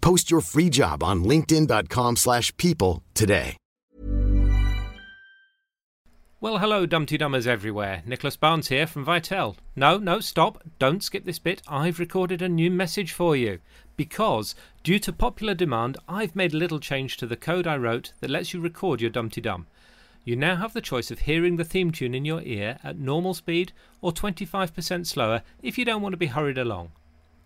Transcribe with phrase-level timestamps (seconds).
[0.00, 3.56] Post your free job on linkedin.com/people slash people today.
[6.40, 8.04] Well, hello, Dumpty Dummers everywhere.
[8.06, 9.56] Nicholas Barnes here from Vitel.
[9.74, 10.62] No, no, stop.
[10.78, 11.62] Don't skip this bit.
[11.66, 13.58] I've recorded a new message for you.
[13.96, 14.54] Because,
[14.84, 18.30] due to popular demand, I've made a little change to the code I wrote that
[18.30, 19.66] lets you record your Dumpty Dum.
[20.24, 23.34] You now have the choice of hearing the theme tune in your ear at normal
[23.34, 26.92] speed or 25% slower if you don't want to be hurried along.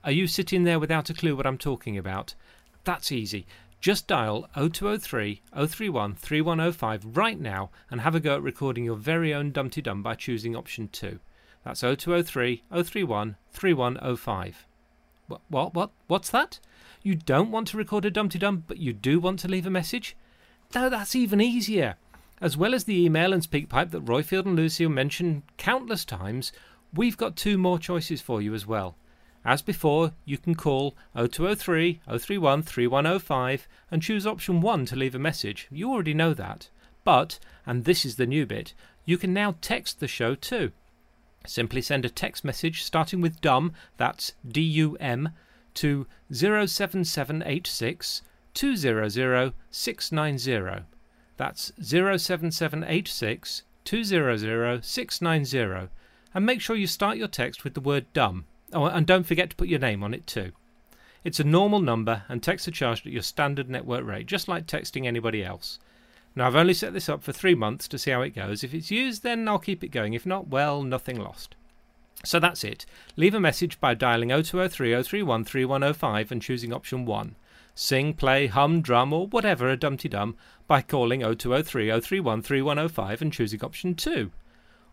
[0.05, 2.34] Are you sitting there without a clue what I'm talking about?
[2.83, 3.47] That's easy.
[3.81, 9.33] Just dial 0203 031 3105 right now and have a go at recording your very
[9.33, 11.20] own Dumpty Dum by choosing option 2.
[11.64, 14.67] That's 0203 031 3105.
[15.28, 16.58] What, what, what, what's that?
[17.05, 19.70] You don't want to record a Dumpty Dum, but you do want to leave a
[19.70, 20.17] message?
[20.75, 21.95] No, that's even easier.
[22.41, 26.50] As well as the email and speakpipe that Roifield and Lucille mentioned countless times,
[26.92, 28.97] we've got two more choices for you as well.
[29.45, 35.19] As before, you can call 0203 031 3105 and choose option 1 to leave a
[35.19, 35.67] message.
[35.71, 36.71] You already know that.
[37.05, 40.70] But, and this is the new bit, you can now text the show too.
[41.45, 45.31] Simply send a text message starting with DUM, that's D U M,
[45.75, 48.23] to 07786
[48.55, 50.85] 200 690.
[51.36, 55.89] That's 07786 200 690.
[56.35, 58.45] And make sure you start your text with the word dumb.
[58.72, 60.52] Oh, and don't forget to put your name on it too.
[61.24, 64.66] It's a normal number and texts are charged at your standard network rate, just like
[64.66, 65.78] texting anybody else.
[66.34, 68.64] Now, I've only set this up for three months to see how it goes.
[68.64, 70.14] If it's used, then I'll keep it going.
[70.14, 71.55] If not, well, nothing lost.
[72.24, 72.86] So that's it.
[73.16, 77.36] Leave a message by dialing 0203 031 3105 and choosing option 1.
[77.74, 83.33] Sing, play, hum, drum, or whatever a dumpty dum by calling 0203 031 3105 and
[83.33, 84.30] choosing option 2.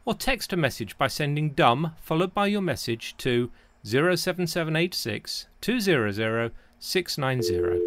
[0.06, 3.52] Or text a message by sending dum followed by your message to
[3.84, 7.80] 07786 200 690.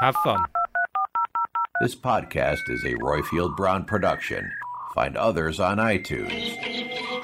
[0.00, 0.42] Have fun.
[1.80, 4.50] This podcast is a Roifield Brown production.
[4.94, 6.56] Find others on iTunes.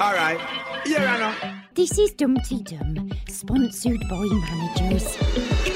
[0.00, 0.40] All right.
[0.86, 1.62] Your Honor.
[1.74, 5.75] This is Dumpty Dum, sponsored by managers.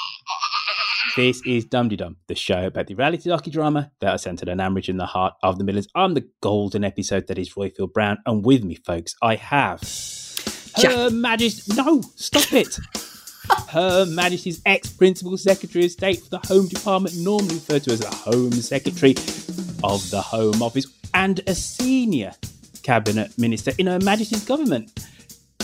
[1.15, 4.87] This is Dum Dum, the show about the reality docudrama that are centered on Ambridge
[4.87, 5.89] in the heart of the Midlands.
[5.93, 9.81] I'm the golden episode that is Roifield Brown, and with me, folks, I have
[10.75, 11.73] Her Majesty.
[11.75, 12.79] No, stop it.
[13.69, 17.99] Her Majesty's ex Principal Secretary of State for the Home Department, normally referred to as
[17.99, 19.11] the Home Secretary
[19.83, 22.31] of the Home Office, and a senior
[22.83, 25.05] cabinet minister in Her Majesty's government.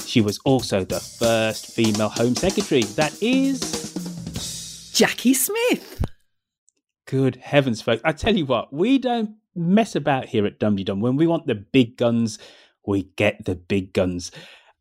[0.06, 2.83] She was also the first female Home Secretary.
[2.83, 3.76] That is
[4.97, 6.03] Jacqui Smith.
[7.05, 8.01] Good heavens, folks.
[8.03, 11.01] I tell you what, we don't mess about here at Dum Dum.
[11.01, 12.39] When we want the big guns,
[12.83, 14.31] we get the big guns.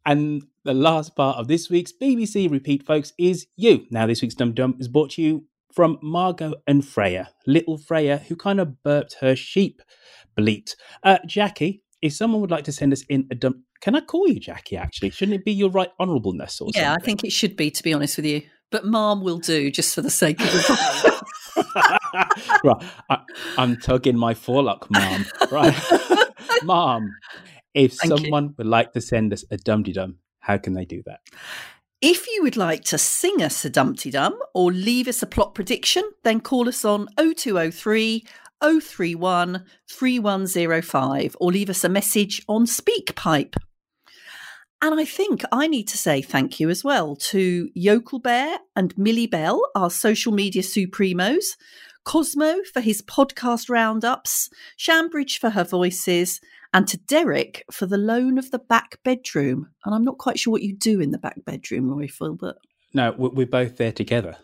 [0.06, 3.84] And the last part of this week's BBC repeat, folks, is you.
[3.90, 8.16] Now, this week's Dum Dum is brought to you from Margot and Freya, little Freya,
[8.16, 9.82] who kind of burped her sheep
[10.34, 10.76] bleat.
[11.02, 14.26] Uh, Jacqui, if someone would like to send us in a dum, can I call
[14.26, 14.78] you Jacqui?
[14.78, 17.82] Actually, shouldn't it be your right honourableness or Yeah, I think it should be, to
[17.82, 18.40] be honest with you.
[18.70, 21.22] But Mom will do just for the sake of the
[22.64, 23.18] right, I,
[23.58, 25.26] I'm tugging my forelock, Mom.
[25.50, 25.74] Right,
[26.62, 27.14] Mom.
[27.74, 28.54] If Thank someone you.
[28.58, 31.20] would like to send us a dum dum, how can they do that?
[32.00, 35.54] If you would like to sing us a Dumpty Dum or leave us a plot
[35.54, 38.24] prediction, then call us on 0203
[38.62, 43.56] 031 3105 or leave us a message on SpeakPipe.
[44.82, 48.96] And I think I need to say thank you as well to Yokel Bear and
[48.98, 51.44] Millie Bell, our social media supremos,
[52.04, 56.40] Cosmo for his podcast roundups, Shambridge for her voices,
[56.74, 59.70] and to Derek for the loan of the back bedroom.
[59.84, 62.58] And I'm not quite sure what you do in the back bedroom, Roifield, but
[62.92, 64.36] No, we- we're both there together.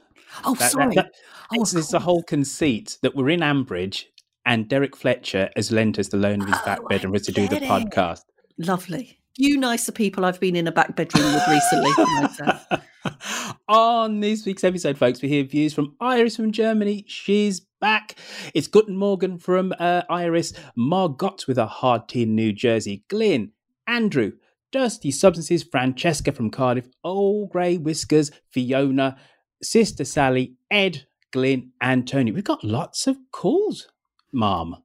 [0.44, 0.94] oh, That- that- sorry.
[0.94, 1.12] that-
[1.54, 4.04] Oh, it's, the whole conceit that we're in Ambridge
[4.46, 7.12] and Derek Fletcher has lent us the loan of his oh, back Oh, I bedroom
[7.14, 7.62] to do the it.
[7.64, 8.22] podcast.
[8.58, 9.18] Lovely.
[9.38, 12.82] You nicer people I've been in a back bedroom with recently.
[13.68, 17.06] On this week's episode, folks, we hear views from Iris from Germany.
[17.08, 18.16] She's back.
[18.52, 20.52] It's Guten Morgen from uh, Iris.
[20.76, 23.04] Margot with a hard tea in New Jersey.
[23.08, 23.52] Glyn,
[23.86, 24.32] Andrew,
[24.70, 29.16] Dusty Substances, Francesca from Cardiff, Old Grey Whiskers, Fiona,
[29.62, 32.32] Sister Sally, Ed, Glyn, and Tony.
[32.32, 33.88] We've got lots of calls,
[34.30, 34.82] Mom.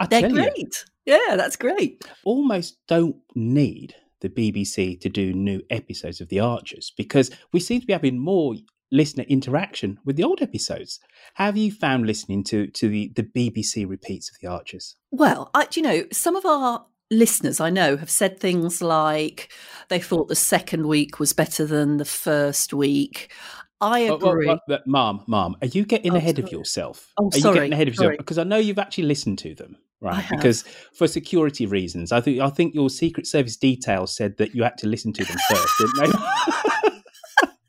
[0.00, 0.84] I They're tell you, great.
[1.06, 2.04] Yeah, that's great.
[2.24, 7.80] almost don't need the BBC to do new episodes of The Archers because we seem
[7.80, 8.54] to be having more
[8.92, 11.00] listener interaction with the old episodes.
[11.34, 14.96] Have you found listening to to the, the BBC repeats of The Archers?
[15.10, 19.52] Well, I, do you know, some of our listeners I know have said things like
[19.88, 23.32] they thought the second week was better than the first week.
[23.80, 24.58] I Oh, well, agree.
[24.66, 27.12] but Mom, Mom, are you getting Oh, ahead of yourself?
[27.18, 28.06] Oh, are you sorry, getting ahead of sorry.
[28.14, 28.18] yourself?
[28.18, 29.76] Because I know you've actually listened to them,
[30.06, 30.24] right?
[30.30, 30.62] Because
[30.94, 34.78] for security reasons, I think I think your Secret Service details said that you had
[34.78, 36.12] to listen to them first, didn't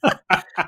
[0.03, 0.11] they?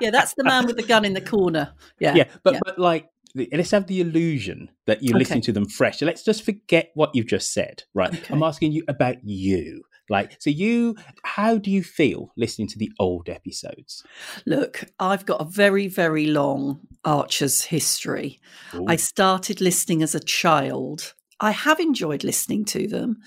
[0.00, 1.72] yeah, that's the man with the gun in the corner.
[1.98, 2.14] Yeah.
[2.14, 2.60] yeah, but yeah.
[2.64, 3.08] but like
[3.52, 5.20] let's have the illusion that you're Okay.
[5.20, 6.02] listening to them fresh.
[6.02, 8.12] Let's just forget what you've just said, right?
[8.12, 8.34] Okay.
[8.34, 9.84] I'm asking you about you.
[10.08, 14.02] Like, so you, how do you feel listening to the old episodes?
[14.44, 18.40] Look, I've got a very, very long Archer's history.
[18.74, 18.86] Ooh.
[18.88, 21.14] I started listening as a child.
[21.40, 23.18] I have enjoyed listening to them.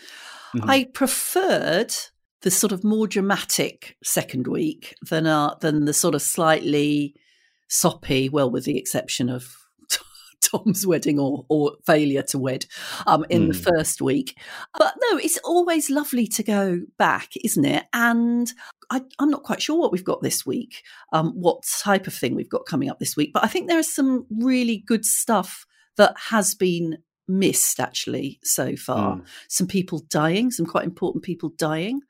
[0.55, 0.69] Mhm.
[0.69, 1.93] I preferred
[2.41, 7.15] the sort of more dramatic second week than uh, than the sort of slightly
[7.69, 9.55] soppy, well, with the exception of
[10.41, 12.65] Tom's wedding or or failure to wed
[13.07, 13.63] um, in the Mm.
[13.75, 14.37] first week.
[14.77, 17.85] But no, it's always lovely to go back, isn't it?
[17.93, 18.51] And
[18.91, 20.83] I, I'm not quite sure what we've got this week,
[21.13, 23.31] um, what type of thing we've got coming up this week.
[23.33, 25.65] But I think there is some really good stuff
[25.97, 26.97] that has been
[27.27, 29.17] missed actually so far.
[29.17, 29.25] Mm.
[29.47, 32.01] Some people dying, some quite important people dying.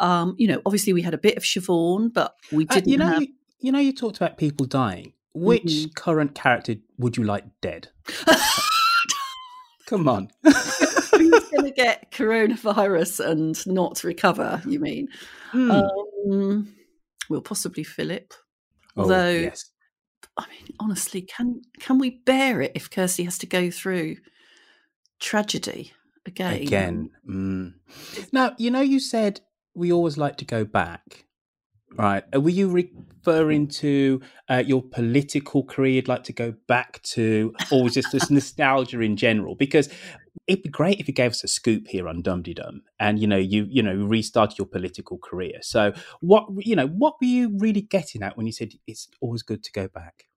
[0.00, 2.98] Um, you know, obviously we had a bit of Siobhan, but we Uh, didn't you
[2.98, 3.22] know, have.
[3.22, 3.28] you,
[3.60, 5.12] you know, you talked about people dying.
[5.34, 5.94] Which Mhm.
[5.94, 7.88] current character would you like dead?
[9.86, 10.28] Come on.
[10.42, 14.62] Who's going to get coronavirus and not recover?
[14.66, 15.08] You mean?
[15.50, 15.70] Hmm.
[15.70, 16.74] Um,
[17.30, 18.34] well, possibly Philip.
[18.96, 19.70] Oh, Although, yes.
[20.36, 24.16] I mean, honestly, can can we bear it if Kirsty has to go through
[25.18, 25.92] tragedy
[26.26, 26.62] again?
[26.62, 27.10] Again.
[27.28, 27.74] Mm.
[28.32, 29.40] Now, you know, you said
[29.74, 31.26] we always like to go back,
[31.96, 32.24] right?
[32.34, 37.54] Uh, Were you referring to uh, your political career you'd like to go back to,
[37.70, 39.54] or was just this nostalgia in general?
[39.54, 39.88] Because
[40.46, 43.26] it'd be great if you gave us a scoop here on Dum Dum, and you
[43.26, 45.58] know, you you know, restarted your political career.
[45.62, 49.42] So, what you know, what were you really getting at when you said it's always
[49.42, 50.27] good to go back?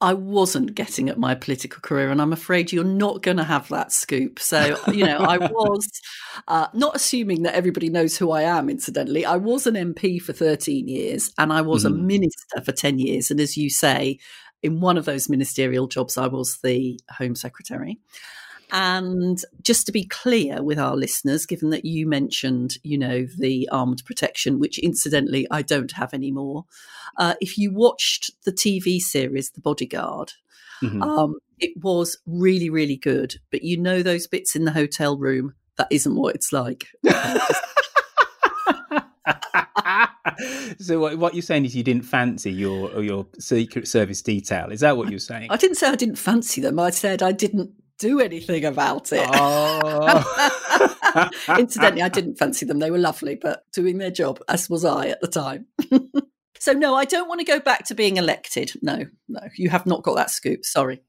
[0.00, 3.68] I wasn't getting at my political career, and I'm afraid you're not going to have
[3.68, 4.38] that scoop.
[4.38, 5.90] So, you know, I was
[6.46, 9.24] uh, not assuming that everybody knows who I am, incidentally.
[9.26, 12.02] I was an MP for 13 years, and I was a Mhm.
[12.02, 13.30] minister for 10 years.
[13.32, 14.18] And as you say,
[14.62, 17.98] in one of those ministerial jobs, I was the Home Secretary.
[18.72, 23.68] And just to be clear with our listeners, given that you mentioned, you know, the
[23.70, 26.64] armed protection, which incidentally I don't have anymore,
[27.16, 30.32] uh, if you watched the TV series The Bodyguard,
[30.82, 31.02] Mhm.
[31.02, 33.36] um, it was really, really good.
[33.50, 36.86] But you know those bits in the hotel room, that isn't what it's like.
[40.78, 44.80] so what, what you're saying is you didn't fancy your your secret service detail is
[44.80, 46.78] that what you're saying I didn't say I didn't fancy them.
[46.78, 49.28] I said I didn't do anything about it.
[49.32, 51.30] Oh.
[51.58, 52.78] Incidentally, I didn't fancy them.
[52.78, 55.66] They were lovely, but doing their job, as was I at the time.
[56.58, 58.72] so, no, I don't want to go back to being elected.
[58.82, 60.64] No, no, you have not got that scoop.
[60.64, 61.02] Sorry.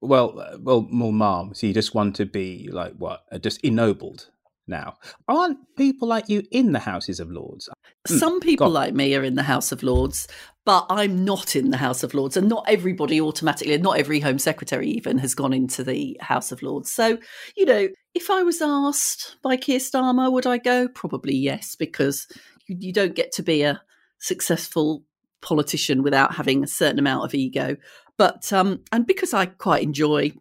[0.00, 4.28] well uh, well more mom so you just want to be like what just ennobled
[4.70, 4.94] now.
[5.28, 7.68] Aren't people like you in the Houses of Lords?
[8.08, 8.72] Mm, Some people go on.
[8.72, 10.26] like me are in the House of Lords,
[10.64, 14.38] but I'm not in the House of Lords, and not everybody automatically, not every Home
[14.38, 16.90] Secretary even has gone into the House of Lords.
[16.90, 17.18] So,
[17.56, 20.88] you know, if I was asked by Keir Starmer, would I go?
[20.88, 22.26] Probably yes, because
[22.66, 23.82] you, you don't get to be a
[24.18, 25.02] successful
[25.42, 27.76] politician without having a certain amount of ego.
[28.18, 30.32] But um, and because I quite enjoy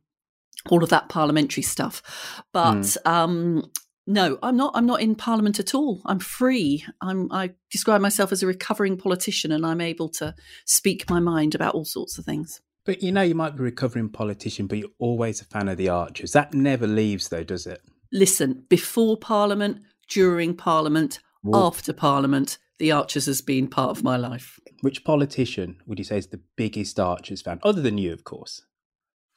[0.69, 3.63] all of that parliamentary stuff, but um,
[4.09, 4.71] no, I'm not.
[4.73, 6.01] I'm not in Parliament at all.
[6.03, 6.83] I'm free.
[6.99, 7.31] I'm.
[7.31, 10.33] I describe myself as a recovering politician, and I'm able to
[10.65, 12.59] speak my mind about all sorts of things.
[12.85, 15.77] But you know, you might be a recovering politician, but you're always a fan of
[15.77, 16.31] the Archers.
[16.31, 17.81] That never leaves, though, does it?
[18.11, 21.67] Listen, before Parliament, during Parliament, Whoa.
[21.67, 24.59] after Parliament, the Archers has been part of my life.
[24.81, 28.63] Which politician would you say is the biggest Archers fan, other than you, of course?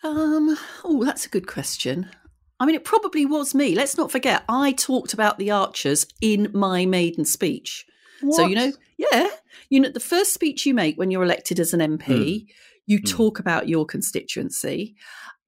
[0.03, 0.57] Um.
[0.83, 2.09] Oh, that's a good question.
[2.63, 3.75] I mean, it probably was me.
[3.75, 7.85] Let's not forget, I talked about the Archers in my maiden speech.
[8.31, 9.27] So you know, yeah,
[9.69, 12.47] you know, the first speech you make when you're elected as an MP,
[12.87, 13.11] you Mm.
[13.11, 14.95] talk about your constituency.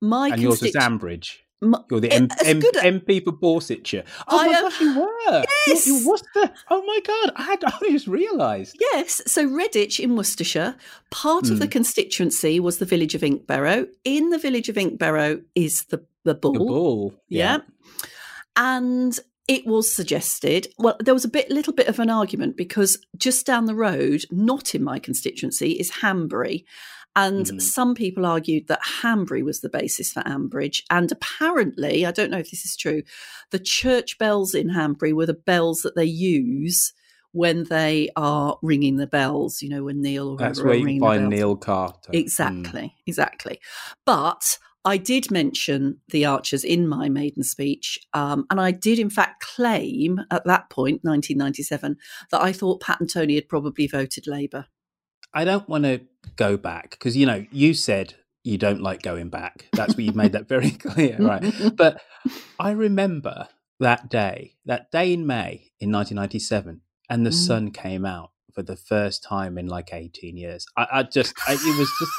[0.01, 1.37] My and yours is Ambridge.
[1.61, 4.05] my- You're the M- M- good MP for Borsetshire.
[4.29, 5.45] Oh I my am- gosh, you were.
[5.69, 5.87] Yes.
[5.87, 6.53] You, you was the.
[6.71, 7.65] Oh my god, I had.
[7.65, 8.77] I just realised.
[8.93, 10.75] Yes, so Redditch in Worcestershire,
[11.11, 11.71] part of the Mm.
[11.71, 13.87] constituency was the village of Inkberrow.
[14.05, 16.53] In the village of Inkberrow is the the bull.
[16.53, 17.15] The bull.
[17.29, 17.59] Yeah.
[18.57, 22.99] And it was suggested, well, there was a bit little bit of an argument because
[23.17, 26.65] just down the road, not in my constituency, is Hanbury.
[27.17, 27.63] And Mhm.
[27.63, 30.83] some people argued that Hanbury was the basis for Ambridge.
[30.91, 33.03] And apparently, I don't know if this is true,
[33.51, 36.93] the church bells in Hanbury were the bells that they use
[37.33, 41.01] when they are ringing the bells, you know, when Neil or That's where you ringing
[41.03, 41.29] can the find.
[41.31, 42.13] Neil Carter.
[42.13, 42.19] Mm.
[42.19, 43.61] Exactly, exactly.
[44.05, 49.11] But I did mention the Archers in my maiden speech, um, and I did, in
[49.11, 51.97] fact, claim at that point, 1997,
[52.31, 54.67] that I thought Pat and Tony had probably voted Labour.
[55.33, 56.03] I don't want to
[56.37, 58.15] go back because you know you said
[58.45, 59.67] you don't like going back.
[59.75, 61.43] That's what you've made that very clear, right?
[61.77, 62.01] But
[62.59, 63.49] I remember
[63.81, 67.47] that day, that day in May in 1997, and the Mm.
[67.47, 70.67] sun came out for the first time in like 18 years.
[70.77, 72.13] I, I just, I, it was just,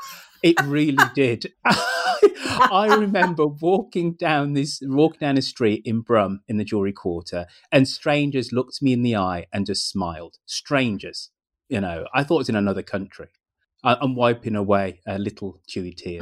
[0.44, 1.52] it really did.
[1.66, 7.48] I remember walking down this, walking down a street in Brum in the Jewelry Quarter,
[7.72, 10.38] and strangers looked me in the eye and just smiled.
[10.46, 11.32] Strangers,
[11.70, 13.28] you know, I thought it was in another country.
[13.84, 16.22] I- I'm wiping away a little chewy tear.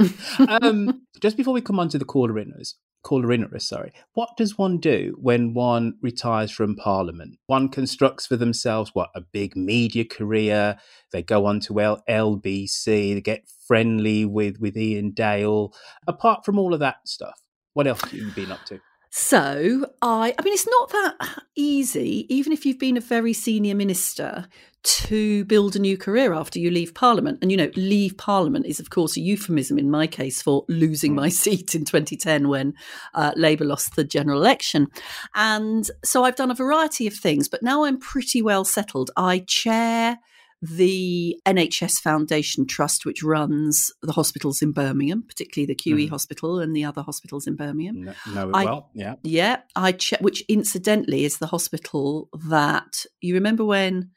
[0.62, 4.58] um, just before we come on to the caller inners, caller inners, sorry, what does
[4.58, 7.38] one do when one retires from Parliament?
[7.48, 10.78] One constructs for themselves what a big media career.
[11.12, 13.14] They go on to L- LBC.
[13.14, 15.74] They get friendly with with Iain Dale.
[16.06, 17.42] Apart from all of that stuff,
[17.74, 18.80] what else have you been up to?
[19.10, 23.74] So I, I mean, it's not that easy, even if you've been a very senior
[23.74, 24.48] minister,
[24.84, 27.40] to build a new career after you leave Parliament.
[27.42, 31.16] And you know, leave Parliament is, of course, a euphemism in my case for losing
[31.16, 32.76] my seat in 2010 when
[33.16, 34.88] uh, Labour lost the general election.
[35.34, 39.10] And so I've done a variety of things, but now I'm pretty well settled.
[39.18, 40.20] I chair
[40.66, 46.10] the NHS Foundation Trust, which runs the hospitals in Birmingham, particularly the QE Mhm.
[46.10, 48.04] Hospital and the other hospitals in Birmingham.
[48.06, 49.16] Know, know it I- well, yeah.
[49.24, 54.12] Yeah, I che- which incidentally is the hospital that you remember when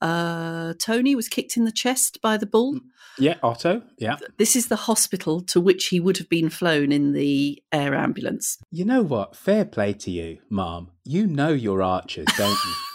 [0.00, 2.80] uh, Tony was kicked in the chest by the bull.
[3.20, 4.16] Yeah, Otto, yeah.
[4.36, 8.58] This is the hospital to which he would have been flown in the air ambulance.
[8.72, 9.36] You know what?
[9.36, 10.90] Fair play to you, Mom.
[11.04, 12.72] You know your archers, don't you?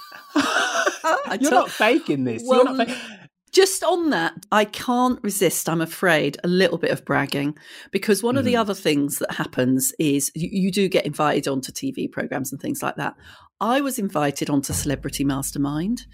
[1.28, 2.44] I You're not faking this.
[2.46, 6.92] Well, You're not fa- Just on that, I can't resist, I'm afraid, a little bit
[6.92, 7.56] of bragging
[7.92, 8.60] because one of the Mhm.
[8.60, 12.84] other things that happens is you, you do get invited onto TV programs and things
[12.84, 13.16] like that.
[13.60, 16.06] I was invited onto Celebrity Mastermind.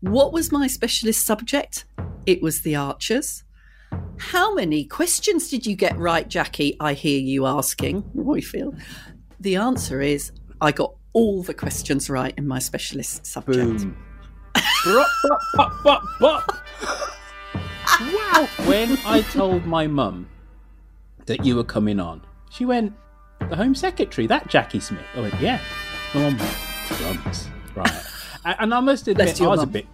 [0.00, 1.84] What was my specialist subject?
[2.24, 3.42] It was the Archers.
[4.18, 6.76] How many questions did you get right, Jacqui?
[6.80, 8.80] I hear you asking, Roifield.
[9.40, 13.80] The answer is I got all the questions right in my specialist subject.
[13.82, 13.96] Boom.
[14.86, 15.08] Bop,
[15.54, 16.52] bop, bop, bop,
[18.00, 18.48] wow.
[18.66, 20.28] When I told my mum
[21.24, 22.92] that you were coming on, she went,
[23.48, 25.02] the Home Secretary, that Jacqui Smith.
[25.16, 25.60] I went, yeah.
[26.14, 26.56] My mum went,
[26.98, 27.48] drums.
[27.74, 28.02] Right.
[28.60, 29.86] And I must admit, I was a bit.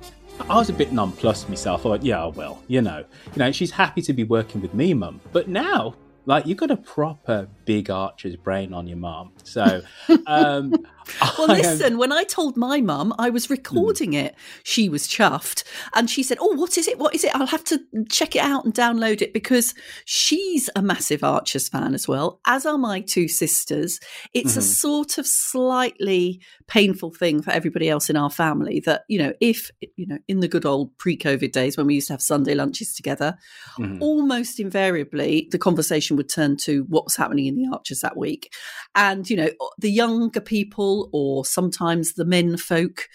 [0.51, 1.87] I was a bit nonplussed myself.
[1.87, 4.93] I went, yeah, well, you know, you know, she's happy to be working with me,
[4.93, 5.23] mum.
[5.33, 9.33] But now, Like you've got a proper big archer's brain on your mum.
[9.43, 9.83] So,
[10.27, 14.89] um, well, I am- listen, when I told my mum I was recording it, she
[14.89, 15.65] was chuffed.
[15.95, 16.99] And she said, Oh, what is it?
[16.99, 17.35] What is it?
[17.35, 19.75] I'll have to check it out and download it because
[20.05, 23.99] she's a massive Archers fan as well, as are my two sisters.
[24.33, 24.63] It's a Mhm.
[24.63, 26.41] sort of slightly
[26.73, 30.41] painful thing for everybody else in our family that, you know, if, you know, in
[30.41, 33.37] the good old pre COVID days when we used to have Sunday lunches together,
[33.79, 33.99] Mhm.
[34.01, 38.55] almost invariably the conversation would turn to what was happening in the archers that week
[38.95, 43.09] and you know the younger people or sometimes the men folk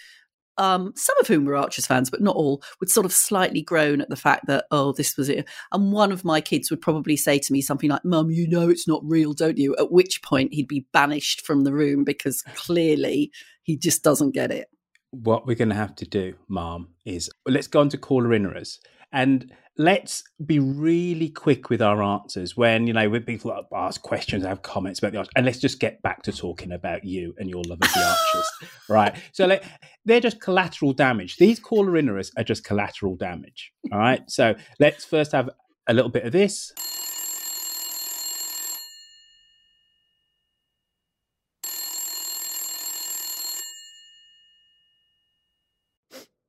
[0.58, 4.00] um, some of whom were archers fans but not all would sort of slightly groan
[4.00, 5.48] at the fact that oh this was it.
[5.72, 8.68] And one of my kids would probably say to me something like mum you know
[8.68, 9.74] it's not real don't you?
[9.78, 13.30] At which point he'd be banished from the room because clearly
[13.62, 14.68] he just doesn't get it.
[15.10, 18.78] What we're going to have to do, Mom, is let's go on to caller inners
[19.10, 24.44] and let's be really quick with our answers when you know when people ask questions,
[24.44, 27.48] have comments about the archers, and let's just get back to talking about you and
[27.48, 28.50] your love of the archers,
[28.88, 29.16] right?
[29.32, 29.64] So like,
[30.04, 31.36] they're just collateral damage.
[31.36, 33.72] These caller inners are just collateral damage.
[33.92, 34.28] All right.
[34.28, 35.48] So let's first have
[35.86, 36.72] a little bit of this.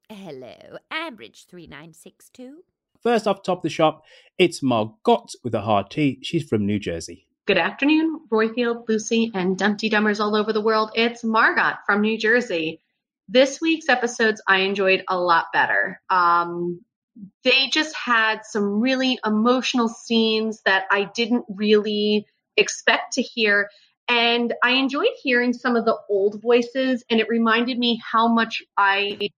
[0.09, 2.63] Hello, Ambridge 3962.
[3.01, 4.03] First off, top of the shop,
[4.38, 6.20] it's Margot with a hard T.
[6.22, 7.27] She's from New Jersey.
[7.46, 10.91] Good afternoon, Roifield, Lucy, and Dumpty Dummers all over the world.
[10.96, 12.82] It's Margot from New Jersey.
[13.29, 16.01] This week's episodes I enjoyed a lot better.
[16.10, 16.82] Um,
[17.44, 22.27] they just had some really emotional scenes that I didn't really
[22.58, 23.70] expect to hear.
[24.10, 28.62] And I enjoyed hearing some of the old voices, and it reminded me how much
[28.77, 29.29] I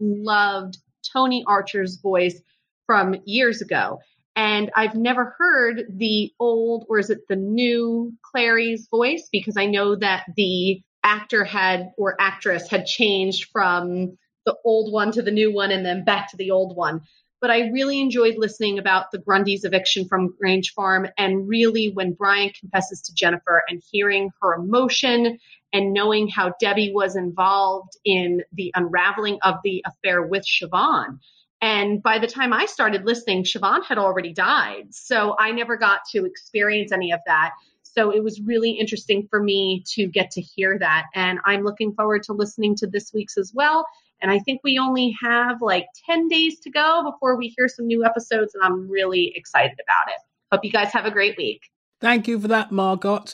[0.00, 0.78] loved
[1.12, 2.40] Tony Archer's voice
[2.86, 4.00] from years ago.
[4.34, 9.28] And I've never heard the old, or is it the new Clarrie's voice?
[9.32, 15.10] Because I know that the actor had, or actress had changed from the old one
[15.12, 17.00] to the new one and then back to the old one.
[17.40, 22.12] But I really enjoyed listening about the Grundy's eviction from Grange Farm and really when
[22.12, 25.38] Brian confesses to Jennifer and hearing her emotion
[25.72, 31.18] and knowing how Debbie was involved in the unraveling of the affair with Siobhan.
[31.60, 34.94] And by the time I started listening, Siobhan had already died.
[34.94, 37.52] So I never got to experience any of that.
[37.82, 41.06] So it was really interesting for me to get to hear that.
[41.14, 43.86] And I'm looking forward to listening to this week's as well.
[44.20, 47.86] And I think we only have like 10 days to go before we hear some
[47.86, 48.54] new episodes.
[48.54, 50.20] And I'm really excited about it.
[50.52, 51.62] Hope you guys have a great week.
[52.00, 53.24] Thank you for that, Margot.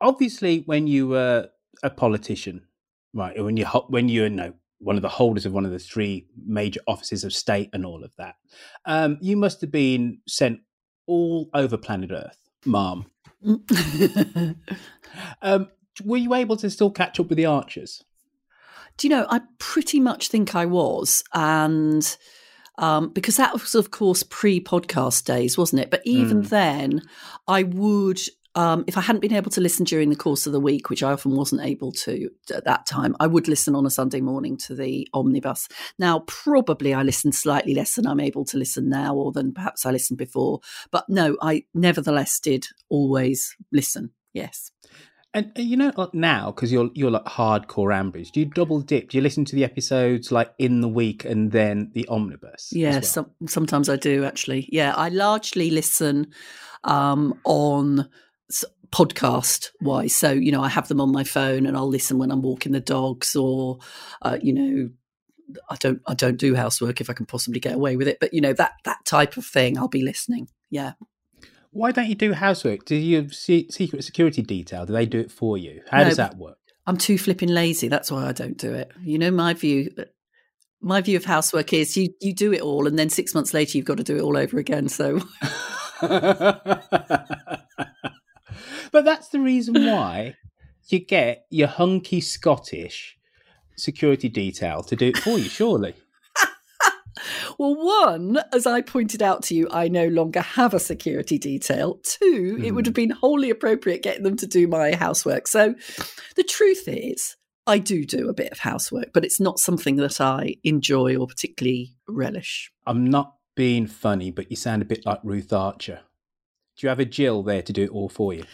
[0.00, 1.50] Obviously, when you were
[1.82, 2.66] a politician,
[3.12, 6.26] right, when you when you know one of the holders of one of the three
[6.46, 8.34] major offices of state and all of that,
[8.84, 10.60] um, you must have been sent
[11.06, 13.06] all over planet Earth, Mom.
[15.42, 15.68] um,
[16.04, 18.02] were you able to still catch up with the Archers?
[18.96, 21.22] Do you know, I pretty much think I was.
[21.34, 22.16] And
[22.78, 25.90] um, because that was, of course, pre podcast days, wasn't it?
[25.90, 26.48] But even Mm.
[26.48, 27.02] then,
[27.46, 28.20] I would,
[28.56, 31.02] um, if I hadn't been able to listen during the course of the week, which
[31.02, 34.56] I often wasn't able to at that time, I would listen on a Sunday morning
[34.58, 35.68] to the omnibus.
[35.98, 39.84] Now, probably I listened slightly less than I'm able to listen now or than perhaps
[39.84, 40.60] I listened before.
[40.90, 44.12] But no, I nevertheless did always listen.
[44.32, 44.72] Yes.
[45.34, 48.32] And you know, like now because you're you're like hardcore Ambridge.
[48.32, 49.10] Do you double dip?
[49.10, 52.70] Do you listen to the episodes like in the week and then the omnibus?
[52.72, 53.02] Yeah, well?
[53.02, 54.66] some, sometimes I do actually.
[54.72, 56.28] Yeah, I largely listen
[56.84, 58.08] um, on
[58.90, 60.14] podcast wise.
[60.14, 62.72] So you know, I have them on my phone and I'll listen when I'm walking
[62.72, 63.78] the dogs, or
[64.22, 64.90] uh, you know,
[65.70, 68.18] I don't I don't do housework if I can possibly get away with it.
[68.20, 70.48] But you know that that type of thing, I'll be listening.
[70.70, 70.92] Yeah.
[71.70, 72.86] Why don't you do housework?
[72.86, 74.86] Do you see secret security detail?
[74.86, 75.82] Do they do it for you?
[75.90, 76.56] How No, does that work?
[76.86, 77.88] I'm too flipping lazy.
[77.88, 78.90] That's why I don't do it.
[79.02, 79.90] You know, my view.
[80.80, 83.76] My view of housework is you you do it all, and then six months later
[83.76, 84.88] you've got to do it all over again.
[84.88, 85.20] So
[88.92, 90.36] but that's the reason why
[90.88, 93.16] you get your hunky Scottish
[93.76, 95.94] security detail to do it for you, surely.
[97.58, 101.98] Well, one, as I pointed out to you, I no longer have a security detail.
[102.02, 102.88] Two, it would hmm.
[102.88, 105.48] have been wholly appropriate getting them to do my housework.
[105.48, 105.74] So
[106.36, 110.20] the truth is, I do do a bit of housework, but it's not something that
[110.20, 112.70] I enjoy or particularly relish.
[112.86, 116.00] I'm not being funny, but you sound a bit like Ruth Archer.
[116.76, 118.44] Do you have a Jill there to do it all for you?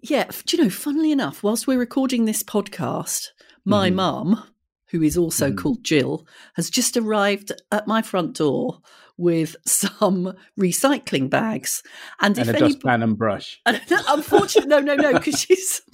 [0.00, 3.28] Yeah, do you know, funnily enough, whilst we're recording this podcast,
[3.64, 3.94] my Mhm.
[3.94, 4.44] mum,
[4.90, 5.58] who is also Mhm.
[5.58, 8.80] called Jill, has just arrived at my front door
[9.16, 11.82] with some recycling bags.
[12.20, 13.60] And, and if a any, dustpan and brush.
[13.66, 15.82] unfortunately, no, no, no, because she's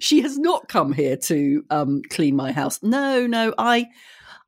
[0.00, 2.80] she has not come here to um, clean my house.
[2.82, 3.86] No, no, I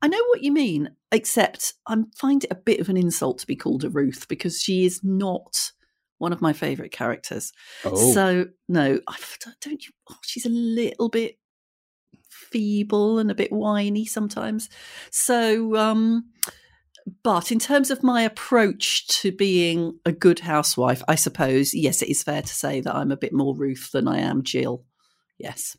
[0.03, 3.47] I know what you mean, except I find it a bit of an insult to
[3.47, 5.71] be called a Ruth because she is not
[6.17, 7.53] one of my favourite characters.
[7.85, 8.11] Oh.
[8.11, 9.15] So no, I,
[9.61, 9.93] don't you?
[10.11, 11.37] Oh, she's a little bit
[12.29, 14.69] feeble and a bit whiny sometimes.
[15.09, 16.25] So, um,
[17.23, 22.09] but in terms of my approach to being a good housewife, I suppose yes, it
[22.09, 24.83] is fair to say that I'm a bit more Ruth than I am Jill.
[25.37, 25.77] Yes.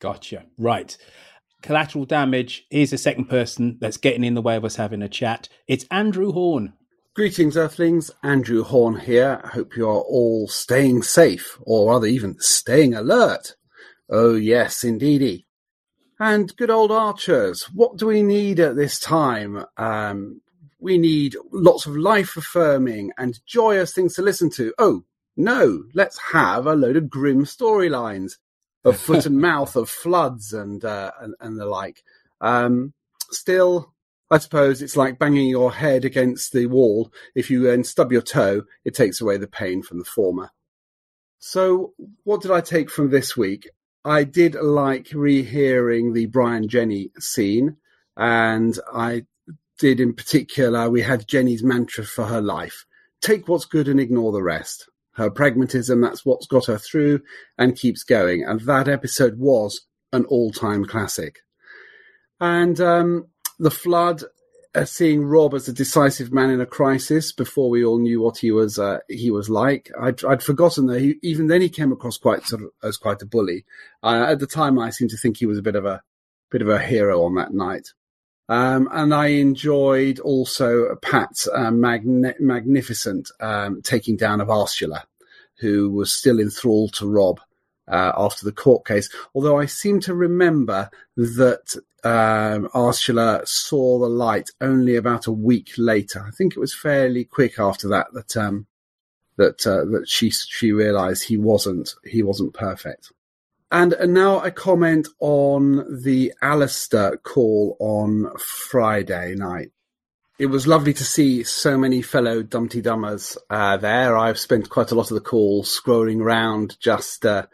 [0.00, 0.46] Gotcha.
[0.56, 0.96] Right.
[1.62, 2.66] Collateral damage.
[2.70, 5.48] Here's a second person that's getting in the way of us having a chat.
[5.68, 6.72] It's Andrew Horn.
[7.14, 8.10] Greetings, Earthlings.
[8.22, 9.40] Andrew Horn here.
[9.44, 13.56] I hope you are all staying safe, or rather, even staying alert.
[14.08, 15.46] Oh, yes, indeedy.
[16.18, 19.64] And good old archers, what do we need at this time?
[19.76, 20.40] Um,
[20.78, 24.72] we need lots of life affirming and joyous things to listen to.
[24.78, 25.04] Oh,
[25.36, 28.32] no, let's have a load of grim storylines
[28.84, 32.02] of foot and mouth of floods and, uh, and, and the like.
[32.40, 32.92] Um,
[33.30, 33.92] still,
[34.30, 37.12] I suppose it's like banging your head against the wall.
[37.34, 40.50] If you then stub your toe, it takes away the pain from the former.
[41.38, 43.68] So, what did I take from this week?
[44.04, 47.76] I did like rehearing the Brian Jenny scene,
[48.16, 49.24] and I
[49.78, 52.84] did in particular, we had Jenny's mantra for her life
[53.20, 54.88] take what's good and ignore the rest.
[55.12, 57.20] Her pragmatism, that's what's got her through
[57.58, 58.44] and keeps going.
[58.44, 61.40] And that episode was an all time classic.
[62.40, 64.22] And um, the flood,
[64.74, 68.38] uh, seeing Rob as a decisive man in a crisis before we all knew what
[68.38, 69.90] he was uh, he was like.
[70.00, 73.20] I'd, I'd forgotten that he, even then he came across quite sort of as quite
[73.20, 73.64] a bully.
[74.02, 76.02] Uh, at the time, I seemed to think he was a bit of a
[76.50, 77.88] bit of a hero on that night.
[78.50, 85.04] Um, and I enjoyed also Pat's uh, magne- magnificent um, taking down of Ursula,
[85.60, 87.38] who was still enthralled to Rob
[87.86, 89.08] uh, after the court case.
[89.36, 95.70] Although I seem to remember that um, Ursula saw the light only about a week
[95.78, 96.24] later.
[96.26, 98.66] I think it was fairly quick after that that um,
[99.36, 103.12] that uh, that she she realised he wasn't he wasn't perfect.
[103.72, 109.70] And, now a comment on the Alistair call on Friday night.
[110.40, 114.16] It was lovely to see so many fellow Dumpty Dummers uh, there.
[114.16, 117.46] I've spent quite a lot of the call scrolling around, just uh,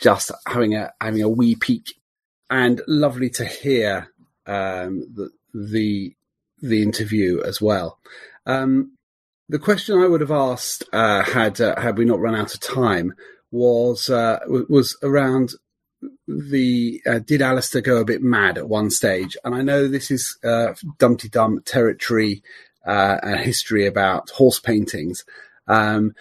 [0.00, 1.94] just having a having a wee peek,
[2.50, 4.08] and lovely to hear
[4.46, 6.16] um, the, the
[6.62, 7.98] the interview as well.
[8.46, 8.96] Um,
[9.50, 12.60] the question I would have asked uh, had uh, had we not run out of
[12.60, 13.12] time
[13.52, 15.52] was uh, was around
[16.26, 19.36] the uh, did Alistair go a bit mad at one stage?
[19.44, 22.42] And I know this is uh, Dumpty Dum territory
[22.84, 25.24] uh, and history about horse paintings,
[25.68, 26.14] um,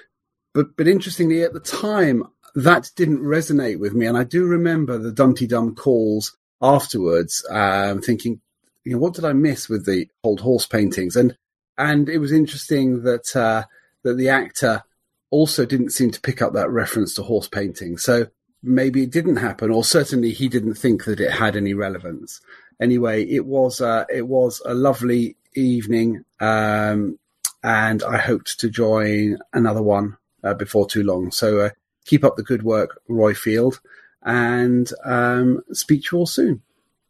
[0.53, 4.97] but but interestingly, at the time that didn't resonate with me, and I do remember
[4.97, 8.41] the Dumpty Dum calls afterwards, um, thinking,
[8.83, 11.15] you know, what did I miss with the old horse paintings?
[11.15, 11.35] And
[11.77, 13.63] and it was interesting that uh,
[14.03, 14.83] that the actor
[15.31, 17.97] also didn't seem to pick up that reference to horse painting.
[17.97, 18.27] So
[18.61, 22.41] maybe it didn't happen, or certainly he didn't think that it had any relevance.
[22.79, 27.17] Anyway, it was uh, it was a lovely evening, um,
[27.63, 31.31] and I hoped to join another one uh, before too long.
[31.31, 31.69] So uh,
[32.05, 33.79] keep up the good work, Roifield,
[34.23, 36.61] and um, speak to you all soon.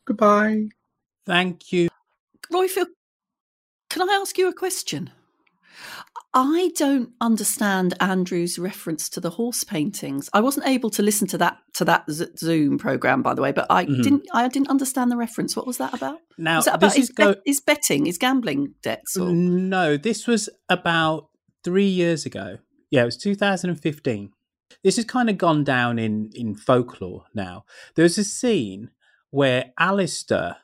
[0.06, 0.70] Goodbye.
[1.26, 1.90] Thank you.
[2.52, 2.88] Roifield.
[3.90, 5.12] can I ask you a question?
[6.34, 10.30] I don't understand Andrew's reference to the horse paintings.
[10.32, 13.52] I wasn't able to listen to that to that Z- Zoom program, by the way,
[13.52, 14.02] but I Mhm.
[14.04, 14.24] didn't.
[14.34, 15.56] I didn't understand the reference.
[15.58, 16.20] What was that about?
[16.38, 19.18] Now, was that about this his, is go- his betting, his gambling debts?
[19.18, 19.30] Or?
[19.30, 21.28] No, this was about
[21.66, 22.60] three years ago.
[22.90, 24.32] Yeah, it was 2015.
[24.84, 27.66] This has kind of gone down in, in folklore now.
[27.96, 28.92] There's a scene
[29.32, 30.58] where Alistair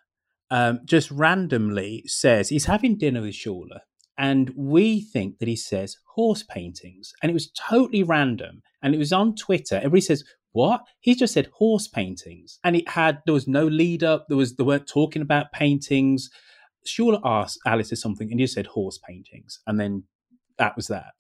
[0.50, 3.80] um, just randomly says he's having dinner with Shula,
[4.18, 8.98] and we think that he says horse paintings, and it was totally random, and it
[8.98, 9.76] was on Twitter.
[9.76, 14.04] Everybody says, "What?" He just said horse paintings, and it had there was no lead
[14.04, 14.26] up.
[14.28, 16.30] There was they weren't talking about paintings.
[16.86, 20.04] Shula asked Alistair something, and he said horse paintings, and then
[20.58, 21.14] that was that.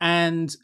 [0.00, 0.54] And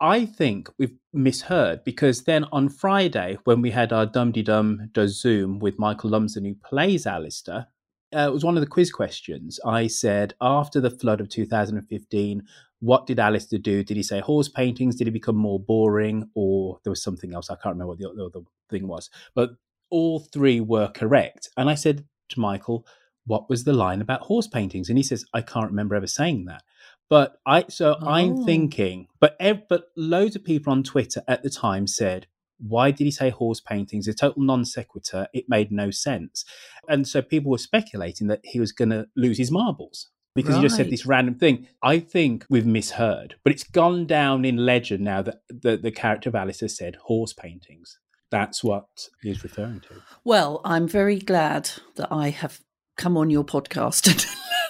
[0.00, 5.20] I think we've misheard because then on Friday, when we had our Dum Dum Does
[5.20, 7.68] Zoom with Michael Lumsden, who plays Alistair,
[8.14, 9.58] uh, it was one of the quiz questions.
[9.64, 12.42] I said, after the flood of 2015,
[12.80, 13.82] what did Alistair do?
[13.82, 14.96] Did he say horse paintings?
[14.96, 16.28] Did he become more boring?
[16.34, 17.50] Or there was something else?
[17.50, 19.10] I can't remember what the other thing was.
[19.34, 19.50] But
[19.90, 21.48] all three were correct.
[21.56, 22.86] And I said to Michael,
[23.24, 24.88] what was the line about horse paintings?
[24.88, 26.62] And he says, I can't remember ever saying that.
[27.08, 28.08] But I, so Oh.
[28.08, 32.26] I'm thinking, but ev- but loads of people on Twitter at the time said,
[32.58, 34.08] why did he say horse paintings?
[34.08, 35.26] A total non sequitur.
[35.32, 36.44] It made no sense.
[36.88, 40.62] And so people were speculating that he was going to lose his marbles because he
[40.62, 41.66] just said this random thing.
[41.82, 46.28] I think we've misheard, but it's gone down in legend now that the, the character
[46.28, 47.98] of Alistair said horse paintings.
[48.30, 48.86] That's what
[49.22, 50.02] he's referring to.
[50.24, 52.60] Well, I'm very glad that I have
[52.96, 54.08] come on your podcast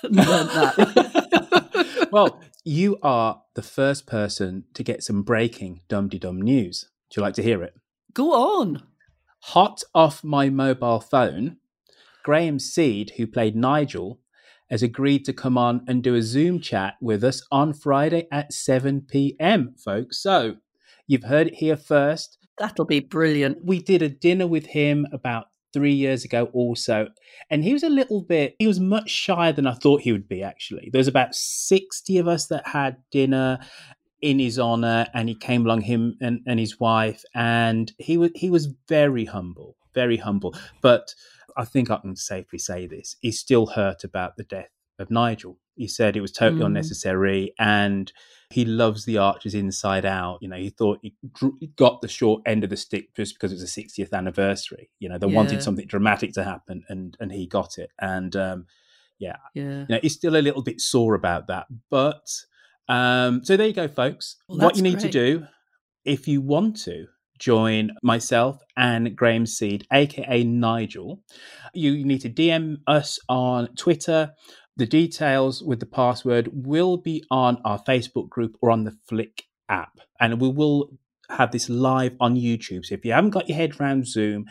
[0.03, 2.09] and learned that.
[2.13, 6.89] well, you are the first person to get some breaking dum dum news.
[7.11, 7.75] Do you like to hear it?
[8.13, 8.83] Go on.
[9.41, 11.59] Hot off my mobile phone,
[12.25, 14.19] Graham Seed, who played Nigel,
[14.71, 18.53] has agreed to come on and do a Zoom chat with us on Friday at
[18.53, 20.21] 7 p.m., folks.
[20.21, 20.57] So
[21.07, 22.39] you've heard it here first.
[22.59, 23.65] That'll be brilliant.
[23.65, 27.07] We did a dinner with him about three years ago, also.
[27.51, 30.27] And he was a little bit, he was much shyer than I thought he would
[30.27, 30.89] be, actually.
[30.91, 33.59] There was about 60 of us that had dinner
[34.23, 38.31] in his honor and he came along him and, and his wife and he was
[38.35, 41.15] he was very humble very humble but
[41.57, 45.59] i think i can safely say this he's still hurt about the death of nigel
[45.75, 46.67] he said it was totally Mm.
[46.67, 48.13] unnecessary and
[48.51, 51.13] he loves the archers inside out you know he thought he
[51.77, 55.09] got the short end of the stick just because it was the 60th anniversary you
[55.11, 55.35] know they Yeah.
[55.35, 58.67] wanted something dramatic to happen and and he got it and um
[59.19, 59.81] yeah Yeah.
[59.81, 61.67] you know, he's still a little bit sore about that.
[61.91, 62.29] But
[62.89, 64.37] um, so there you go, folks.
[64.49, 65.47] Well, what you need to do,
[66.05, 67.07] if you want to
[67.39, 71.23] join myself and Graham Seed, aka Nigel,
[71.75, 74.33] you need to DM us on Twitter.
[74.77, 79.45] The details with the password will be on our Facebook group or on the Flick
[79.69, 80.91] app, and we will
[81.31, 82.85] have this live on YouTube.
[82.85, 84.45] So if you haven't got your head around Zoom,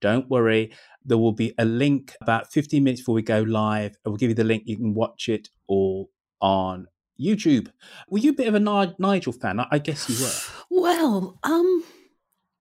[0.00, 0.72] don't worry.
[1.04, 3.96] There will be a link about 15 minutes before we go live.
[4.06, 4.64] I will give you the link.
[4.66, 6.86] You can watch it all on
[7.22, 7.68] YouTube.
[8.08, 9.60] Were you a bit of a Nigel fan?
[9.60, 10.82] I guess you were.
[10.82, 11.84] Well, um,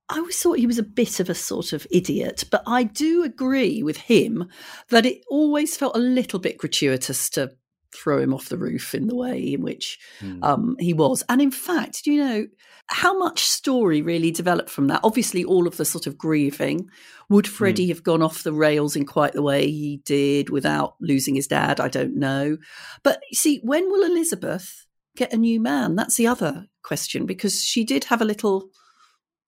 [0.10, 3.24] I always thought he was a bit of a sort of idiot, but I do
[3.24, 4.50] agree with him
[4.90, 7.52] that it always felt a little bit gratuitous to
[7.96, 10.44] throw him off the roof in the way in which Hmm.
[10.44, 11.24] um, he was.
[11.30, 12.48] And in fact, do you know
[12.88, 15.02] how much story really developed from that?
[15.04, 16.90] Obviously, all of the sort of grieving.
[17.30, 21.36] Would Freddie have gone off the rails in quite the way he did without losing
[21.36, 21.80] his dad?
[21.80, 22.58] I don't know.
[23.04, 25.96] But you see, when will Elizabeth get a new man?
[25.96, 28.70] That's the other question because she did have a little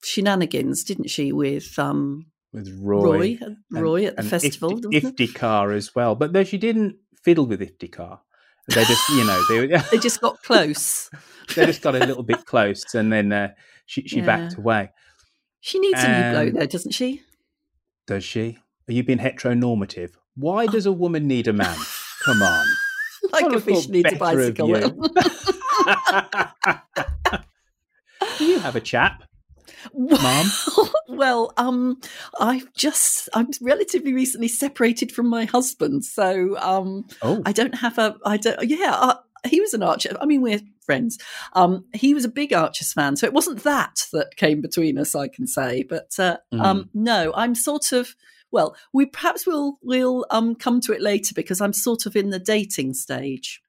[0.03, 3.03] shenanigans, didn't she, with um, with Roy.
[3.03, 5.17] Roy, and- Roy at the festival, Ifti- wasn't?
[5.17, 6.15] Iftikhar as well.
[6.15, 8.19] But though she didn't fiddle with Iftikhar.
[8.69, 11.10] They just, you know, they, They just got close.
[11.56, 13.49] they just got a little bit close and then uh,
[13.86, 14.91] she, she backed away.
[15.60, 17.21] She needs a new bloke, Um, though, doesn't she?
[18.08, 18.58] Does she?
[18.89, 20.12] Are you being heteronormative?
[20.36, 21.78] Why does a woman need a man?
[22.26, 22.65] Come on.
[23.32, 24.67] Like a fish needs a bicycle.
[24.67, 24.80] you.
[28.38, 29.23] Do you have a chap?
[29.93, 30.48] Mom?
[31.10, 32.00] well, um,
[32.39, 37.41] I've just I'm relatively recently separated from my husband, so um, Oh.
[37.46, 38.93] I don't have a I don't yeah.
[38.93, 39.15] Uh,
[39.46, 40.15] he was an Archer.
[40.22, 41.17] I mean, we're friends.
[41.54, 45.15] Um, he was a big Archers fan, so it wasn't that that came between us.
[45.15, 48.15] I can say, but uh, um, no, I'm sort of
[48.52, 48.76] well.
[48.93, 52.39] We perhaps will we'll um come to it later because I'm sort of in the
[52.39, 53.62] dating stage.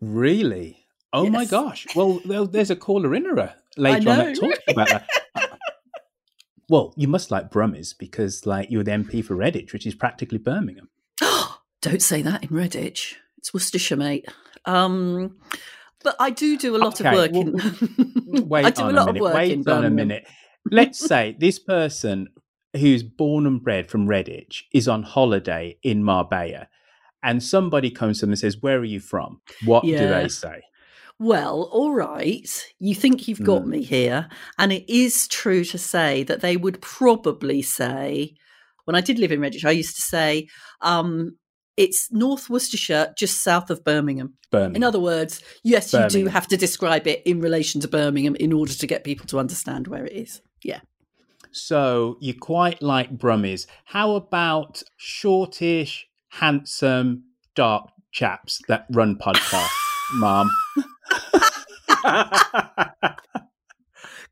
[0.00, 0.84] Really?
[1.12, 1.86] Oh my gosh.
[1.96, 5.08] Well, there's a caller in her later on that talks about that.
[6.70, 10.38] Well, you must like Brummies because like you're the MP for Redditch, which is practically
[10.38, 10.88] Birmingham.
[11.82, 13.14] Don't say that in Redditch.
[13.38, 14.26] It's Worcestershire, mate.
[14.64, 15.36] Um,
[16.04, 17.42] but I do do a lot Okay, of work well,
[18.38, 18.48] in.
[18.48, 19.18] Wait I do on a lot minute.
[19.18, 20.28] of work Wait in on a minute.
[20.70, 22.28] Let's say this person
[22.76, 26.68] who's born and bred from Redditch is on holiday in Marbella,
[27.22, 30.62] and somebody comes to them and says, "Where are you from?" What do they say?
[31.20, 32.48] Well, all right.
[32.78, 33.66] You think you've got Mm.
[33.66, 34.28] me here.
[34.58, 38.34] And it is true to say that they would probably say,
[38.86, 40.48] when I did live in Redditch, I used to say,
[40.80, 41.36] um,
[41.76, 44.34] it's North Worcestershire, just south of Birmingham.
[44.50, 44.76] Birmingham.
[44.76, 48.52] In other words, yes, you do have to describe it in relation to Birmingham in
[48.54, 50.40] order to get people to understand where it is.
[50.64, 50.80] Yeah.
[51.52, 53.66] So you quite like Brummies.
[53.84, 59.68] How about shortish, handsome, dark chaps that run podcasts,
[60.14, 60.50] Mom?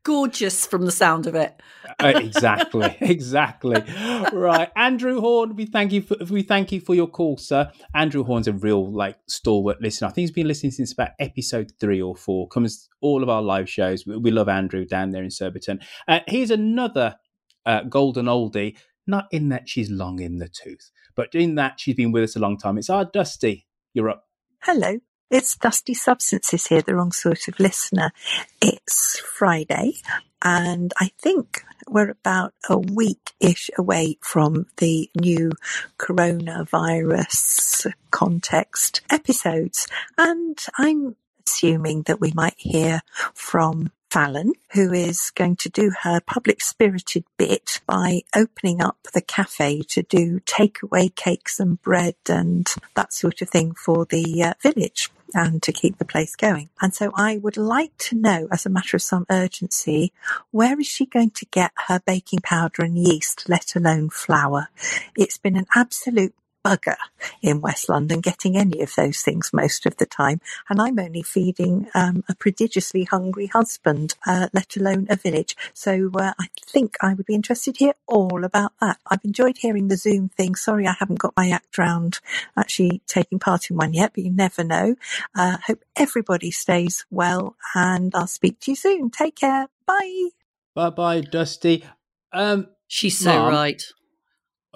[0.03, 1.61] Gorgeous from the sound of it.
[1.99, 3.83] Uh, exactly, exactly.
[4.31, 5.55] Right, Andrew Horn.
[5.55, 7.69] We thank you for we thank you for your call, sir.
[7.93, 10.07] Andrew Horn's a real like stalwart listener.
[10.07, 12.47] I think he's been listening since about episode three or four.
[12.47, 14.05] Comes all of our live shows.
[14.05, 15.81] We, we love Andrew down there in Surbiton.
[16.07, 17.17] Uh, here's another
[17.65, 18.77] uh, golden oldie.
[19.05, 22.35] Not in that she's long in the tooth, but in that she's been with us
[22.35, 22.77] a long time.
[22.77, 23.67] It's our Dusty.
[23.93, 24.23] You're up.
[24.61, 24.99] Hello.
[25.31, 28.11] It's Dusty Substances here, the wrong sort of listener.
[28.59, 29.93] It's Friday,
[30.41, 35.51] and I think we're about a week ish away from the new
[35.99, 39.87] coronavirus context episodes.
[40.17, 41.15] And I'm
[41.45, 43.01] assuming that we might hear
[43.35, 49.21] from Fallon, who is going to do her public spirited bit by opening up the
[49.21, 54.53] cafe to do takeaway cakes and bread and that sort of thing for the uh,
[54.63, 56.69] village and to keep the place going.
[56.81, 60.11] And so I would like to know, as a matter of some urgency,
[60.51, 64.69] where is she going to get her baking powder and yeast, let alone flour?
[65.15, 66.33] It's been an absolute
[66.65, 66.97] bugger
[67.41, 70.41] in West London getting any of those things most of the time.
[70.69, 75.55] And I'm only feeding um, a prodigiously hungry husband, uh, let alone a village.
[75.73, 78.97] So uh, I think I would be interested to hear all about that.
[79.07, 80.55] I've enjoyed hearing the Zoom thing.
[80.55, 82.19] Sorry, I haven't got my act round
[82.57, 84.95] actually taking part in one yet, but you never know.
[85.35, 89.09] Uh, hope everybody stays well and I'll speak to you soon.
[89.09, 89.67] Take care.
[89.85, 90.29] Bye.
[90.75, 91.83] Bye bye, Dusty.
[92.31, 93.83] Um, She's so Mum, right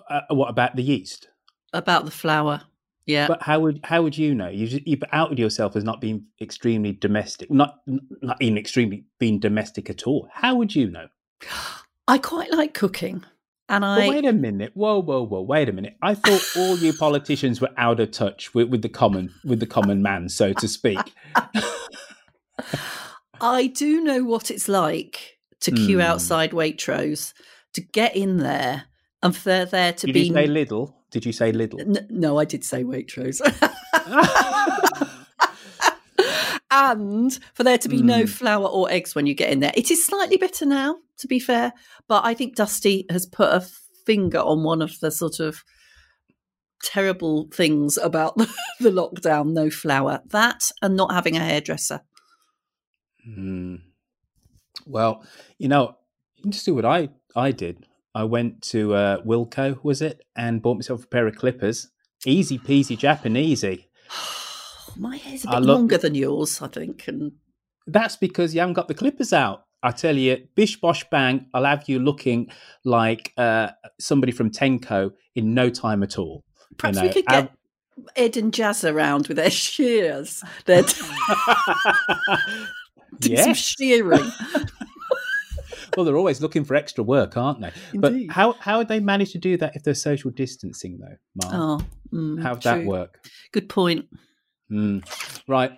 [0.10, 1.30] Uh, what about the yeast?
[1.74, 2.62] About the flour.
[3.06, 3.28] Yeah.
[3.28, 4.48] But how would how would you know?
[4.48, 9.90] You you've outed yourself as not being extremely domestic, not not even extremely being domestic
[9.90, 10.30] at all.
[10.32, 11.08] How would you know?
[12.08, 13.24] I quite like cooking.
[13.70, 14.72] And I wait a minute.
[14.74, 15.42] Whoa, whoa, whoa.
[15.42, 15.98] Wait a minute.
[16.02, 19.66] I thought all you politicians were out of touch with, with the common with the
[19.66, 21.00] common man, so to speak.
[23.42, 26.02] I do know what it's like to queue Hmm.
[26.02, 27.34] outside Waitrose,
[27.74, 28.86] to get in there,
[29.24, 30.20] and for there to Did be.
[30.28, 30.94] you say Lidl?
[31.12, 31.80] Did you say Lidl?
[31.80, 33.40] N- no, I did say Waitrose.
[36.72, 38.26] and for there to be no Hmm.
[38.26, 39.72] flour or eggs when you get in there.
[39.76, 41.74] It is slightly bitter now, to be fair,
[42.08, 43.62] but I think Dusty has put a
[44.06, 45.64] finger on one of the sort of
[46.84, 48.36] terrible things about
[48.80, 50.22] the lockdown no flour.
[50.28, 52.02] That and not having a hairdresser.
[53.24, 53.76] Hmm.
[54.86, 55.24] Well,
[55.60, 55.96] you know,
[56.50, 57.86] just do what I I did.
[58.16, 61.90] I went to uh, Wilko, was it, and bought myself a pair of clippers.
[62.26, 63.86] Easy peasy Japanesey.
[64.98, 67.08] My hair's a bit love- longer than yours, I think.
[67.08, 67.34] And
[67.88, 69.66] That's because you haven't got the clippers out.
[69.82, 72.50] I tell you, bish bosh bang, I'll have you looking
[72.86, 76.42] like uh, somebody from Tenko in no time at all.
[76.70, 77.52] You perhaps know, we could get
[78.16, 80.42] Ed and Jazz around with their shears.
[80.66, 80.84] They're
[83.20, 84.32] do some shearing.
[85.96, 87.72] well, they're always looking for extra work, aren't they?
[87.94, 88.28] Indeed.
[88.28, 91.54] But how how would they manage to do that if they're social distancing, though, Mark?
[91.54, 93.26] Oh, mm, How'd that work?
[93.52, 94.06] Good point.
[94.72, 95.04] Mm.
[95.48, 95.72] Right.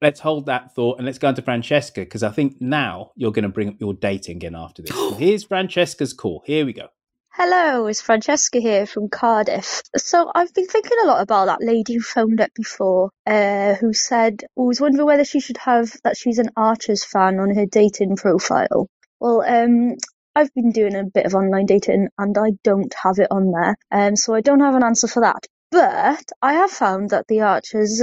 [0.00, 3.30] Let's hold that thought and let's go on to Francesca because I think now you're
[3.30, 4.92] going to bring up your dating again after this.
[4.94, 6.42] So here's Francesca's call.
[6.44, 6.88] Here we go.
[7.34, 9.80] Hello, it's Francesca here from Cardiff.
[9.96, 13.94] So I've been thinking a lot about that lady who phoned up before, uh, who
[13.94, 17.64] said, who was wondering whether she should have that she's an Archers fan on her
[17.64, 18.86] dating profile.
[19.22, 19.94] Well, um,
[20.34, 23.76] I've been doing a bit of online dating and I don't have it on there,
[23.92, 25.46] um, so I don't have an answer for that.
[25.70, 28.02] But I have found that the Archers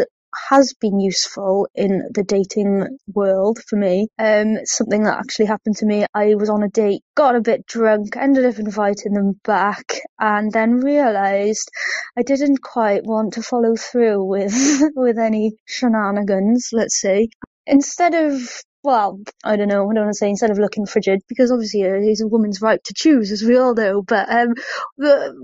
[0.50, 4.08] has been useful in the dating world for me.
[4.18, 6.06] Um, something that actually happened to me.
[6.14, 10.54] I was on a date, got a bit drunk, ended up inviting them back, and
[10.54, 11.70] then realised
[12.18, 14.54] I didn't quite want to follow through with
[14.96, 16.70] with any shenanigans.
[16.72, 17.28] Let's say
[17.68, 18.42] instead of
[18.84, 19.90] well, I don't know.
[19.90, 22.62] I don't want to say instead of looking frigid, because obviously uh, it's a woman's
[22.62, 24.02] right to choose, as we all know.
[24.02, 24.56] But um,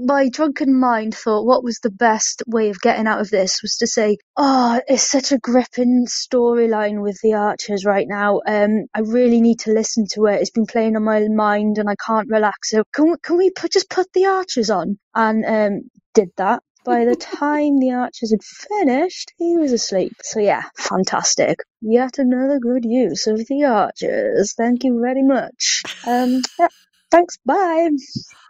[0.06, 3.78] my drunken mind thought what was the best way of getting out of this was
[3.78, 8.42] to say, "Oh, it's such a gripping storyline with the Archers right now.
[8.48, 10.42] Um, I really need to listen to it.
[10.42, 12.72] It's been playing on my mind, and I can't relax.
[12.72, 16.64] So can can we put, just put the Archers on?" And um, did that.
[16.86, 20.14] By the time the Archers had finished, he was asleep.
[20.22, 21.60] So yeah, fantastic.
[21.82, 24.54] Yet another good use of the Archers.
[24.54, 25.82] Thank you very much.
[26.08, 26.68] Um, yeah,
[27.10, 27.38] thanks.
[27.44, 27.90] Bye.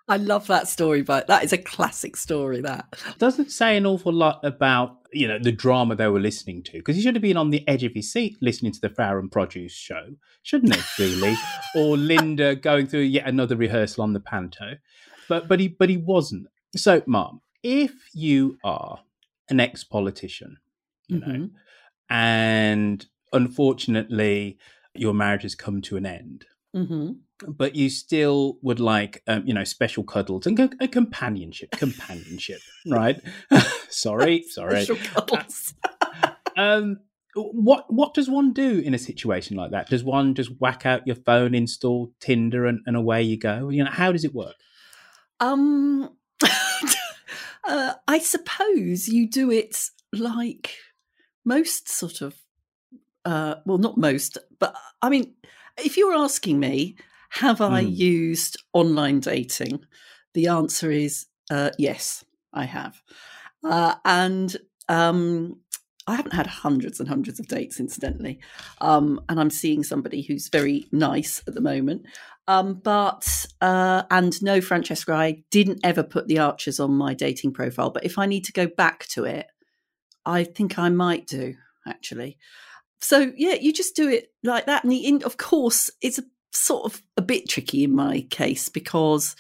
[0.08, 2.62] I love that story, but that is a classic story.
[2.62, 6.74] That Doesn't say an awful lot about you know the drama they were listening to
[6.74, 9.18] because he should have been on the edge of his seat listening to the Flower
[9.18, 11.04] and Produce show, shouldn't he?
[11.04, 11.38] Really,
[11.76, 14.76] or Linda going through yet another rehearsal on the panto,
[15.30, 16.48] but but he but he wasn't.
[16.76, 19.00] So, Mom, if you are
[19.50, 20.58] an ex-politician,
[21.08, 21.52] you know, Mhm.
[22.10, 24.58] and unfortunately
[24.94, 27.12] your marriage has come to an end, hmm
[27.48, 32.62] but you still would like um, you know special cuddles and co- a companionship companionship
[32.86, 33.20] right?
[33.90, 34.86] Sorry sorry.
[34.86, 35.74] Special cuddles.
[36.56, 37.00] um
[37.36, 39.90] what what does one do in a situation like that?
[39.90, 43.68] Does one just whack out your phone install tinder and, and away you go?
[43.70, 44.56] You know how does it work?
[45.42, 46.16] Um,
[47.68, 50.76] uh, I suppose you do it like
[51.46, 52.36] most sort of,
[53.26, 55.36] uh, well, not most, but I mean,
[55.78, 56.96] if you're asking me,
[57.30, 57.90] have I Hmm.
[57.90, 59.86] used online dating?
[60.34, 63.02] The answer is uh, yes, I have.
[63.64, 64.56] Uh, and
[64.90, 65.60] um,
[66.08, 68.40] I haven't had hundreds and hundreds of dates, incidentally.
[68.80, 72.06] Um, and I'm seeing somebody who's very nice at the moment.
[72.48, 77.54] Um, but, uh, and no, Francesca, I didn't ever put the archers on my dating
[77.54, 77.90] profile.
[77.90, 79.48] But if I need to go back to it,
[80.26, 81.56] I think I might do,
[81.88, 82.38] actually.
[83.02, 84.84] So, yeah, you just do it like that.
[84.84, 89.36] And the, of course, it's a, sort of a bit tricky in my case because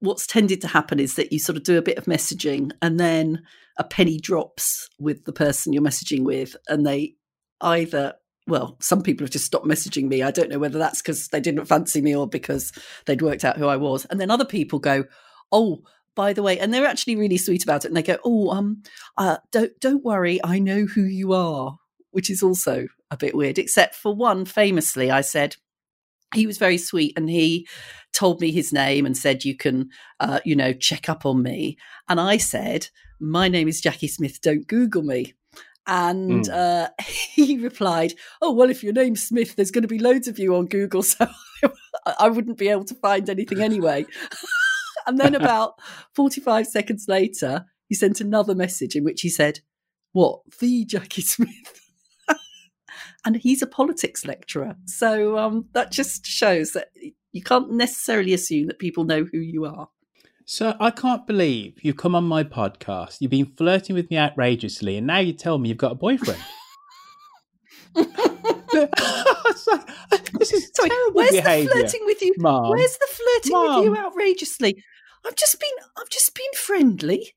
[0.00, 2.98] what's tended to happen is that you sort of do a bit of messaging and
[2.98, 3.42] then
[3.78, 7.14] a penny drops with the person you're messaging with and they
[7.60, 8.14] either
[8.46, 10.22] well some people have just stopped messaging me.
[10.22, 12.72] I don't know whether that's because they didn't fancy me or because
[13.06, 14.06] they'd worked out who i was.
[14.06, 15.04] And then other people go
[15.52, 15.82] oh
[16.14, 18.82] by the way and they're actually really sweet about it and they go oh um
[19.16, 21.76] uh, don't don't worry i know who you are
[22.10, 25.56] which is also a bit weird except for one famously i said
[26.34, 27.66] he was very sweet and he
[28.12, 29.88] told me his name and said you can
[30.20, 31.76] uh, you know check up on me
[32.08, 32.88] and i said
[33.20, 35.34] my name is Jacqui Smith don't google me
[35.86, 36.52] and Mm.
[36.52, 40.38] uh, he replied oh well if your name's smith there's going to be loads of
[40.38, 41.26] you on google so
[42.18, 44.04] i wouldn't be able to find anything anyway
[45.06, 45.74] and then about
[46.14, 49.60] 45 seconds later he sent another message in which he said
[50.12, 51.80] what the Jacqui Smith
[53.24, 54.76] and he's a politics lecturer.
[54.86, 56.88] So um, that just shows that
[57.32, 59.88] you can't necessarily assume that people know who you are.
[60.44, 63.18] So I can't believe you've come on my podcast.
[63.20, 66.42] You've been flirting with me outrageously, and now you tell me you've got a boyfriend.
[70.10, 72.34] Like, this is Sorry, terrible where's behaviour, the flirting with you?
[72.38, 72.70] Mum.
[72.70, 74.82] Where's the flirting with you outrageously?
[75.26, 77.34] I've just been, I've just been friendly.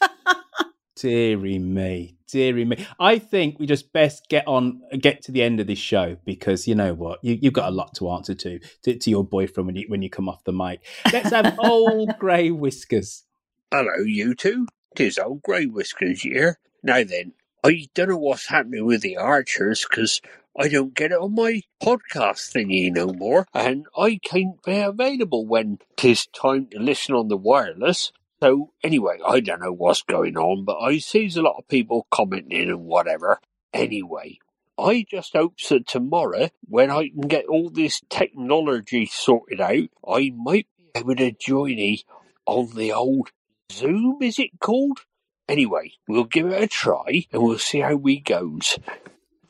[1.00, 2.86] Deary me, deary me.
[2.98, 6.68] I think we just best get on, get to the end of this show because
[6.68, 9.66] you know what, you, you've got a lot to answer to, to to your boyfriend
[9.66, 10.84] when you when you come off the mic.
[11.12, 13.24] Let's have old grey whiskers.
[13.72, 14.66] Hello, you two.
[14.96, 16.58] Tis old Grey Whiskers here.
[16.82, 17.32] Now then,
[17.62, 20.20] I don't know what's happening with the Archers because
[20.58, 25.46] I don't get it on my podcast thingy no more, and I can't be available
[25.46, 28.12] when tis time to listen on the wireless.
[28.42, 32.06] So anyway, I don't know what's going on, but I sees a lot of people
[32.10, 33.38] commenting and whatever.
[33.72, 34.38] Anyway,
[34.78, 40.32] I just hope that tomorrow, when I can get all this technology sorted out, I
[40.34, 42.04] might be able to join ye
[42.46, 43.30] on the old
[43.70, 45.00] Zoom, is it called?
[45.48, 48.78] Anyway, we'll give it a try and we'll see how we goes.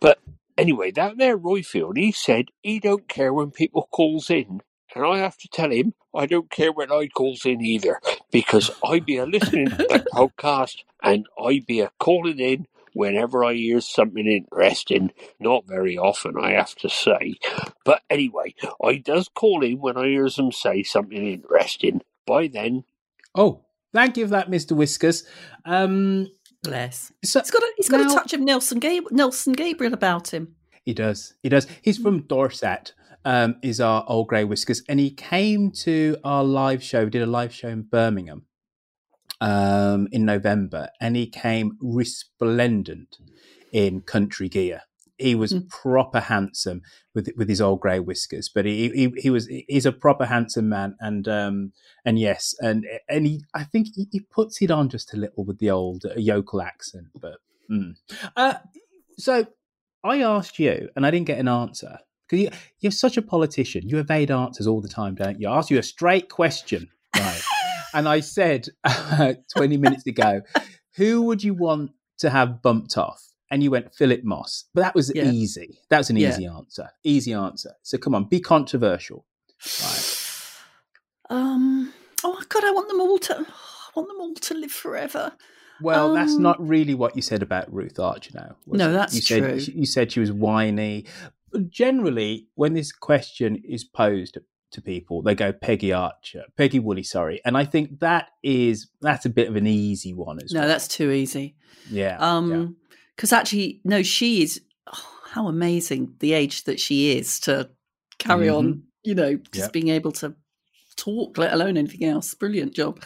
[0.01, 0.19] But
[0.59, 4.63] anyway, that there Roifield, he said he don't care when people calls in.
[4.95, 8.01] And I have to tell him I don't care when I calls in either,
[8.33, 13.45] because I be a listening to the podcast and I be a calling in whenever
[13.45, 15.13] I hear something interesting.
[15.39, 17.35] Not very often, I have to say.
[17.85, 22.03] But anyway, I does call in when I hears them say something interesting.
[22.27, 22.85] By then,
[23.35, 23.61] Oh,
[23.93, 25.25] thank you for that, Mister Whiskers.
[25.65, 26.27] Um,
[26.65, 27.13] Bless.
[27.25, 30.35] so He's got a, he's got now- a touch of Nelson, Gab- Nelson Gabriel about
[30.35, 30.57] him.
[30.85, 31.35] He does.
[31.43, 31.67] He does.
[31.83, 32.93] He's from Dorset.
[33.23, 37.05] Um, is our old grey whiskers, and he came to our live show.
[37.05, 38.47] We did a live show in Birmingham
[39.43, 43.19] um, in November, and he came resplendent
[43.73, 44.83] in country gear.
[45.19, 45.69] He was Mm.
[45.69, 46.81] proper handsome
[47.15, 50.71] with with his old grey whiskers, but he, he he was he's a proper handsome
[50.71, 51.73] man, and um
[52.07, 55.45] and yes, and and he I think he, he puts it on just a little
[55.45, 57.37] with the old uh, yokel accent, but
[57.71, 57.97] mm.
[58.35, 58.55] uh,
[59.19, 59.47] so
[60.03, 61.99] I asked you, and I didn't get an answer
[62.31, 62.51] because you,
[62.81, 63.89] you're such a politician.
[63.89, 65.49] You evade answers all the time, don't you?
[65.49, 67.41] I asked you a straight question, right?
[67.95, 68.69] and I said
[69.53, 70.43] 20 minutes ago,
[70.97, 73.27] who would you want to have bumped off?
[73.53, 75.25] And you went Philip Moss, but that was Yeah.
[75.25, 75.81] easy.
[75.89, 76.29] That was an Yeah.
[76.29, 76.91] easy answer.
[77.03, 77.73] Easy answer.
[77.83, 79.27] So come on, be controversial.
[79.83, 80.17] Right.
[81.29, 81.93] Um.
[82.25, 83.35] Oh God, I want them all to.
[83.39, 85.33] I want them all to live forever.
[85.81, 88.57] Well, that's Um, not really what you said about Ruth Archer now.
[88.67, 89.75] No, that's you said, true.
[89.75, 91.07] You said she was whiny.
[91.69, 94.39] Generally, when this question is posed
[94.73, 97.41] to people, they go Peggy Archer, Peggy Woolley, sorry.
[97.45, 100.69] And I think that is that's a bit of an easy one as No, well.
[100.69, 101.57] that's too easy.
[101.91, 102.17] yeah.
[102.19, 102.37] yeah.
[102.37, 102.77] Um,
[103.17, 104.61] because actually, no, she is.
[104.87, 107.71] Oh, how amazing the age that she is to
[108.19, 108.85] carry on.
[109.03, 109.59] You know, just Mm-hmm.
[109.61, 109.73] Yep.
[109.73, 110.35] being able to
[110.97, 112.35] talk, let alone anything else.
[112.35, 113.03] Brilliant job.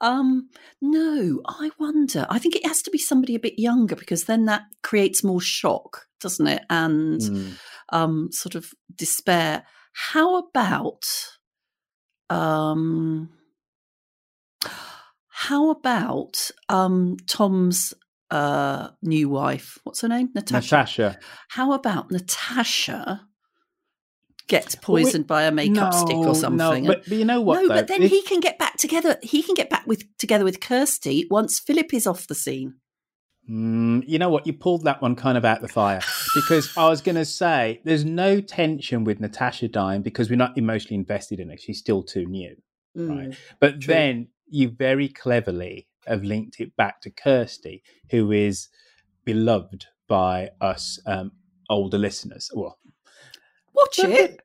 [0.00, 0.48] Um,
[0.80, 2.26] no, I wonder.
[2.30, 5.40] I think it has to be somebody a bit younger because then that creates more
[5.40, 6.62] shock, doesn't it?
[6.70, 7.52] And Mm.
[7.90, 9.64] Um, sort of despair.
[9.92, 11.04] How about
[12.30, 13.30] um,
[15.28, 17.92] How about um, Tom's
[18.30, 19.78] uh, new wife?
[19.84, 20.30] What's her name?
[20.34, 20.76] Natasha.
[20.76, 21.18] Natasha.
[21.48, 23.26] How about Natasha
[24.46, 26.84] gets poisoned by a makeup no, stick or something?
[26.84, 27.62] No, but, but you know what?
[27.62, 27.74] no, though?
[27.74, 29.18] but then If- he can get back together.
[29.22, 32.76] He can get back with together with Kirsty once Philip is off the scene.
[33.50, 34.46] Mm, you know what?
[34.46, 36.00] You pulled that one kind of out the fire
[36.34, 40.56] because I was going to say there's no tension with Natasha dying because we're not
[40.56, 41.56] emotionally invested in her.
[41.58, 42.56] She's still too new,
[42.96, 43.28] right?
[43.30, 43.92] Mm, But true.
[43.94, 48.68] then you very cleverly have linked it back to Kirsty, who is
[49.24, 51.32] beloved by us um,
[51.68, 52.50] older listeners.
[52.54, 52.78] Well,
[53.74, 54.40] Watch it.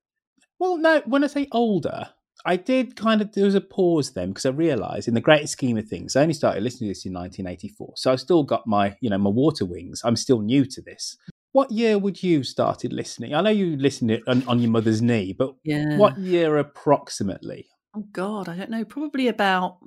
[0.58, 1.02] well, no.
[1.06, 2.10] When I say older,
[2.46, 5.50] I did kind of there was a pause then because I realised in the great
[5.50, 8.66] scheme of things, I only started listening to this in 1984, so I've still got
[8.66, 10.02] my you know my water wings.
[10.04, 11.18] I'm still new to this.
[11.52, 13.34] What year would you started listening?
[13.34, 15.98] I know you listened it on, on your mother's knee, but Yeah.
[15.98, 17.68] what year approximately?
[17.96, 18.86] Oh God, I don't know.
[18.86, 19.78] Probably about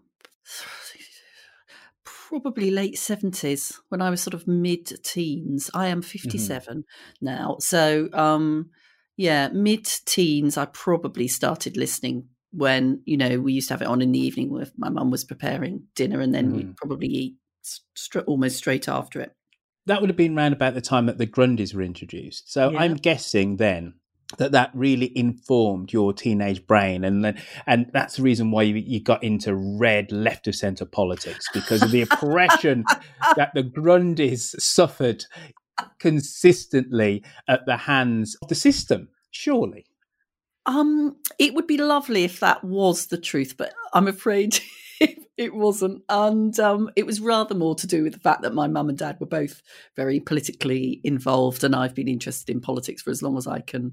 [2.05, 5.70] probably late seventies when I was sort of mid teens.
[5.72, 6.84] I am 57
[7.20, 8.70] now, so um,
[9.16, 10.59] yeah, mid teens.
[10.59, 14.18] I probably started listening when you know we used to have it on in the
[14.18, 16.72] evening when my mum was preparing dinner, and then we'd hmm.
[16.72, 19.34] probably eat str- almost straight after it.
[19.86, 22.53] That would have been around about the time that the Grundys were introduced.
[22.53, 22.80] So Yeah.
[22.80, 23.94] I'm guessing then
[24.38, 28.76] that that really informed your teenage brain, and then and that's the reason why you,
[28.76, 32.84] you got into red left of centre politics because of the oppression
[33.36, 35.24] that the Grundys suffered
[35.98, 39.09] consistently at the hands of the system.
[39.30, 39.86] Surely,
[40.66, 44.60] Um, it would be lovely if that was the truth, but I'm afraid
[45.36, 46.02] it, wasn't.
[46.08, 48.96] And um, it was rather more to do with the fact that my mum and
[48.96, 49.60] dad were both
[49.96, 53.92] very politically involved, and I've been interested in politics for as long as I can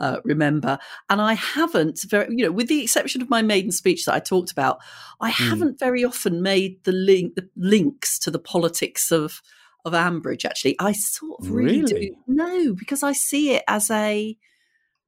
[0.00, 0.78] uh, remember.
[1.08, 4.20] And I haven't very, you know, with the exception of my maiden speech that I
[4.20, 4.78] talked about,
[5.20, 5.50] I Hmm.
[5.50, 9.40] haven't very often made the link, the links to the politics of
[9.84, 10.44] of Ambridge.
[10.44, 12.08] Actually, I sort of really, Really?
[12.10, 12.16] do.
[12.26, 14.36] No, because I see it as a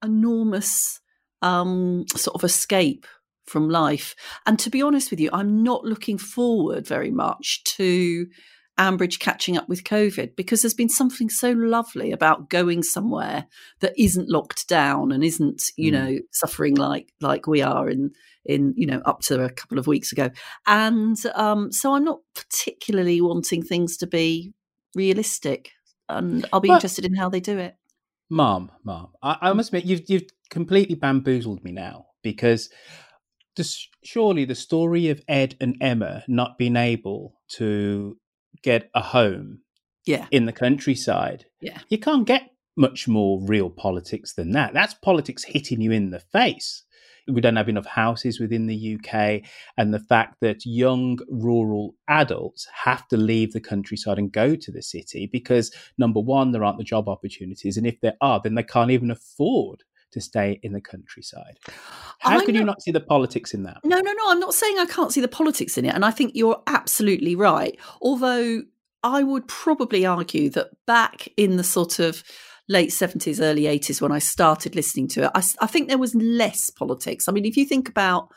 [0.03, 1.01] enormous
[1.43, 3.07] um, sort of escape
[3.47, 4.15] from life.
[4.47, 8.27] And to be honest with you, I'm not looking forward very much to
[8.79, 13.47] Ambridge catching up with COVID because there's been something so lovely about going somewhere
[13.81, 15.95] that isn't locked down and isn't, you Mm.
[15.95, 18.13] know, suffering like like we are in
[18.47, 20.31] in you know up to a couple of weeks ago.
[20.67, 24.55] And um, so I'm not particularly wanting things to be
[24.95, 25.73] realistic,
[26.09, 27.75] and I'll be But- interested in how they do it.
[28.31, 32.71] Mom, Mom, I, I must admit you've you've completely bamboozled me now because
[33.57, 38.17] this, surely the story of Ed and Emma not being able to
[38.63, 39.61] get a home
[40.07, 40.27] Yeah.
[40.31, 41.81] in the countryside, Yeah.
[41.89, 44.73] you can't get much more real politics than that.
[44.73, 46.85] That's politics hitting you in the face.
[47.29, 49.43] We don't have enough houses within the UK,
[49.77, 54.73] and the fact that young rural adults have to leave the countryside and go to
[54.73, 58.55] the city because, number one, there aren't the job opportunities, and if there are, then
[58.55, 61.59] they can't even afford to stay in the countryside.
[62.19, 63.79] How I can you know- not see the politics in that?
[63.85, 64.31] No, no, no.
[64.31, 65.95] I'm not saying I can't see the politics in it.
[65.95, 67.79] And I think you're absolutely right.
[68.03, 68.63] Although
[69.03, 72.23] I would probably argue that back in the sort of
[72.71, 76.71] late 70s, early 80s, when I started listening to it, I think there was less
[76.71, 77.29] politics.
[77.29, 78.29] I mean, if you think about,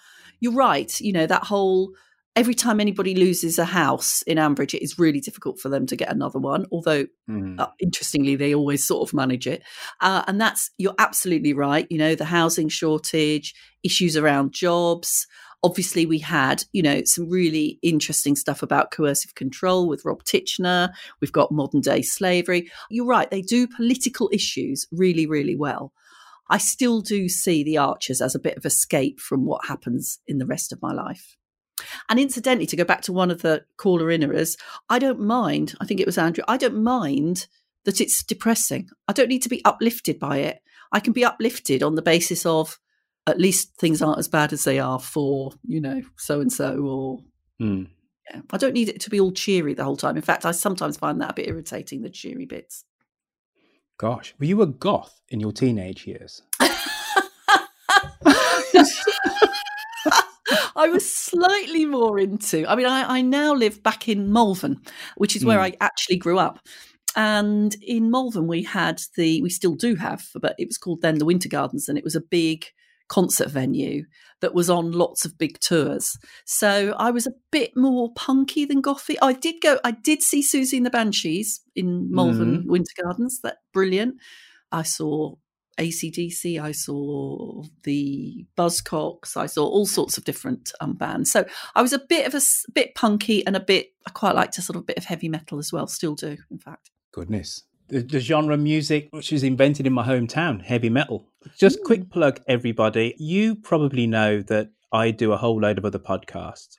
[0.41, 1.91] you're right, you know, that whole
[2.35, 5.95] every time anybody loses a house in Ambridge, it is really difficult for them to
[5.95, 6.65] get another one.
[6.71, 7.59] Although Mm.
[7.59, 9.61] uh, interestingly, they always sort of manage it.
[10.01, 11.85] Uh, and that's, you're absolutely right.
[11.91, 13.53] You know, the housing shortage,
[13.83, 15.27] issues around jobs.
[15.63, 20.91] Obviously, we had, you know, some really interesting stuff about coercive control with Rob Titchener.
[21.21, 22.69] We've got modern day slavery.
[22.89, 23.31] You're right.
[23.31, 25.93] They do political issues really, really well.
[26.49, 30.37] I still do see the Archers as a bit of escape from what happens in
[30.37, 31.37] the rest of my life.
[32.09, 34.57] And incidentally, to go back to one of the caller inners,
[34.89, 35.75] I don't mind.
[35.79, 36.43] I think it was Andrew.
[36.47, 37.47] I don't mind
[37.85, 38.89] that it's depressing.
[39.07, 40.61] I don't need to be uplifted by it.
[40.91, 42.79] I can be uplifted on the basis of
[43.27, 46.77] at least things aren't as bad as they are for, you know, so and so
[46.79, 47.19] or
[47.61, 47.87] Mm.
[48.31, 48.41] yeah.
[48.51, 50.15] I don't need it to be all cheery the whole time.
[50.15, 52.83] In fact, I sometimes find that a bit irritating, the cheery bits.
[53.97, 56.41] Gosh, were you a goth in your teenage years?
[60.75, 62.67] I was slightly more into.
[62.67, 64.81] I mean, I, I now live back in Malvern,
[65.15, 65.63] which is where Mm.
[65.63, 66.59] I actually grew up.
[67.15, 71.19] And in Malvern, we had the, we still do have, but it was called then
[71.19, 72.65] the Winter Gardens, and it was a big
[73.09, 74.03] concert venue
[74.41, 76.17] that was on lots of big tours.
[76.45, 79.15] So I was a bit more punky than gothy.
[79.21, 82.65] I did go, I did see Siouxsie and the Banshees in Malvern Mhm.
[82.67, 83.39] Winter Gardens.
[83.41, 84.15] That brilliant.
[84.71, 85.35] I saw
[85.79, 91.31] ACDC, I saw the Buzzcocks, I saw all sorts of different um, bands.
[91.31, 91.45] So
[91.75, 92.41] I was a bit of a
[92.73, 95.57] bit punky and a bit, I quite liked a sort of bit of heavy metal
[95.59, 96.91] as well, still do, in fact.
[97.11, 97.63] Goodness.
[97.89, 101.27] The, the genre music which was invented in my hometown, heavy metal.
[101.57, 103.15] Just quick plug, everybody.
[103.19, 106.77] You probably know that I do a whole load of other podcasts.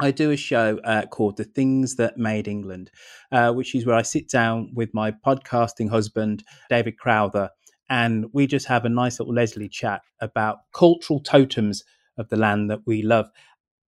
[0.00, 2.90] I do a show uh, called The Things That Made England,
[3.30, 7.50] uh, which is where I sit down with my podcasting husband, David Crowther,
[7.90, 11.84] and we just have a nice little Leslie chat about cultural totems
[12.16, 13.28] of the land that we love.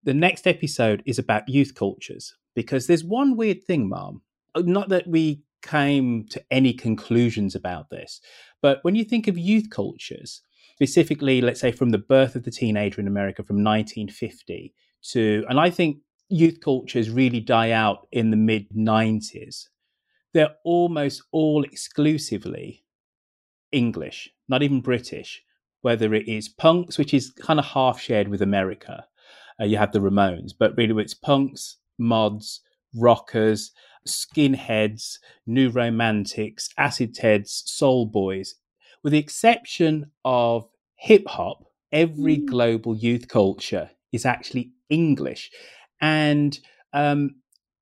[0.04, 4.22] The next episode is about youth cultures because there's one weird thing, Mom.
[4.56, 8.22] Not that we came to any conclusions about this,
[8.62, 10.42] but when you think of youth cultures,
[10.74, 14.74] specifically, let's say from the birth of the teenager in America from 1950
[15.12, 15.98] to, and I think
[16.30, 19.68] youth cultures really die out in the mid 90s.
[20.34, 22.86] They're almost all exclusively
[23.72, 25.42] English, not even British,
[25.82, 29.06] whether it is punks, which is kind of half shared with America.
[29.60, 32.62] Uh, you have the Ramones, but really it's punks, mods,
[32.96, 33.72] rockers,
[34.08, 38.56] skinheads, new romantics, acid heads, soul boys.
[39.04, 45.52] With the exception of hip hop, every global youth culture is actually English.
[46.02, 46.58] And
[46.94, 47.36] um,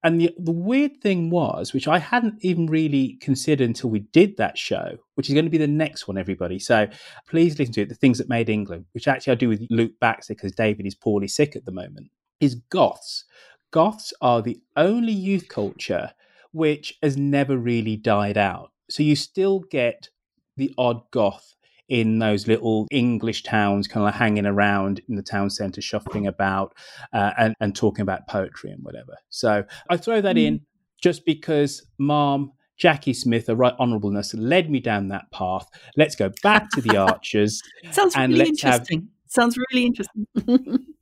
[0.03, 4.37] and the, the weird thing was, which I hadn't even really considered until we did
[4.37, 6.59] that show, which is going to be the next one, everybody.
[6.59, 6.87] So
[7.27, 9.93] please listen to it, The Things That Made England, which actually I do with Luke
[9.99, 12.07] Baxter because David is poorly sick at the moment,
[12.39, 13.25] is goths.
[13.71, 16.11] Goths are the only youth culture
[16.51, 18.71] which has never really died out.
[18.89, 20.09] So you still get
[20.55, 21.53] the odd goth
[21.89, 26.73] in those little English towns, kind of hanging around in the town centre, shuffling about
[27.13, 29.15] uh, and, and talking about poetry and whatever.
[29.29, 30.61] So I throw that in
[31.01, 32.51] just because Mom,
[32.81, 35.67] Jacqui Smith, a right honourableness, led me down that path.
[35.95, 37.61] Let's go back to the Archers.
[37.91, 39.09] Sounds and really let's have interesting.
[39.27, 40.27] Sounds really interesting.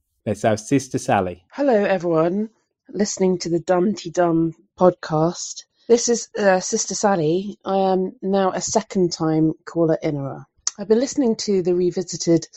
[0.25, 1.43] let's have Sister Sally.
[1.51, 2.49] Hello, everyone,
[2.89, 5.63] listening to the Dumpty Dum podcast.
[5.87, 7.57] This is uh, Sister Sally.
[7.65, 10.45] I am now a second time caller innerer.
[10.77, 12.47] I've been listening to the revisited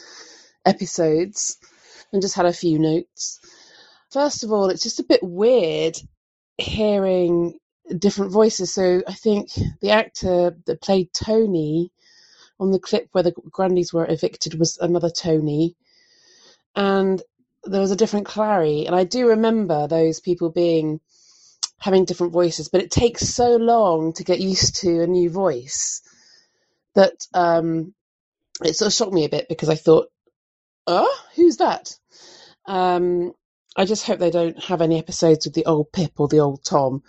[0.64, 1.58] episodes
[2.12, 3.40] and just had a few notes.
[4.10, 5.96] First of all, it's just a bit weird
[6.56, 7.58] hearing
[7.96, 8.72] different voices.
[8.72, 9.50] So I think
[9.80, 11.90] the actor that played Tony
[12.60, 15.76] on the clip where the Grundys were evicted was another Tony.
[16.74, 17.22] And
[17.68, 18.86] there was a different Clarrie.
[18.86, 21.00] And I do remember those people being
[21.78, 26.02] having different voices, but it takes so long to get used to a new voice
[26.94, 27.94] that um,
[28.64, 30.08] it sort of shocked me a bit because I thought,
[30.86, 31.94] oh, who's that?
[32.66, 33.32] Um,
[33.76, 36.64] I just hope they don't have any episodes with the old Pip or the old
[36.64, 37.02] Tom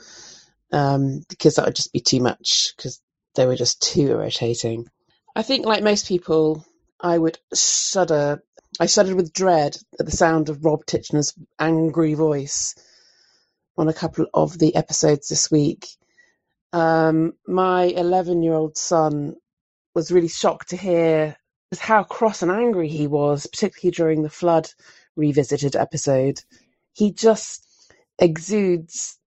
[0.71, 3.01] um, because that would just be too much because
[3.35, 4.87] they were just too irritating.
[5.35, 6.65] I think, like most people,
[7.01, 8.43] I would shudder.
[8.79, 12.75] I shuddered with dread at the sound of Rob Titchener's angry voice
[13.77, 15.87] on a couple of the episodes this week.
[16.73, 19.35] Um, my 11 year old son
[19.95, 21.35] was really shocked to hear
[21.73, 24.69] just how cross and angry he was, particularly during the flood
[25.15, 26.41] revisited episode.
[26.93, 27.65] He just
[28.19, 29.17] exudes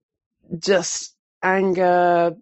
[0.58, 2.36] just anger,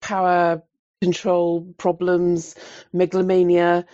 [0.00, 0.62] power
[1.02, 2.54] control problems,
[2.92, 3.86] megalomania.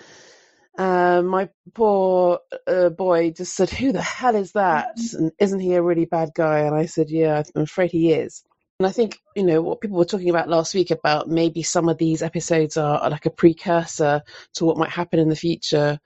[0.78, 4.98] Uh, my poor uh, boy just said, Who the hell is that?
[5.14, 6.60] And isn't he a really bad guy?
[6.60, 8.44] And I said, Yeah, I'm afraid he is.
[8.78, 11.88] And I think, you know, what people were talking about last week about maybe some
[11.88, 14.22] of these episodes are, are like a precursor
[14.54, 15.98] to what might happen in the future.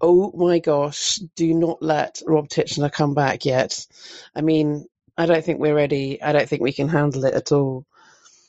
[0.00, 3.84] Oh my gosh, do not let Rob Titchener come back yet.
[4.34, 4.86] I mean,
[5.16, 6.22] I don't think we're ready.
[6.22, 7.84] I don't think we can handle it at all.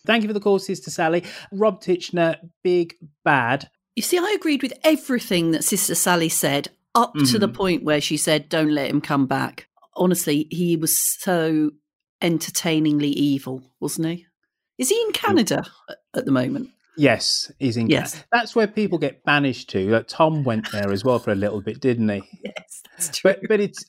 [0.06, 1.24] Thank you for the call, Sister Sally.
[1.52, 3.70] Rob Titchener, big bad.
[3.96, 7.54] You see, I agreed with everything that Sister Sally said up to the Mhm.
[7.54, 9.68] point where she said, don't let him come back.
[9.96, 11.72] Honestly, he was so
[12.22, 14.26] entertainingly evil, wasn't he?
[14.78, 15.66] Is he in Canada
[16.14, 16.70] at- the moment?
[16.98, 17.88] Yes, he's in.
[17.90, 18.24] Yes.
[18.32, 19.90] that's where people get banished to.
[19.90, 22.22] Like Tom went there as well for a little bit, didn't he?
[22.44, 23.32] Yes, that's true.
[23.32, 23.84] But but it's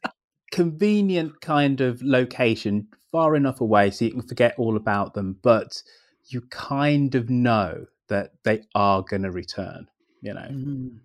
[0.50, 5.38] convenient kind of location, far enough away so you can forget all about them.
[5.42, 5.82] But
[6.28, 9.86] you kind of know that they are going to return.
[10.22, 10.48] You know.
[10.50, 10.98] Mm,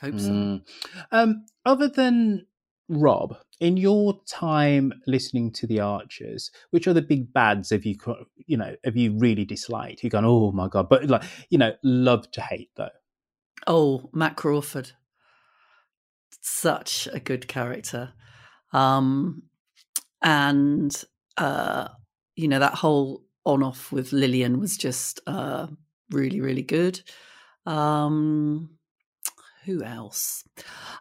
[0.00, 0.30] hope so.
[0.30, 0.62] Mm.
[1.12, 2.46] Um, other than
[2.88, 7.96] Rob, in your time listening to the Archers, which are the big bads have you
[8.46, 10.02] you know have you really disliked?
[10.02, 12.88] You've gone, oh my god, but like you know, love to hate though.
[13.66, 14.92] Oh, Matt Crawford.
[16.40, 18.14] Such a good character.
[18.72, 19.42] Um
[20.22, 21.04] and
[21.36, 21.88] uh
[22.34, 25.66] you know that whole on off with Lilian was just uh
[26.10, 27.02] really really good.
[27.66, 28.70] Um
[29.64, 30.44] who else?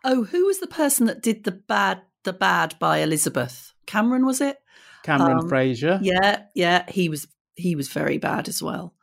[0.03, 3.73] Oh, who was the person that did the bad the bad by Elizabeth?
[3.85, 4.57] Cameron was it?
[5.03, 5.99] Cameron Um, Fraser.
[6.01, 8.93] Yeah, yeah, he was he was very bad as well.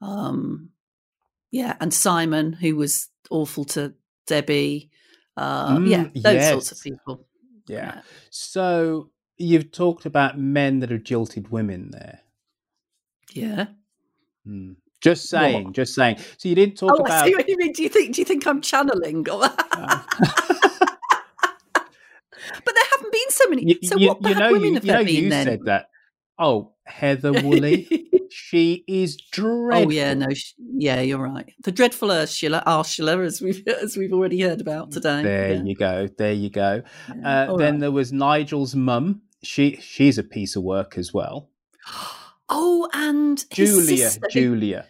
[0.00, 0.70] Um
[1.50, 3.94] yeah, and Simon who was awful to
[4.26, 4.90] Debbie.
[5.36, 6.82] Uh yeah, Mm, those sorts of yes.
[6.82, 7.26] people.
[7.66, 8.02] Yeah.
[8.30, 12.20] So you've talked about men that have jilted women there.
[13.32, 13.66] Yeah.
[14.44, 14.72] Hmm.
[15.04, 16.16] Just saying, just saying.
[16.38, 17.72] So you didn't talk oh, I about see what you mean.
[17.72, 19.22] Do you think do you think I'm channeling?
[19.44, 19.54] but there
[22.92, 23.64] haven't been so many.
[23.66, 25.44] you, so you- what you know women you, have you know there been you then?
[25.46, 25.88] said that.
[26.38, 28.08] Oh, Heather Woolley.
[28.30, 29.88] she is dreadful.
[29.88, 31.52] Oh yeah, no, sh- yeah, you're right.
[31.62, 35.22] The dreadful Ursula, Ursula, as we've as we've already heard about today.
[35.22, 35.62] There Yeah.
[35.62, 36.08] you go.
[36.16, 36.82] There you go.
[37.24, 37.80] Uh, then right.
[37.80, 39.20] there was Nigel's mum.
[39.42, 41.50] She she's a piece of work as well.
[42.46, 44.84] Oh, and his Julia, sister, Julia.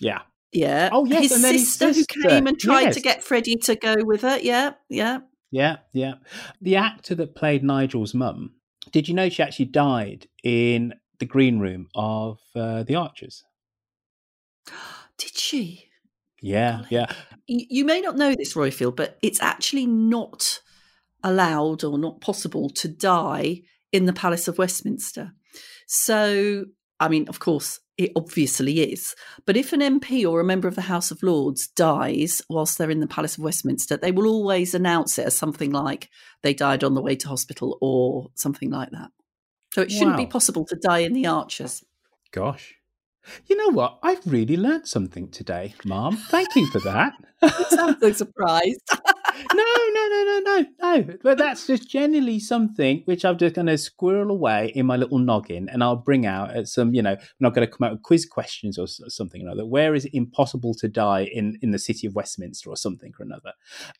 [0.00, 0.22] Yeah.
[0.52, 0.88] yeah.
[0.92, 2.94] Oh, yes, his and then his sister who came and tried yes.
[2.94, 4.38] to get Freddie to go with her.
[4.40, 5.18] Yeah, yeah.
[5.50, 6.14] Yeah, yeah.
[6.60, 8.52] The actor that played Nigel's mum,
[8.92, 13.44] did you know she actually died in the green room of uh, the Archers?
[15.18, 15.88] Did she?
[16.40, 17.06] Yeah, yeah.
[17.46, 20.60] You, you may not know this, Roifield, but it's actually not
[21.22, 25.32] allowed or not possible to die in the Palace of Westminster.
[25.86, 26.66] So,
[26.98, 29.14] I mean, of course, it obviously is.
[29.44, 32.90] But if an MP or a member of the House of Lords dies whilst they're
[32.90, 36.08] in the Palace of Westminster, they will always announce it as something like
[36.42, 39.10] they died on the way to hospital or something like that.
[39.74, 41.84] So it shouldn't be possible to die in the arches.
[42.32, 42.74] Gosh.
[43.46, 43.98] You know what?
[44.02, 46.16] I've really learned something today, Mom.
[46.16, 47.12] Thank you for that.
[47.68, 48.80] Sounds so surprised.
[49.54, 49.64] no,
[49.94, 51.18] no, no, no, no, no.
[51.22, 55.18] But that's just generally something which I'm just going to squirrel away in my little
[55.18, 56.94] noggin, and I'll bring out at some.
[56.94, 59.66] You know, I'm not going to come out with quiz questions or something or other.
[59.66, 63.24] Where is it impossible to die in in the city of Westminster or something or
[63.24, 63.52] another?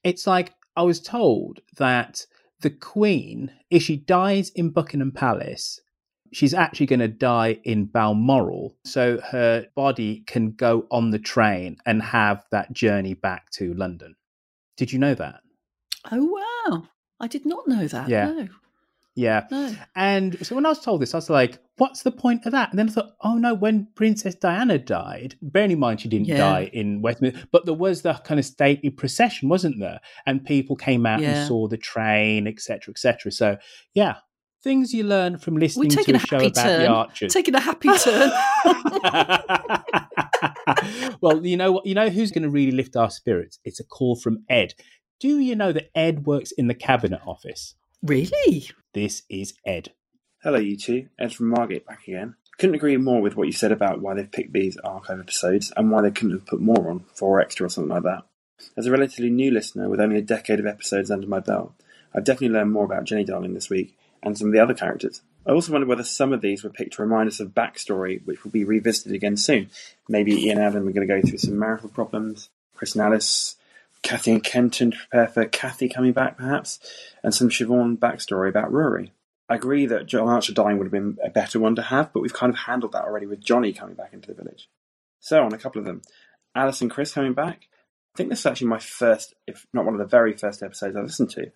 [0.05, 2.27] It's like I was told that
[2.61, 5.81] the Queen, if she dies in Buckingham Palace.
[6.33, 11.77] She's actually going to die in Balmoral, so her body can go on the train
[11.87, 14.15] and have that journey back to London.
[14.81, 15.43] Did you know that?
[16.11, 16.25] Oh,
[16.71, 16.85] wow.
[17.21, 18.09] I did not know that.
[18.09, 18.31] Yeah.
[18.31, 18.49] No.
[19.15, 19.47] Yeah.
[19.51, 19.77] No.
[19.95, 22.71] And so when I was told this, I was like, what's the point of that?
[22.71, 26.29] And then I thought, oh no, when Princess Diana died, bearing in mind she didn't
[26.29, 26.39] Yeah.
[26.39, 30.01] die in Westminster, but there was the kind of stately procession, wasn't there?
[30.25, 31.41] And people came out Yeah.
[31.41, 33.31] and saw the train, etc., etc.
[33.33, 33.59] So
[33.93, 34.15] yeah,
[34.63, 36.81] things you learn from We're listening to taking a a show happy about turn.
[36.83, 37.33] the archers.
[37.33, 38.31] Taking a happy turn.
[41.21, 41.87] well, you know what?
[41.87, 43.59] You know who's going to really lift our spirits?
[43.65, 44.75] It's a call from Ed.
[45.19, 47.75] Do you know that Ed works in the cabinet office?
[48.03, 48.71] really?
[48.95, 49.93] This is Ed.
[50.43, 51.09] Hello, you two.
[51.19, 52.35] Ed from Margate back again.
[52.59, 55.91] Couldn't agree more with what you said about why they've picked these archive episodes and
[55.91, 58.23] why they couldn't have put more on, four extra or something like that.
[58.77, 61.73] As a relatively new listener with only a decade of episodes under my belt,
[62.15, 65.23] I've definitely learned more about Jenny Darling this week and some of the other characters.
[65.47, 68.45] I also wonder whether some of these were picked to remind us of backstory, which
[68.45, 69.71] will be revisited again soon.
[70.09, 73.57] Maybe Ian and Adam are going to go through some marital problems, Chris and Alice,
[74.03, 76.79] Kathy and Kenton to prepare for Kathy coming back, perhaps,
[77.23, 79.13] and some Siobhan backstory about Rory.
[79.49, 82.21] I agree that John Archer dying would have been a better one to have, but
[82.21, 84.69] we've kind of handled that already with Johnny coming back into the village.
[85.19, 86.03] So, on a couple of them,
[86.55, 87.67] Alice and Chris coming back.
[88.15, 90.97] I think this is actually my first, if not one of the very first episodes
[90.97, 91.51] I listened to.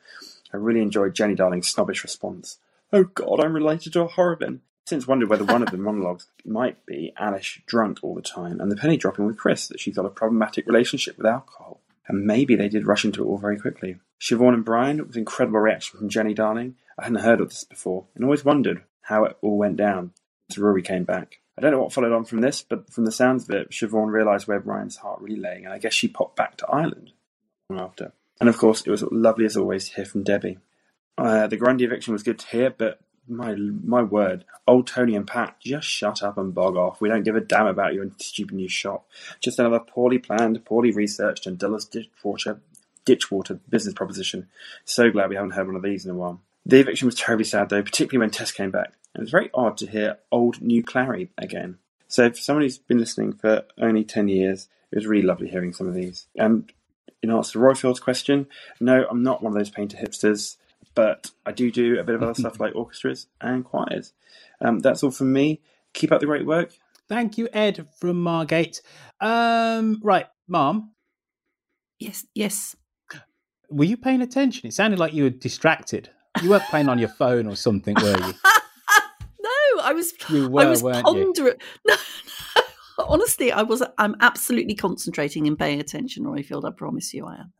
[0.54, 2.58] I really enjoyed Jenny Darling's snobbish response.
[2.92, 4.60] Oh God, I'm related to a Horrobin.
[4.86, 8.70] Since wondered whether one of the monologues might be Alice drunk all the time, and
[8.70, 11.80] the penny dropping with Chris that she's got a problematic relationship with alcohol.
[12.06, 13.96] And maybe they did rush into it all very quickly.
[14.20, 16.76] Siobhan and Brian, was incredible reaction from Jenny Darling.
[16.96, 20.12] I hadn't heard of this before, and always wondered how it all went down
[20.48, 21.40] as Rory came back.
[21.58, 24.12] I don't know what followed on from this, but from the sounds of it, Siobhan
[24.12, 27.10] realised where Brian's heart really lay, and I guess she popped back to Ireland
[27.68, 28.12] long after.
[28.40, 30.58] And of course, it was lovely as always to hear from Debbie.
[31.16, 35.26] Uh, the Grundy eviction was good to hear, but my my word, old Tony and
[35.26, 37.00] Pat, just shut up and bog off.
[37.00, 39.06] We don't give a damn about your stupid new shop.
[39.40, 42.60] Just another poorly planned, poorly researched, and dull as ditchwater,
[43.04, 44.48] ditchwater business proposition.
[44.84, 46.40] So glad we haven't heard one of these in a while.
[46.66, 48.92] The eviction was terribly sad though, particularly when Tess came back.
[49.14, 51.78] It was very odd to hear old new Clarrie again.
[52.08, 55.72] So for someone who's been listening for only 10 years, it was really lovely hearing
[55.72, 56.26] some of these.
[56.36, 56.70] And
[57.22, 58.46] in answer to Roifield's question,
[58.80, 60.56] no, I'm not one of those painter hipsters,
[60.94, 64.12] but I do do a bit of other stuff like orchestras and choirs.
[64.60, 65.60] Um, that's all from me.
[65.92, 66.72] Keep up the great work.
[67.08, 68.80] Thank you, Ed from Margate.
[69.20, 70.92] Um, right, Mom,
[71.98, 72.74] Yes, yes.
[73.70, 74.66] were you paying attention?
[74.68, 76.10] It sounded like you were distracted.
[76.42, 78.34] You weren't playing on your phone or something, were you?
[79.40, 80.12] No, I was.
[80.30, 81.02] You I were, was weren't you?
[81.34, 81.56] pondering.
[81.86, 81.96] No, no,
[83.08, 83.82] honestly, I was.
[83.98, 86.66] I'm absolutely concentrating and paying attention, Roifield.
[86.66, 87.52] I promise you, I am.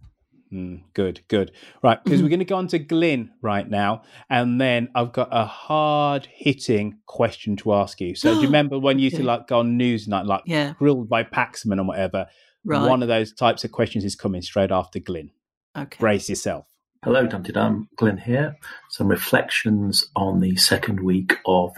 [0.52, 1.50] Mm, good, good.
[1.82, 5.28] Right, because we're going to go on to Glyn right now, and then I've got
[5.32, 8.14] a hard hitting question to ask you.
[8.14, 10.74] So, do you remember when you used to like go on Newsnight, like Yeah.
[10.78, 12.26] grilled by Paxman or whatever?
[12.64, 12.88] Right.
[12.88, 15.30] One of those types of questions is coming straight after Glyn.
[15.76, 15.96] Okay.
[15.98, 16.66] Brace yourself.
[17.02, 17.88] Hello, Dumpty Dum.
[17.96, 18.56] Glenn here.
[18.90, 21.76] Some reflections on the second week of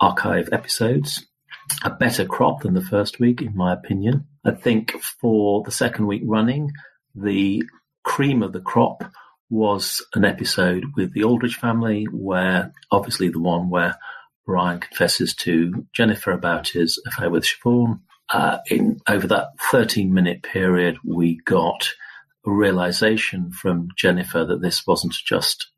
[0.00, 1.26] archive episodes.
[1.82, 4.26] A better crop than the first week, in my opinion.
[4.44, 6.72] I think for the second week running,
[7.14, 7.62] the
[8.04, 9.04] cream of the crop
[9.50, 13.96] was an episode with the Aldridge family, where obviously the one where
[14.46, 18.00] Brian confesses to Jennifer about his affair with Siobhan.
[18.30, 21.88] Uh, in over that 13 minute period, we got
[22.46, 25.68] a realization from Jennifer that this wasn't just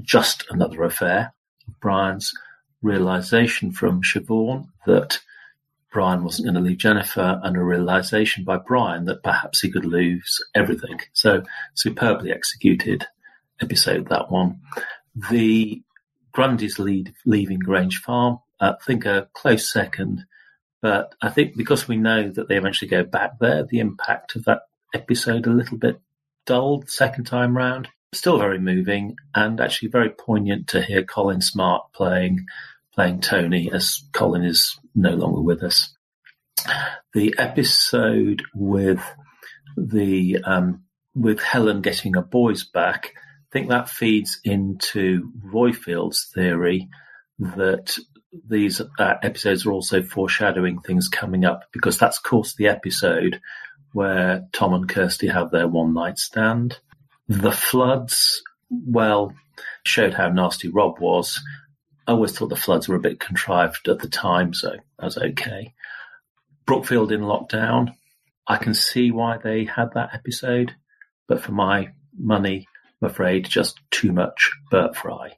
[0.00, 1.34] just another affair.
[1.80, 2.32] Brian's
[2.82, 5.20] realization from Siobhan that
[5.92, 9.84] Brian wasn't going to leave Jennifer, and a realization by Brian that perhaps he could
[9.84, 11.00] lose everything.
[11.14, 11.42] So
[11.74, 13.06] superbly executed
[13.60, 14.60] episode that one.
[15.30, 15.82] The
[16.34, 20.24] Grundys lead, leaving Grange Farm, uh, I think a close second.
[20.80, 24.44] But I think because we know that they eventually go back there, the impact of
[24.44, 24.62] that
[24.94, 26.00] episode a little bit
[26.46, 27.88] dulled second time round.
[28.14, 32.46] Still very moving and actually very poignant to hear Colin Smart playing
[32.98, 35.94] playing Tony as Colin is no longer with us.
[37.14, 39.00] The episode with
[39.76, 40.82] the um,
[41.14, 46.88] with Helen getting her boys back, I think that feeds into Roifield's theory
[47.38, 47.96] that
[48.48, 53.40] these uh, episodes are also foreshadowing things coming up because that's, of course, the episode
[53.92, 56.80] where Tom and Kirsty have their one night stand.
[57.28, 59.34] The floods, well,
[59.84, 61.40] showed how nasty Rob was.
[62.08, 65.18] I always thought the floods were a bit contrived at the time, so that was
[65.18, 65.74] okay.
[66.64, 67.94] Brookfield in lockdown,
[68.46, 70.74] I can see why they had that episode,
[71.26, 72.66] but for my money,
[73.02, 75.36] I'm afraid just too much Bert Fry.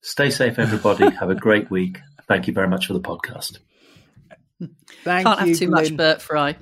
[0.00, 1.10] Stay safe, everybody.
[1.16, 1.98] Have a great week.
[2.28, 3.58] Thank you very much for the podcast.
[5.02, 5.96] Thank Can't you, have too much Glyn.
[5.96, 6.56] Bert Fry.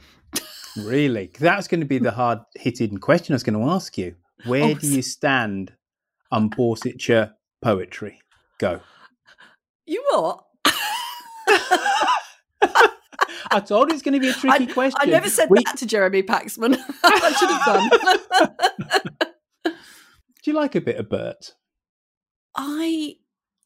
[0.79, 1.31] Really?
[1.39, 4.15] That's going to be the hard hitting question I was going to ask you.
[4.47, 5.75] Where Oh, do you stand
[6.33, 8.23] on Borsetshire poetry?
[8.59, 8.81] Go.
[9.91, 10.45] You what?
[13.51, 15.01] I told you it's going to be a tricky I, question.
[15.01, 16.79] I never said We- that to Jeremy Paxman.
[17.03, 17.91] I should have done.
[19.65, 19.73] Do
[20.45, 21.57] you like a bit of Bert?
[22.57, 23.17] I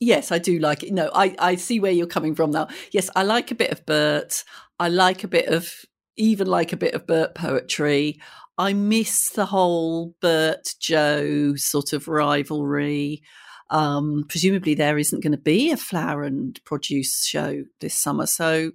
[0.00, 0.94] yes, I do like it.
[0.94, 2.68] No, I I see where you're coming from now.
[2.90, 4.44] Yes, I like a bit of Bert.
[4.78, 5.70] I like a bit of
[6.16, 8.18] even like a bit of Bert poetry.
[8.56, 13.22] I miss the whole Bert Joe sort of rivalry.
[13.70, 18.72] Um, presumably, there isn't going to be a flower and produce show this summer, so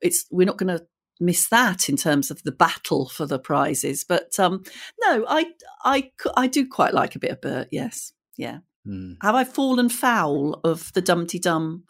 [0.00, 0.84] it's we're not going to
[1.20, 4.04] miss that in terms of the battle for the prizes.
[4.04, 4.64] But um,
[5.02, 7.68] no, I do quite like a bit of Bert.
[7.70, 8.58] Yes, yeah.
[8.84, 9.14] Hmm.
[9.22, 11.84] Have I fallen foul of the Dumpty Dum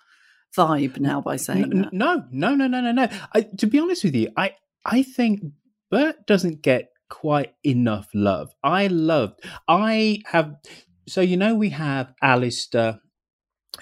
[0.56, 1.92] vibe now by saying N- that?
[1.92, 3.08] No, no, no, no, no, no.
[3.32, 4.54] I, to be honest with you, I
[4.84, 5.42] I think
[5.90, 8.52] Bert doesn't get quite enough love.
[8.62, 9.40] I loved.
[9.68, 10.54] I have.
[11.10, 13.00] So you know we have Alistair,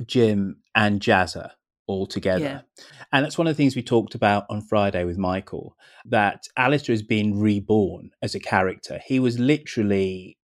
[0.07, 1.51] Jim, and Jazzer
[1.87, 2.45] all together.
[2.45, 2.85] Yeah.
[3.13, 5.77] And that's one of the things we talked about on Friday with Michael
[6.07, 9.01] that Alistair has been reborn as a character.
[9.07, 10.39] He was literally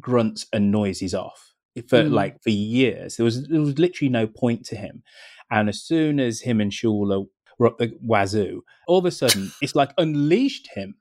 [0.00, 1.54] grunts and noises off
[1.88, 2.12] for Mm.
[2.12, 3.16] like for years.
[3.16, 5.02] There was there was literally no point to him.
[5.50, 7.26] And as soon as him and Shula
[7.58, 10.96] were up the wazoo, all of a sudden it's like unleashed him.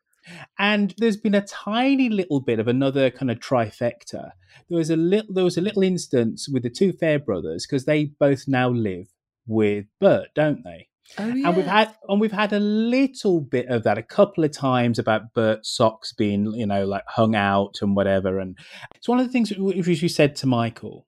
[0.58, 4.32] And there's been a tiny little bit of another kind of trifecta.
[4.70, 7.86] There was a little there was a little instance with the two Fair brothers because
[7.86, 9.08] they both now live
[9.46, 10.88] with Bert, don't they?
[11.20, 11.48] Oh yeah.
[11.48, 14.98] And we've had and we've had a little bit of that a couple of times
[14.98, 18.40] about Bert's socks being, you know, like hung out and whatever.
[18.40, 18.58] And
[18.96, 21.06] it's one of the things which we said to Michael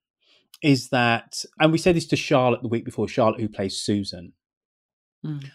[0.62, 4.34] is that, and we said this to Charlotte the week before, Charlotte who plays Susan.
[5.26, 5.50] Mm.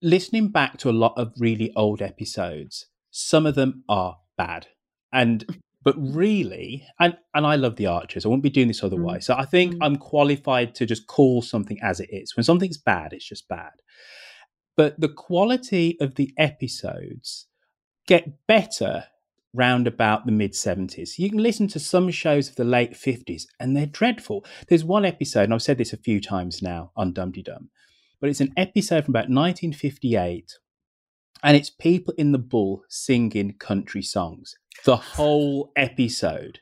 [0.00, 2.86] Listening back to a lot of really old episodes,
[3.18, 4.68] some of them are bad,
[5.12, 5.44] and
[5.82, 8.24] but really, and and I love the Archers.
[8.24, 9.26] I wouldn't be doing this otherwise.
[9.26, 9.82] So I think mm-hmm.
[9.82, 12.36] I'm qualified to just call something as it is.
[12.36, 13.72] When something's bad, it's just bad.
[14.76, 17.46] But the quality of the episodes
[18.06, 19.04] get better
[19.52, 21.18] round about the mid 70s.
[21.18, 24.44] You can listen to some shows of the late 50s and they're dreadful.
[24.68, 27.70] There's one episode, and I've said this a few times now on Dumpty Dum,
[28.20, 30.52] but it's an episode from about 1958
[31.42, 36.60] and it's people in the bull singing country songs the whole episode.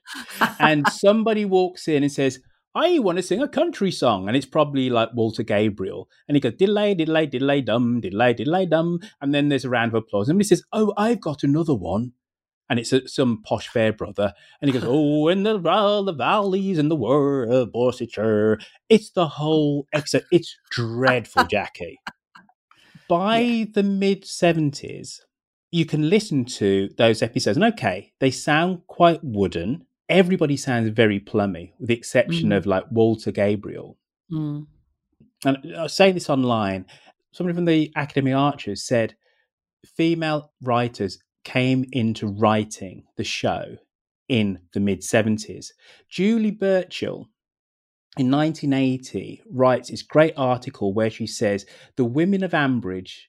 [0.59, 2.41] and somebody walks in and says,
[2.75, 4.27] I want to sing a country song.
[4.29, 6.09] And it's probably like Walter Gabriel.
[6.29, 9.01] And he goes, diddley, diddley, diddley, dum, diddley, diddley, dum.
[9.21, 10.29] And then there's a round of applause.
[10.29, 12.13] And he says, Oh, I've got another one.
[12.69, 16.79] and it's a, some posh Fairbrother, and he goes, "Oh, in the all the valleys
[16.79, 18.59] in the world of Worcestershire."
[18.89, 20.25] It's the whole episode.
[20.33, 21.95] It's dreadful, Jacqui.
[23.09, 23.65] By yeah.
[23.73, 25.25] the mid seventies,
[25.71, 29.87] you can listen to those episodes, and okay, they sound quite wooden.
[30.09, 32.57] Everybody sounds very plummy, with the exception mm.
[32.57, 33.99] of like Walter Gabriel.
[34.31, 34.67] Mm.
[35.45, 36.87] And I was saying this online.
[37.33, 39.17] Somebody from the Academic Archers said
[39.85, 43.77] female writers came into writing the show
[44.29, 45.69] in the mid 70s.
[46.09, 47.29] Julie Burchill
[48.17, 53.25] in 1980 writes this great article where she says the women of Ambridge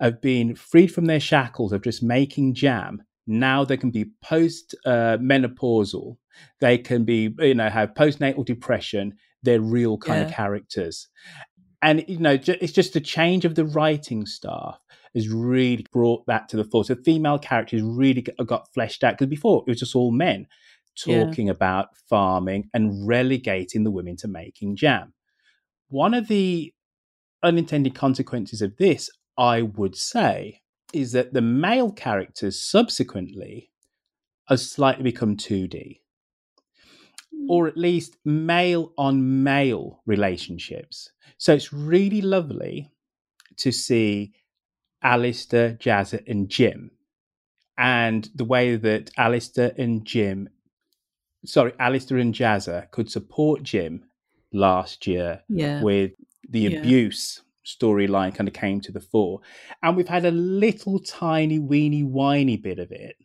[0.00, 3.02] have been freed from their shackles of just making jam.
[3.26, 6.16] Now they can be post uh, menopausal.
[6.60, 9.16] They can be, you know, have postnatal depression.
[9.42, 10.26] They're real kind yeah.
[10.26, 11.08] of characters.
[11.82, 14.78] And, you know, it's just the change of the writing staff
[15.14, 16.84] has really brought that to the fore.
[16.84, 20.46] So female characters really got fleshed out because before it was just all men
[21.04, 21.52] talking yeah.
[21.52, 25.12] about farming and relegating the women to making jam.
[25.88, 26.72] One of the
[27.42, 30.60] unintended consequences of this, I would say,
[30.92, 33.70] is that the male characters subsequently
[34.48, 36.00] have slightly become 2D,
[37.32, 37.50] hmm.
[37.50, 41.10] or at least male on male relationships.
[41.36, 42.90] So it's really lovely
[43.58, 44.32] to see
[45.02, 46.90] Alistair, Jazzer, and Jim.
[47.76, 50.48] And the way that Alistair and Jim,
[51.44, 54.04] sorry, Alistair and Jazzer could support Jim
[54.52, 55.82] last year yeah.
[55.82, 56.12] with
[56.48, 56.78] the yeah.
[56.78, 59.40] abuse storyline kind of came to the fore.
[59.82, 63.16] And we've had a little tiny, weeny, whiny bit of it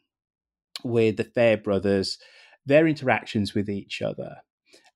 [0.83, 2.17] with the Fairbrothers,
[2.65, 4.37] their interactions with each other.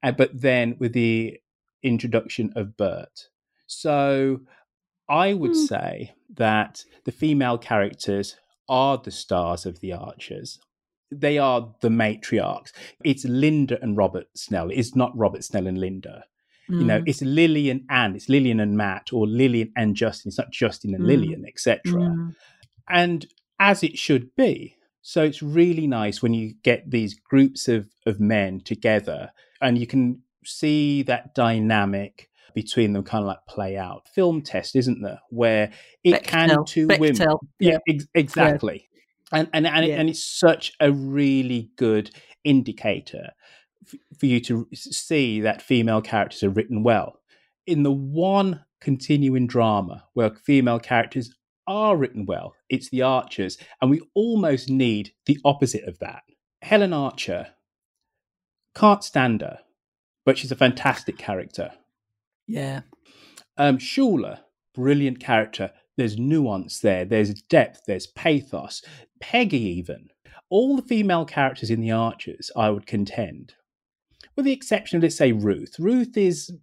[0.03, 1.37] Uh, but then with the
[1.81, 3.29] introduction of Bert.
[3.67, 4.41] So
[5.09, 5.67] I would mm.
[5.67, 8.35] say that the female characters
[8.69, 10.59] are the stars of the Archers.
[11.11, 12.71] They are the matriarchs.
[13.03, 14.69] It's Linda and Robert Snell.
[14.71, 16.25] It's not Robert Snell and Linda.
[16.69, 16.79] Mm.
[16.79, 17.07] You know, hmm.
[17.07, 20.29] it's Lilian and it's Lilian and Matt or Lilian and Justin.
[20.29, 21.07] It's not Justin and mm.
[21.07, 21.79] Lilian, etc.
[21.85, 22.35] Mm.
[22.89, 23.25] And
[23.59, 24.75] as it should be.
[25.01, 29.31] So it's really nice when you get these groups of, of men together
[29.61, 34.07] and you can see that dynamic between them kind of like play out.
[34.13, 35.19] Film test, isn't there?
[35.29, 35.71] Where
[36.03, 36.23] it Bechdel.
[36.23, 36.99] can two Bechdel.
[36.99, 37.37] women.
[37.59, 38.89] Yeah, ex- exactly.
[39.31, 39.95] And and and, yeah.
[39.95, 42.11] it, and it's such a really good
[42.43, 43.31] indicator
[43.85, 47.19] f- for you to see that female characters are written well.
[47.65, 51.35] In the one continuing drama where female characters
[51.67, 56.23] are written well, it's the Archers, and we almost need the opposite of that.
[56.61, 57.47] Helen Archer
[58.73, 59.59] can't stand her,
[60.25, 61.71] but she's a fantastic character.
[62.47, 62.81] Yeah.
[63.57, 64.39] Um, Shula,
[64.73, 65.71] brilliant character.
[65.97, 67.05] There's nuance there.
[67.05, 67.81] There's depth.
[67.87, 68.83] There's pathos.
[69.19, 70.09] Peggy, even.
[70.49, 73.55] All the female characters in The Archers, I would contend,
[74.35, 75.75] with the exception of, let's say, Ruth.
[75.79, 76.53] Ruth is.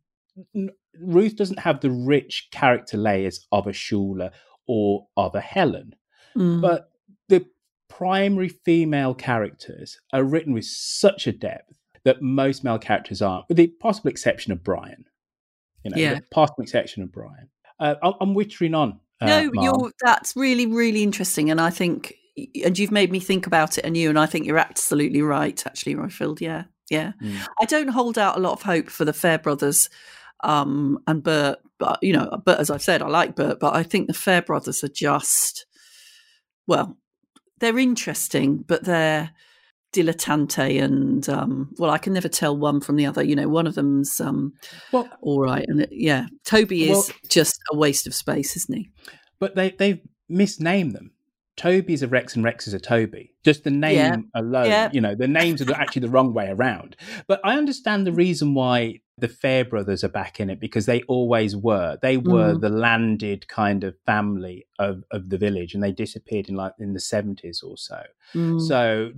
[1.00, 4.30] Ruth doesn't have the rich character layers of a Shula
[4.66, 5.94] or of a Helen.
[6.36, 6.60] Mm.
[6.60, 6.90] But
[7.28, 7.44] the
[7.88, 13.56] primary female characters are written with such a depth that most male characters aren't, with
[13.56, 15.04] the possible exception of Brian.
[15.82, 16.20] You know, yeah.
[16.30, 17.48] possible exception of Brian.
[17.78, 19.00] Uh, I'm wittering on.
[19.20, 21.50] Uh, no, you're, that's really, really interesting.
[21.50, 22.14] And I think,
[22.64, 24.08] and you've made me think about it anew.
[24.08, 26.40] And I think you're absolutely right, actually, Roifield.
[26.40, 26.64] Yeah.
[26.90, 27.12] Yeah.
[27.22, 27.46] Mm.
[27.60, 29.88] I don't hold out a lot of hope for the Fairbrothers
[30.42, 31.58] um, and Bert.
[31.78, 34.84] But, you know, but as I've said, I like Bert, but I think the Fairbrothers
[34.84, 35.66] are just,
[36.66, 36.96] well,
[37.58, 39.30] they're interesting, but they're,
[39.94, 43.66] dilettante and um, well i can never tell one from the other you know one
[43.66, 44.52] of them's um,
[44.90, 48.74] well, all right and it, yeah toby is well, just a waste of space isn't
[48.74, 48.90] he
[49.38, 51.12] but they they've misnamed them
[51.56, 54.16] toby's a rex and rex is a toby just the name yeah.
[54.34, 54.90] alone yeah.
[54.92, 56.96] you know the names are actually the wrong way around
[57.26, 61.56] but i understand the reason why the Fairbrothers are back in it because they always
[61.56, 61.96] were.
[62.02, 62.60] They were mm.
[62.60, 66.94] the landed kind of family of, of the village, and they disappeared in like in
[66.94, 68.02] the seventies or so.
[68.34, 68.60] Mm.
[68.60, 69.12] So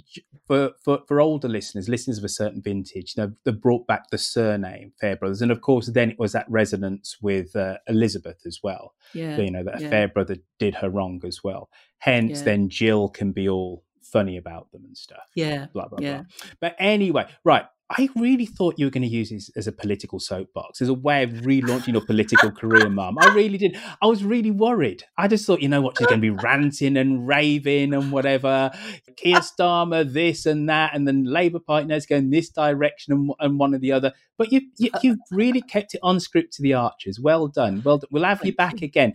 [0.46, 4.10] for, for for older listeners, listeners of a certain vintage, you know, they brought back
[4.10, 8.60] the surname Fairbrothers, and of course, then it was that resonance with uh, Elizabeth as
[8.62, 8.94] well.
[9.14, 9.88] Yeah, so, you know that yeah.
[9.88, 11.70] Fairbrother did her wrong as well.
[11.98, 12.44] Hence, yeah.
[12.44, 15.24] then Jill can be all funny about them and stuff.
[15.34, 16.16] Yeah, blah blah yeah.
[16.18, 16.50] blah.
[16.60, 17.64] But anyway, right.
[17.88, 20.94] I really thought you were going to use this as a political soapbox, as a
[20.94, 23.16] way of relaunching your political career, Mum.
[23.20, 23.78] I really did.
[24.02, 25.04] I was really worried.
[25.16, 28.72] I just thought, you know what, she's going to be ranting and raving and whatever.
[29.16, 33.58] Keir Starmer, this and that, and then Labour Party knows going this direction and, and
[33.60, 34.12] one or the other.
[34.36, 37.20] But you, you, uh, you've really kept it on script to the Archers.
[37.20, 37.82] Well done.
[37.84, 38.08] Well done.
[38.10, 39.14] We'll have you back again.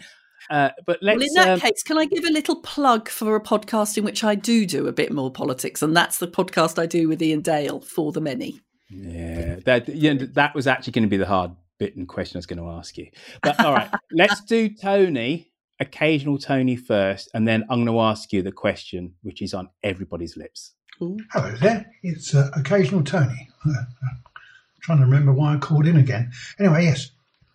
[0.49, 1.17] Uh, but let's.
[1.17, 4.03] well, in that um, case, can I give a little plug for a podcast in
[4.03, 7.21] which I do do a bit more politics, and that's the podcast I do with
[7.21, 8.61] Iain Dale for the many.
[8.89, 12.39] Yeah, that yeah, that was actually going to be the hard bit and question I
[12.39, 13.07] was going to ask you.
[13.41, 18.33] But all right, let's do Tony, occasional Tony first, and then I'm going to ask
[18.33, 20.73] you the question which is on everybody's lips.
[20.99, 23.49] Hello there, it's uh, Occasional Tony.
[23.65, 24.13] Uh, uh,
[24.81, 26.31] trying to remember why I called in again.
[26.59, 27.09] Anyway, yes,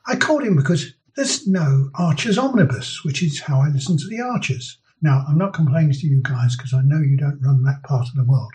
[0.08, 4.20] I called in because there's no Archers Omnibus, which is how I listen to the
[4.20, 4.78] Archers.
[5.02, 8.08] Now, I'm not complaining to you guys because I know you don't run that part
[8.08, 8.52] of the world.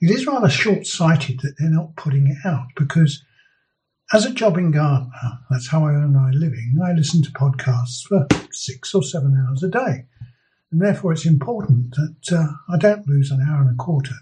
[0.00, 3.22] It is rather short sighted that they're not putting it out because,
[4.12, 8.26] as a jobbing gardener, that's how I earn my living, I listen to podcasts for
[8.50, 10.06] six or seven hours a day.
[10.72, 14.14] And therefore, it's important that uh, I don't lose an hour and a quarter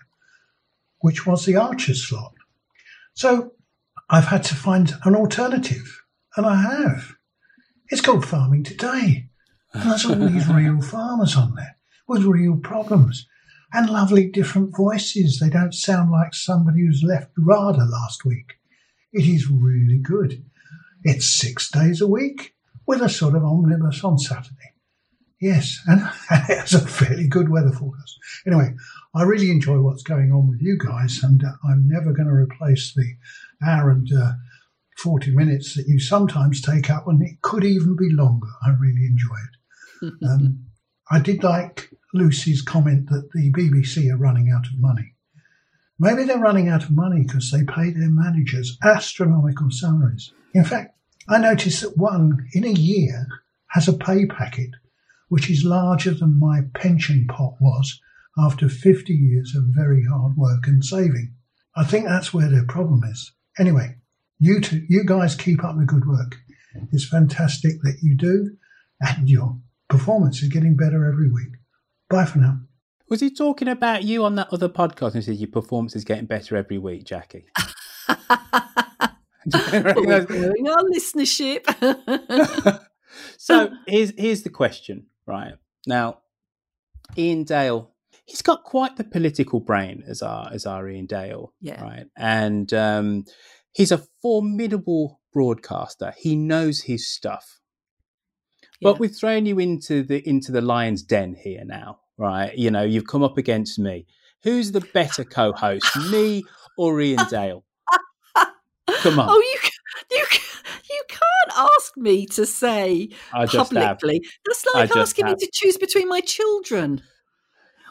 [1.00, 2.34] which was the Archers slot.
[3.14, 3.52] So
[4.10, 6.02] I've had to find an alternative,
[6.36, 7.14] and I have.
[7.90, 9.28] It's called Farming Today.
[9.72, 13.26] And there's all these real farmers on there with real problems
[13.72, 15.38] and lovely different voices.
[15.38, 18.58] They don't sound like somebody who's left RADA last week.
[19.12, 20.44] It is really good.
[21.02, 22.54] It's six days a week
[22.86, 24.74] with a sort of omnibus on Saturday.
[25.40, 28.18] Yes, and it has a fairly good weather forecast.
[28.46, 28.74] Anyway,
[29.14, 32.34] I really enjoy what's going on with you guys, and uh, I'm never going to
[32.34, 33.14] replace the
[33.66, 34.32] hour and uh,
[34.98, 38.48] 40 minutes that you sometimes take up, and it could even be longer.
[38.64, 39.54] I really enjoy it.
[40.22, 40.64] Um,
[41.10, 45.14] I did like Lucy's comment that the BBC are running out of money.
[45.98, 50.32] Maybe they're running out of money because they pay their managers astronomical salaries.
[50.54, 50.94] In fact,
[51.28, 53.26] I noticed that one in a year
[53.70, 54.70] has a pay packet
[55.28, 58.00] which is larger than my pension pot was
[58.38, 61.34] after 50 years of very hard work and saving.
[61.76, 63.32] I think that's where their problem is.
[63.58, 63.96] Anyway,
[64.38, 66.36] you two, you guys keep up the good work.
[66.92, 68.56] It's fantastic that you do,
[69.00, 69.58] and your
[69.88, 71.48] performance is getting better every week.
[72.08, 72.58] Bye for now.
[73.08, 76.04] Was he talking about you on that other podcast and he said your performance is
[76.04, 77.44] getting better every week, Jacqui?
[79.50, 81.64] Growing our listenership.
[83.38, 85.54] so here's here's the question, right?
[85.86, 86.18] Now,
[87.16, 87.90] Iain Dale,
[88.26, 91.82] he's got quite the political brain as our as our Iain Dale, Yeah.
[91.82, 92.06] right?
[92.16, 93.24] And um,
[93.78, 96.12] he's a formidable broadcaster.
[96.18, 97.60] He knows his stuff.
[98.82, 102.56] But we've thrown you into the into the lion's den here now, right?
[102.56, 104.06] You know, you've come up against me.
[104.42, 106.44] Who's the better co-host, me
[106.76, 107.64] or Iain Dale?
[109.02, 109.28] Come on.
[109.30, 109.70] Oh, you
[110.16, 110.24] you
[110.90, 113.08] you can't ask me to say
[113.46, 113.98] just have.
[113.98, 114.20] publicly.
[114.44, 115.38] That's like asking have.
[115.38, 117.02] me to choose between my children.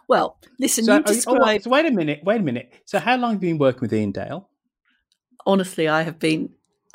[0.07, 1.61] Well, listen, So, you you- oh, describe.
[1.63, 2.71] so wait a minute, wait a minute.
[2.85, 4.49] So how long have you been working with Iain Dale?
[5.47, 6.49] Honestly, I have been.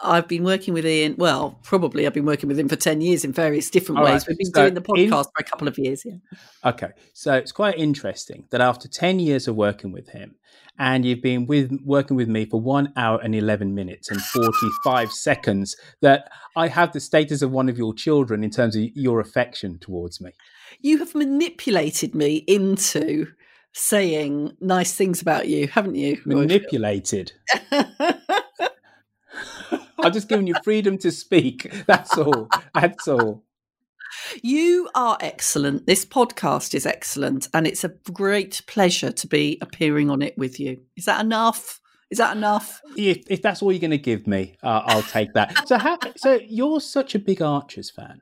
[0.04, 1.14] I've been working with Iain.
[1.16, 4.22] Well, probably I've been working with him for ten years in various different All ways.
[4.22, 6.04] right, We've been so doing the in- podcast for a couple of years.
[6.04, 6.16] Yeah.
[6.64, 10.34] Okay, so it's quite interesting that after ten years of working with him,
[10.76, 15.12] and you've been with working with me for one hour and eleven minutes and forty-five
[15.12, 19.20] seconds, that I have the status of one of your children in terms of your
[19.20, 20.32] affection towards me.
[20.80, 23.28] You have manipulated me into
[23.72, 26.20] saying nice things about you, haven't you?
[26.26, 27.32] Manipulated.
[29.98, 31.72] I've just given you freedom to speak.
[31.86, 32.48] That's all.
[32.74, 33.44] That's all.
[34.42, 35.86] You are excellent.
[35.86, 40.60] This podcast is excellent, and it's a great pleasure to be appearing on it with
[40.60, 40.80] you.
[40.96, 41.80] Is that enough?
[42.10, 42.82] Is that enough?
[42.96, 45.66] If, if that's all you're going to give me, uh, I'll take that.
[45.66, 48.20] So, how, so you're such a big Archers fan,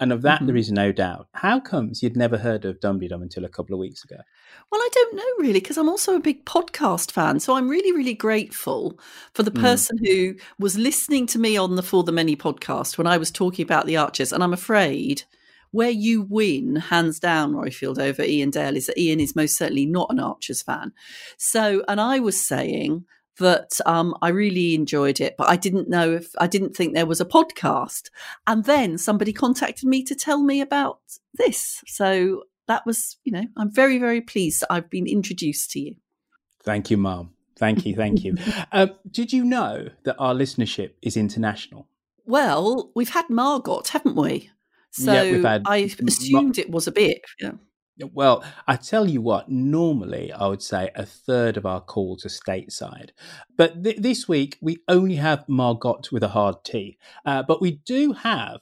[0.00, 1.28] and of that there is no doubt.
[1.32, 4.16] How comes you'd never heard of Dum Dum until a couple of weeks ago?
[4.70, 7.40] Well, I don't know really, because I'm also a big podcast fan.
[7.40, 8.98] So I'm really, really grateful
[9.34, 9.60] for the Mm.
[9.60, 13.30] person who was listening to me on the For the Many podcast when I was
[13.30, 14.32] talking about the Archers.
[14.32, 15.24] And I'm afraid
[15.70, 19.84] where you win, hands down, Roifield, over Iain Dale, is that Iain is most certainly
[19.84, 20.92] not an Archers fan.
[21.36, 23.04] So, and I was saying
[23.38, 27.06] that um, I really enjoyed it, but I didn't know if I didn't think there
[27.06, 28.10] was a podcast.
[28.46, 31.00] And then somebody contacted me to tell me about
[31.34, 31.82] this.
[31.86, 35.96] So that was, you know, I'm very, very pleased that I've been introduced to you.
[36.62, 37.32] Thank you, Mum.
[37.58, 38.36] Thank you, thank you.
[38.70, 41.88] uh, did you know that our listenership is international?
[42.24, 44.50] Well, we've had Margot, haven't we?
[44.90, 47.22] So Yeah, we've had I assumed it was a bit.
[47.40, 47.52] Yeah.
[48.12, 52.28] Well, I tell you what, normally I would say a third of our calls are
[52.28, 53.10] stateside.
[53.56, 56.98] But th- this week we only have Margot with a hard T.
[57.24, 58.60] Uh, but we do have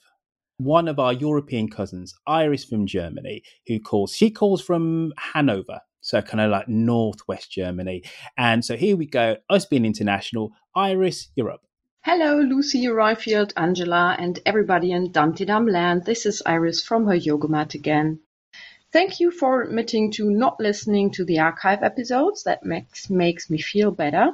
[0.59, 4.15] one of our European cousins, Iris from Germany, who calls.
[4.15, 8.05] She calls from Hanover, so kind of like northwest Germany.
[8.39, 10.53] And so here we go, us being international.
[10.75, 11.63] Iris, you're up.
[12.03, 16.05] Hello, Lucy, Roifield, Angela, and everybody in Dumpty Dum land.
[16.05, 18.21] This is Iris from her yoga mat again.
[18.97, 22.45] Thank you for admitting to not listening to the archive episodes.
[22.45, 24.31] That makes, makes me feel better.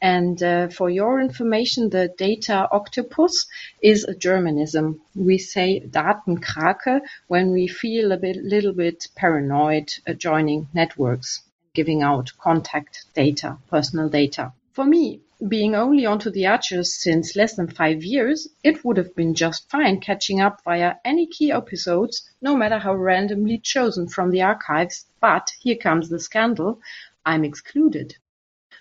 [0.00, 3.48] And uh, for your information, the data octopus
[3.82, 5.00] is a Germanism.
[5.16, 11.42] We say Datenkrake when we feel a bit, little bit paranoid joining networks,
[11.74, 14.52] giving out contact data, personal data.
[14.70, 19.14] For me, being only onto the Archers since less than five years, it would have
[19.14, 24.30] been just fine catching up via any key episodes, no matter how randomly chosen from
[24.30, 26.80] the archives, but here comes the scandal,
[27.26, 28.16] I'm excluded.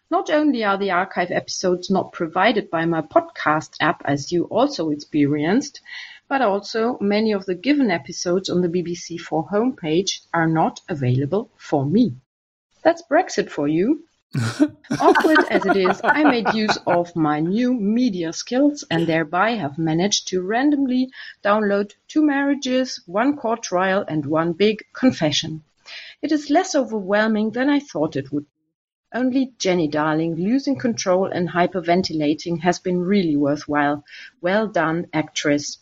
[0.10, 4.92] Not only are the archive episodes not provided by my podcast app as you also
[4.92, 5.82] experienced,
[6.30, 11.86] but also many of the given episodes on the BBC4 homepage are not available for
[11.86, 12.16] me.
[12.82, 14.06] That's Brexit for you.
[15.00, 19.78] Awkward as it is, I made use of my new media skills and thereby have
[19.78, 21.10] managed to randomly
[21.44, 25.64] download two marriages, one court trial, and one big confession.
[26.22, 28.50] It is less overwhelming than I thought it would be.
[29.14, 34.04] Only Jenny Darling losing control and hyperventilating has been really worthwhile.
[34.42, 35.78] Well done, actress.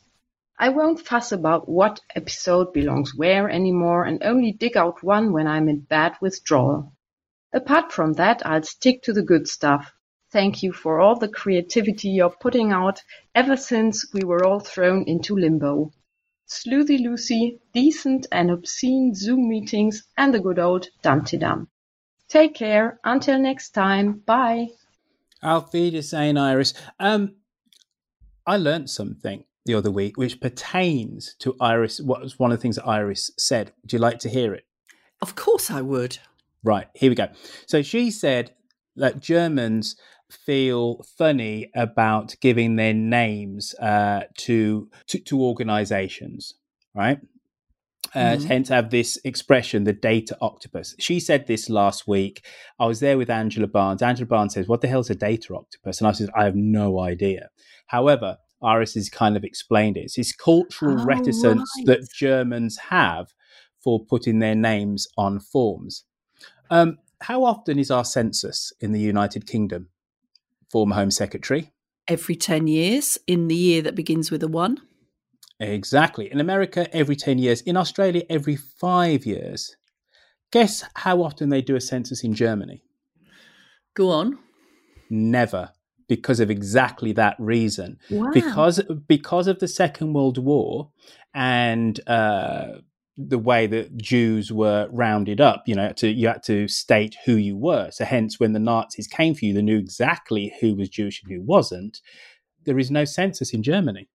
[0.60, 5.48] I won't fuss about what episode belongs where anymore and only dig out one when
[5.48, 6.94] I'm in bad withdrawal.
[7.54, 9.94] Apart from that, I'll stick to the good stuff.
[10.32, 13.02] Thank you for all the creativity you're putting out
[13.36, 15.92] ever since we were all thrown into limbo.
[16.48, 21.68] Sleuthy Lucy, decent and obscene Zoom meetings, and the good old Dumpty Dum.
[22.28, 23.00] Take care.
[23.04, 24.24] Until next time.
[24.26, 24.70] Bye.
[25.44, 26.74] Alfie is saying, Iris.
[27.00, 27.36] Um,
[28.46, 32.00] I learned something the other week which pertains to Iris.
[32.00, 33.72] What was one of the things that Iris said?
[33.82, 34.66] Would you like to hear it?
[35.22, 36.18] Of course, I would.
[36.64, 37.28] Right, here we go.
[37.68, 38.52] So she said
[38.96, 39.96] that Germans
[40.32, 46.56] feel funny about giving their names uh, to, to, to organizations,
[46.96, 47.20] right?
[48.16, 48.44] Uh, Mm-hmm.
[48.44, 50.96] mm Hence, have this expression, the data octopus.
[51.00, 52.46] She said this last week.
[52.80, 54.02] I was there with Angela Barnes.
[54.04, 57.00] Angela Barnes says, "What the hell's a data octopus?" And I said, "I have no
[57.00, 57.50] idea."
[57.88, 60.02] However, Iris has kind of explained it.
[60.02, 61.86] It's this cultural Oh, reticence right.
[61.88, 63.34] that Germans have
[63.84, 66.06] for putting their names on forms.
[66.74, 69.90] Um, how often is our census in the United Kingdom?
[70.72, 71.72] Former Home Secretary.
[72.08, 74.80] Every 10 years in the year that begins with a 1.
[75.60, 76.32] Exactly.
[76.32, 77.62] In America, every 10 years.
[77.62, 79.78] In Australia, every five years.
[80.52, 82.82] Guess how often they do a census in Germany?
[83.94, 84.40] Go on.
[85.12, 85.74] Never.
[86.10, 88.00] Because of exactly that reason.
[88.10, 88.32] Wow.
[88.34, 90.90] Because because of the Second World War
[91.36, 92.80] and uh,
[93.18, 97.36] the way that Jews were rounded up, you know, to you had to state who
[97.36, 97.92] you were.
[97.92, 101.32] So hence when the Nazis came for you, they knew exactly who was Jewish and
[101.32, 102.02] who wasn't.
[102.66, 104.10] There is no census in Germany.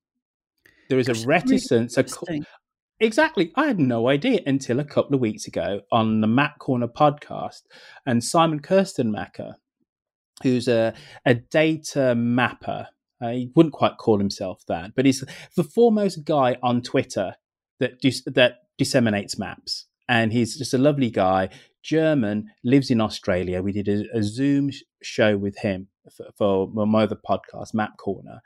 [0.89, 1.97] There is a reticence.
[1.97, 2.05] a
[2.99, 3.53] exactly.
[3.55, 7.62] I had no idea until a couple of weeks ago on the Map Corner podcast,
[8.05, 9.55] and Simon Kuestenmacher,
[10.43, 10.95] who's a
[11.25, 12.89] a data mapper.
[13.20, 15.25] Uh, he wouldn't quite call himself that, but he's
[15.57, 17.35] the foremost guy on Twitter
[17.81, 21.51] that dis- that disseminates maps, and he's just a lovely guy.
[21.83, 23.63] German, lives in Australia.
[23.63, 24.71] We did a, a Zoom
[25.03, 28.41] show with him for, for my other podcast, Map Corner,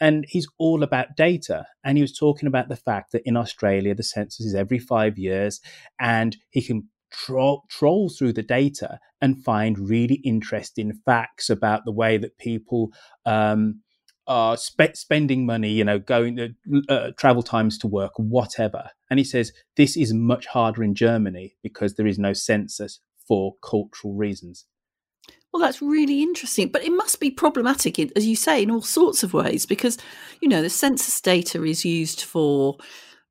[0.00, 1.66] and he's all about data.
[1.84, 5.18] And he was talking about the fact that in Australia the census is every five
[5.18, 5.60] years,
[5.98, 11.92] and he can tro- troll through the data and find really interesting facts about the
[11.92, 12.92] way that people
[13.24, 13.80] um,
[14.26, 16.54] are spe- spending money, you know, going
[16.88, 18.90] uh, travel times to work, whatever.
[19.10, 23.54] And he says this is much harder in Germany because there is no census for
[23.62, 24.66] cultural reasons.
[25.52, 29.22] Well, that's really interesting, but it must be problematic, as you say, in all sorts
[29.22, 29.96] of ways because,
[30.42, 32.76] you know, the census data is used for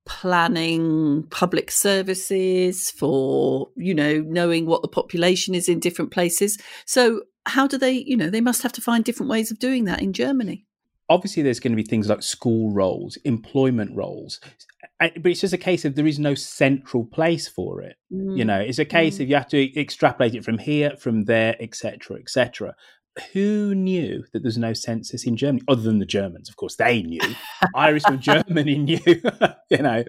[0.05, 6.57] planning public services, for, you know, knowing what the population is in different places.
[6.85, 9.85] So, how do they, you know, they must have to find different ways of doing
[9.85, 10.64] that in Germany.
[11.09, 14.39] Obviously, there's going to be things like school roles, employment roles,
[14.99, 17.97] but it's just a case of there is no central place for it.
[18.09, 18.45] You Mm.
[18.47, 22.17] know, it's a case of you have to extrapolate it from here, from there, etc.,
[22.17, 22.75] etc.
[23.33, 26.49] Who knew that there's no census in Germany, other than the Germans?
[26.49, 27.21] Of course, they knew.
[27.75, 29.21] Iris from Germany knew.
[29.69, 30.03] you know,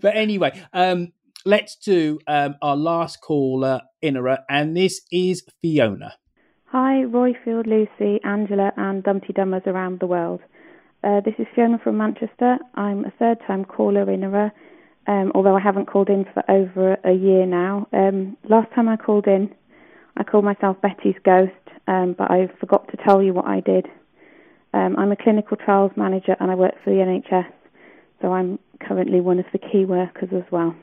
[0.00, 1.12] but anyway, um,
[1.46, 6.14] let's do um, our last caller, Inera, and this is Fiona.
[6.76, 10.40] Hi, Roifield, Lucy, Angela, and Dumpty Dummers around the world.
[11.04, 12.58] Uh, this is Fiona from Manchester.
[12.74, 14.52] I'm a third time caller in a
[15.06, 17.86] um, although I haven't called in for over a year now.
[17.92, 19.54] Um, last time I called in,
[20.16, 21.52] I called myself Betty's Ghost,
[21.86, 23.86] um, but I forgot to tell you what I did.
[24.72, 27.52] Um, I'm a clinical trials manager and I work for the NHS,
[28.20, 30.74] so I'm currently one of the key workers as well.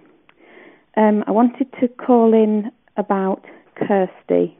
[0.96, 3.44] Um, I wanted to call in about
[3.76, 4.58] Kirsty.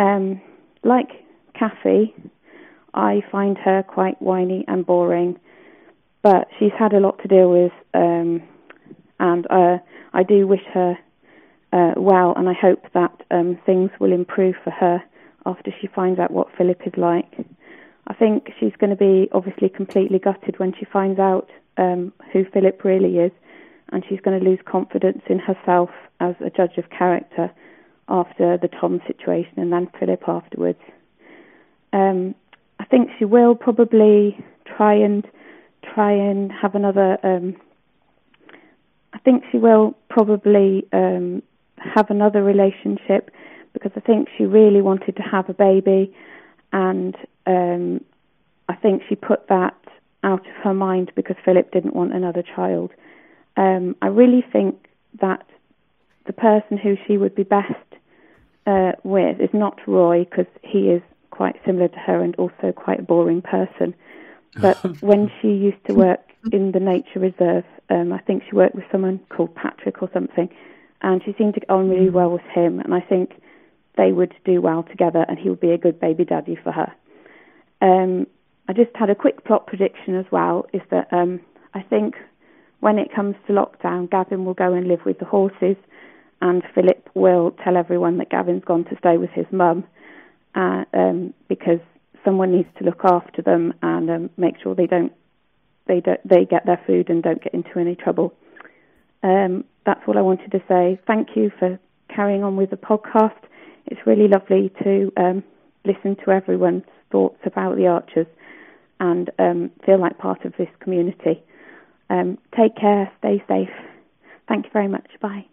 [0.00, 0.40] Um,
[0.82, 1.10] like
[1.52, 2.14] Kathy,
[2.94, 5.38] I find her quite whiny and boring,
[6.22, 8.42] but she's had a lot to deal with, um,
[9.18, 9.76] and uh,
[10.14, 10.96] I do wish her
[11.74, 15.02] uh, well, and I hope that um, things will improve for her
[15.44, 17.46] after she finds out what Philip is like.
[18.06, 22.46] I think she's going to be obviously completely gutted when she finds out um, who
[22.54, 23.32] Philip really is,
[23.92, 25.90] and she's going to lose confidence in herself
[26.20, 27.50] as a judge of character
[28.10, 30.80] after the Tom situation and then Philip afterwards.
[31.92, 32.34] Um,
[32.78, 35.26] I think she will probably try and
[35.94, 37.18] try and have another.
[37.22, 37.56] Um,
[39.12, 41.42] I think she will probably um,
[41.76, 43.30] have another relationship
[43.72, 46.14] because I think she really wanted to have a baby,
[46.72, 47.16] and
[47.46, 48.04] um,
[48.68, 49.76] I think she put that
[50.22, 52.90] out of her mind because Philip didn't want another child.
[53.56, 54.88] Um, I really think
[55.20, 55.46] that
[56.26, 57.74] the person who she would be best
[58.70, 63.00] uh, with is not Roy because he is quite similar to her and also quite
[63.00, 63.94] a boring person.
[64.60, 66.20] But when she used to work
[66.52, 70.48] in the nature reserve, um, I think she worked with someone called Patrick or something,
[71.02, 72.78] and she seemed to get on really well with him.
[72.80, 73.40] And I think
[73.96, 76.92] they would do well together, and he would be a good baby daddy for her.
[77.80, 78.26] Um,
[78.68, 80.66] I just had a quick plot prediction as well.
[80.72, 81.40] Is that um,
[81.74, 82.14] I think
[82.80, 85.76] when it comes to lockdown, Gavin will go and live with the horses,
[86.40, 89.84] and Philip will tell everyone that Gavin's gone to stay with his mum,
[90.54, 91.80] uh, um, because
[92.24, 95.12] someone needs to look after them and um, make sure they don't
[95.86, 98.34] they don't they get their food and don't get into any trouble.
[99.22, 100.98] Um, that's all I wanted to say.
[101.06, 101.78] Thank you for
[102.14, 103.40] carrying on with the podcast.
[103.86, 105.44] It's really lovely to um,
[105.84, 108.26] listen to everyone's thoughts about the Archers
[109.00, 111.42] and um, feel like part of this community.
[112.08, 113.70] Um, take care, stay safe.
[114.48, 115.08] Thank you very much.
[115.20, 115.46] Bye.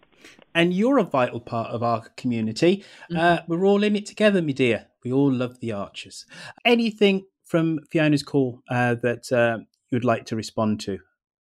[0.55, 2.83] And you're a vital part of our community.
[3.11, 3.17] Mm-hmm.
[3.17, 4.87] Uh, we're all in it together, my dear.
[5.03, 6.25] We all love the Archers.
[6.65, 10.99] Anything from Fiona's call uh, that uh, you'd like to respond to,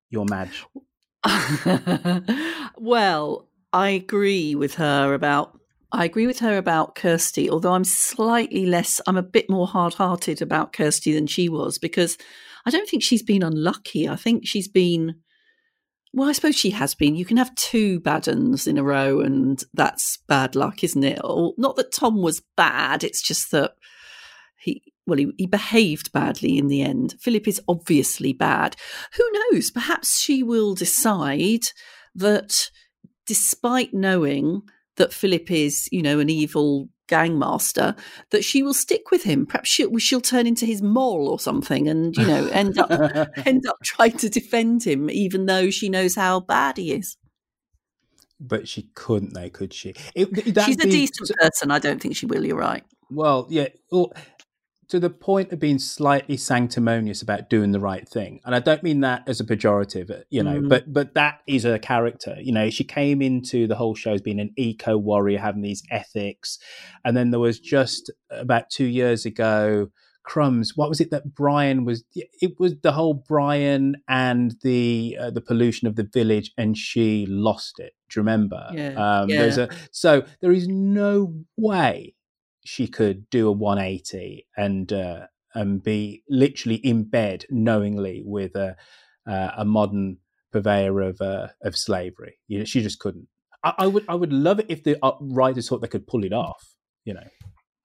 [0.10, 0.66] your Madge?
[2.78, 5.60] well, I agree with her about
[5.96, 10.42] I agree with her about Kirsty, although I'm slightly less I'm a bit more hard-hearted
[10.42, 12.18] about Kirsty than she was because
[12.66, 14.10] I don't think she's been unlucky.
[14.10, 15.16] I think she's been
[16.14, 17.16] well, I suppose she has been.
[17.16, 21.20] You can have two bad uns in a row, and that's bad luck, isn't it?
[21.24, 23.72] Or, Not that Tom was bad, it's just that
[24.58, 27.16] he well, he, he behaved badly in the end.
[27.20, 28.76] Philip is obviously bad.
[29.18, 29.70] Who knows?
[29.70, 31.66] Perhaps she will decide
[32.16, 32.70] that
[33.26, 34.62] despite knowing
[34.96, 37.98] that Philip is, you know, an evil gangmaster,
[38.32, 39.46] that she will stick with him.
[39.46, 42.90] Perhaps she'll, she'll turn into his mole or something, and you know, end up
[43.46, 47.18] end up trying to defend him, even though she knows how bad he is.
[48.40, 49.94] But she couldn't, though, could she?
[50.16, 50.30] It,
[50.66, 51.72] She's a decent person.
[51.72, 52.46] I don't think she will.
[52.46, 52.84] You're right.
[53.10, 53.68] Well, yeah.
[53.90, 54.12] Well,
[54.94, 58.40] to the point of being slightly sanctimonious about doing the right thing.
[58.46, 60.70] And i don't mean that as a pejorative uh, you know mm.
[60.70, 62.36] but but that is her character.
[62.40, 65.82] You know she came into the whole show as being an eco warrior having these
[65.90, 66.60] ethics.
[67.04, 69.90] And then there was just about 2 years ago
[70.22, 75.30] crumbs what was it that brian was it was the whole brian and the uh,
[75.32, 77.94] the pollution of the village and she lost it.
[78.10, 78.70] Do you remember?
[78.74, 79.40] Yeah, um yeah.
[79.40, 82.14] there's a so there is no way
[82.66, 88.76] she could do a 180 and uh, and be literally in bed knowingly with a
[89.28, 90.18] uh, a modern
[90.52, 92.40] purveyor of uh, of slavery.
[92.48, 93.28] You know, she just couldn't.
[93.64, 96.34] I, I, would I would love it if the writers thought they could pull it
[96.34, 96.76] off.
[97.06, 97.28] You know.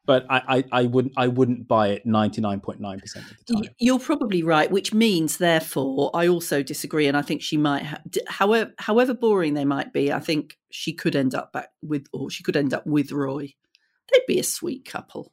[0.07, 3.37] But I, I, I wouldn't I wouldn't buy it ninety nine point nine percent of
[3.47, 3.75] the time.
[3.79, 8.01] You're probably right, which means therefore I also disagree, and I think she might, ha-
[8.27, 12.31] however however boring they might be, I think she could end up back with, or
[12.31, 13.53] she could end up with Roy.
[14.13, 15.33] They'd be a sweet couple.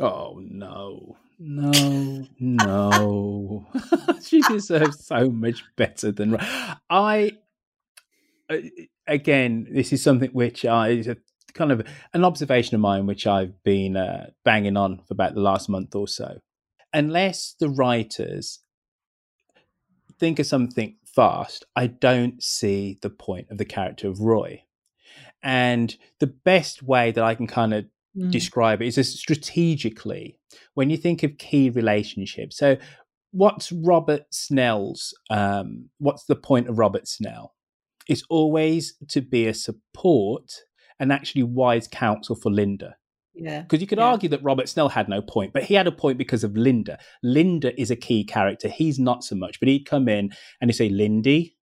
[0.00, 3.66] Oh no, no, no!
[4.22, 6.36] she deserves so much better than
[6.90, 7.32] I.
[8.48, 8.58] Uh,
[9.06, 11.16] again, this is something which I is a
[11.54, 15.40] kind of an observation of mine, which I've been uh, banging on for about the
[15.40, 16.38] last month or so.
[16.92, 18.60] Unless the writers
[20.18, 24.62] think of something fast, I don't see the point of the character of Roy.
[25.42, 27.86] And the best way that I can kind of
[28.16, 28.30] mm.
[28.30, 30.38] describe it is strategically
[30.74, 32.56] when you think of key relationships.
[32.56, 32.76] So,
[33.32, 35.14] what's Robert Snell's?
[35.30, 37.54] Um, what's the point of Robert Snell?
[38.08, 40.52] It's always to be a support
[40.98, 42.96] and actually wise counsel for Linda.
[43.34, 43.62] Yeah.
[43.62, 46.16] Because you could argue that Robert Snell had no point, but he had a point
[46.16, 46.98] because of Linda.
[47.22, 48.68] Linda is a key character.
[48.68, 50.30] He's not so much, but he'd come in
[50.60, 51.55] and he'd say, Lindy,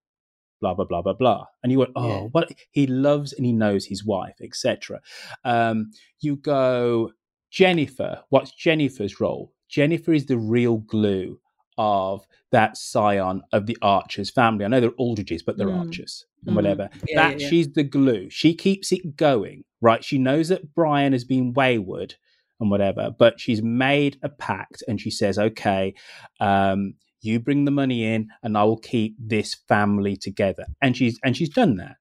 [0.65, 1.45] blah, blah, blah, blah, blah.
[1.63, 2.21] And you went, oh, Yeah.
[2.33, 2.51] what?
[2.71, 5.01] He loves and he knows his wife, etc.
[5.45, 7.11] Um, you go,
[7.51, 9.53] Jennifer, what's Jennifer's role?
[9.69, 11.39] Jennifer is the real glue
[11.77, 14.65] of that scion of the Archers family.
[14.65, 15.81] I know they're Aldridges, but they're Mm.
[15.81, 16.57] Archers and Mm.
[16.57, 16.89] whatever.
[17.09, 17.49] Yeah, that yeah, yeah.
[17.51, 18.31] she's the glue.
[18.31, 20.03] She keeps it going, right?
[20.05, 22.15] She knows that Brian has been wayward
[22.61, 25.95] and whatever, but she's made a pact and she says, okay,
[26.41, 26.95] um,
[27.25, 30.67] you bring the money in and I will keep this family together.
[30.83, 31.97] And she's and she's done that.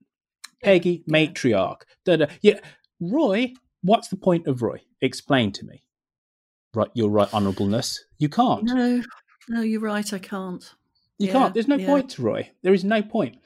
[0.64, 1.82] Peggy, matriarch.
[2.06, 2.26] Da, da.
[2.42, 2.60] Yeah.
[3.00, 4.82] Roy, what's the point of Roy?
[5.02, 5.84] Explain to me.
[6.74, 8.00] Right, your right honorableness.
[8.18, 8.64] You can't.
[8.64, 9.04] No,
[9.50, 10.12] no, you're right.
[10.12, 10.64] I can't.
[11.20, 11.54] You Yeah, can't.
[11.54, 11.86] There's no yeah.
[11.86, 12.50] point to Roy.
[12.64, 13.38] There is no point.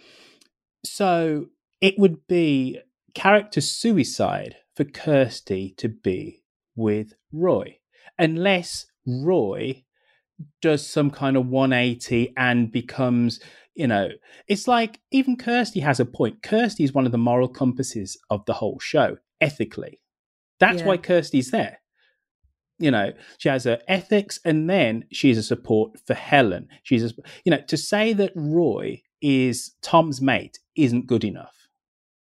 [0.85, 1.47] So
[1.81, 2.79] it would be
[3.13, 6.43] character suicide for Kirsty to be
[6.75, 7.79] with Roy,
[8.17, 9.83] unless Roy
[10.61, 13.39] does some kind of 180 and becomes,
[13.75, 14.09] you know,
[14.47, 16.43] it's like even Kirsty has a point.
[16.43, 19.99] Kirsty is one of the moral compasses of the whole show, ethically.
[20.59, 20.87] That's Yeah.
[20.87, 21.79] why Kirsty's there
[22.79, 27.11] you know she has her ethics and then she's a support for helen she's a,
[27.43, 31.67] you know to say that roy is tom's mate isn't good enough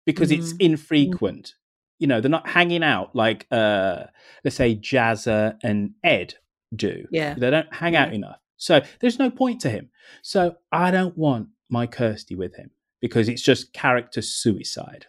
[0.04, 0.60] because it's Mhm.
[0.60, 1.54] infrequent
[1.98, 4.04] you know they're not hanging out like uh
[4.44, 6.34] let's say jazzer and ed
[6.74, 7.34] do Yeah.
[7.34, 9.90] they don't hang out enough so there's no point to him
[10.22, 12.70] so i don't want my kirsty with him
[13.00, 15.06] because it's just character suicide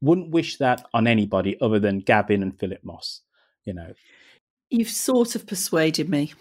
[0.00, 3.22] wouldn't wish that on anybody other than gavin and philip moss
[3.64, 3.92] you know
[4.74, 6.32] You've sort of persuaded me.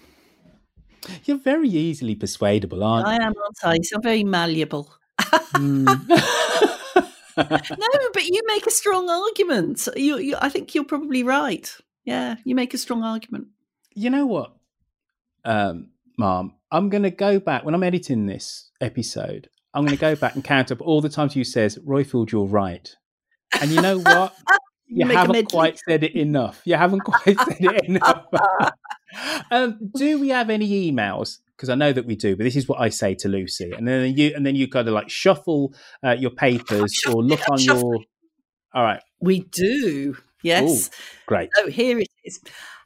[1.25, 3.21] You're very easily persuadable, aren't I you?
[3.23, 3.77] am, aren't I?
[3.83, 4.89] So I'm very malleable.
[5.19, 5.83] Hmm.
[7.37, 9.87] no, but you make a strong argument.
[9.97, 11.69] You, you, I think you're probably right.
[12.05, 13.47] Yeah, you make a strong argument.
[13.93, 14.55] You know what,
[15.45, 16.55] um, Mom?
[16.71, 19.49] I'm going to go back when I'm editing this episode.
[19.73, 22.45] I'm going to go back and count up all the times you says, Roifield, you're
[22.45, 22.93] right.
[23.59, 24.33] And you know what?
[24.93, 26.61] You Make haven't quite said it enough.
[26.65, 28.25] You haven't quite said it enough.
[29.51, 31.37] um, do we have any emails?
[31.55, 33.87] Because I know that we do, but this is what I say to Lucy, and
[33.87, 35.73] then you and then you kind of like shuffle
[36.05, 37.99] uh, your papers or look on your.
[38.73, 40.17] All right, We do.
[40.43, 40.87] Yes.
[40.87, 40.91] Ooh,
[41.27, 41.49] great.
[41.57, 42.39] Oh, here it is.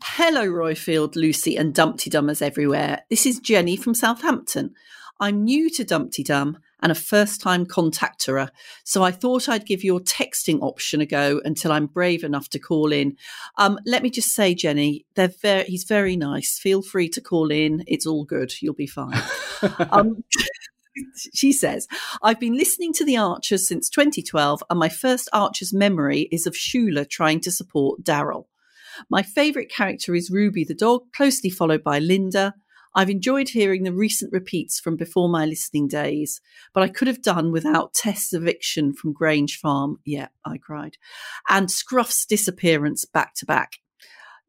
[0.04, 3.04] Hello, Roifield, Lucy, and Dumpty Dummers everywhere.
[3.10, 4.74] This is Jenny from Southampton.
[5.20, 8.50] I'm new to Dumpty Dum and a first time contactor,
[8.84, 12.60] so I thought I'd give your texting option a go until I'm brave enough to
[12.60, 13.16] call in.
[13.58, 16.60] Um, let me just say, Jenny, they're very, he's very nice.
[16.60, 17.84] Feel free to call in.
[17.88, 18.54] It's all good.
[18.62, 19.22] You'll be fine.
[19.90, 20.24] um,
[21.34, 21.88] she says,
[22.24, 26.54] I've been listening to The Archers since 2012, and my first Archers memory is of
[26.54, 28.46] Shula trying to support Daryl.
[29.10, 32.54] My favourite character is Ruby the dog, closely followed by Linda.
[32.98, 36.40] I've enjoyed hearing the recent repeats from before my listening days,
[36.74, 40.00] but I could have done without Tess's eviction from Grange Farm.
[40.06, 40.98] Yeah, I cried.
[41.50, 43.74] And Scruff's disappearance back to back.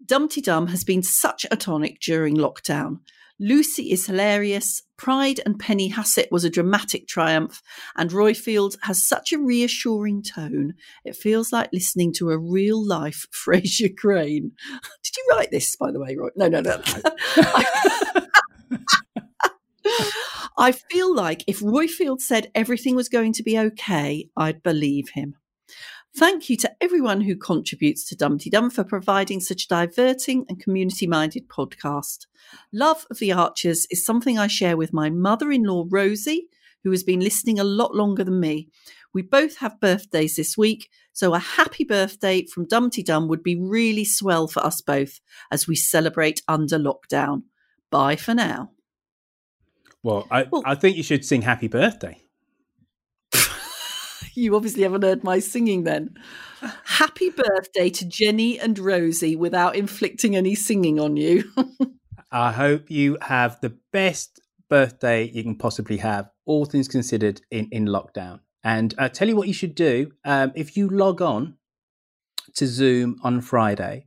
[0.04, 3.00] Dumpty Dum has been such a tonic during lockdown.
[3.38, 4.82] Lucy is hilarious.
[4.96, 7.62] Pride and Penny Hassett was a dramatic triumph,
[7.96, 10.74] and Roy Roifield has such a reassuring tone.
[11.04, 14.52] It feels like listening to a real life Frasier Crane.
[15.02, 16.28] Did you write this, by the way, Roy?
[16.36, 16.80] No, no, no.
[20.58, 25.10] I feel like if Roy Roifield said everything was going to be okay, I'd believe
[25.10, 25.36] him.
[26.16, 30.58] Thank you to everyone who contributes to Dumpty Dum for providing such a diverting and
[30.58, 32.24] community minded podcast.
[32.72, 36.48] Love of the Archers is something I share with my mother in law, Rosie,
[36.82, 38.70] who has been listening a lot longer than me.
[39.12, 43.60] We both have birthdays this week, so a happy birthday from Dumpty Dum would be
[43.60, 45.20] really swell for us both
[45.50, 47.42] as we celebrate under lockdown.
[47.90, 48.70] Bye for now.
[50.02, 52.22] Well, I, I think you should sing "Happy Birthday."
[54.36, 56.14] You obviously haven't heard my singing then.
[56.84, 61.50] Happy birthday to Jenny and Rosie without inflicting any singing on you.
[62.30, 67.68] I hope you have the best birthday you can possibly have, all things considered, in,
[67.72, 68.40] in lockdown.
[68.62, 70.12] And I tell you what you should do.
[70.24, 71.56] Um, if you log on
[72.56, 74.06] to Zoom on Friday,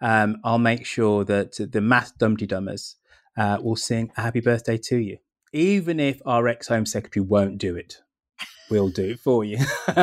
[0.00, 2.96] um, I'll make sure that the Math Dumpty Dummers
[3.36, 5.18] uh, will sing a happy birthday to you.
[5.52, 7.98] Even if our ex Home Secretary won't do it,
[8.70, 9.58] we'll do for you.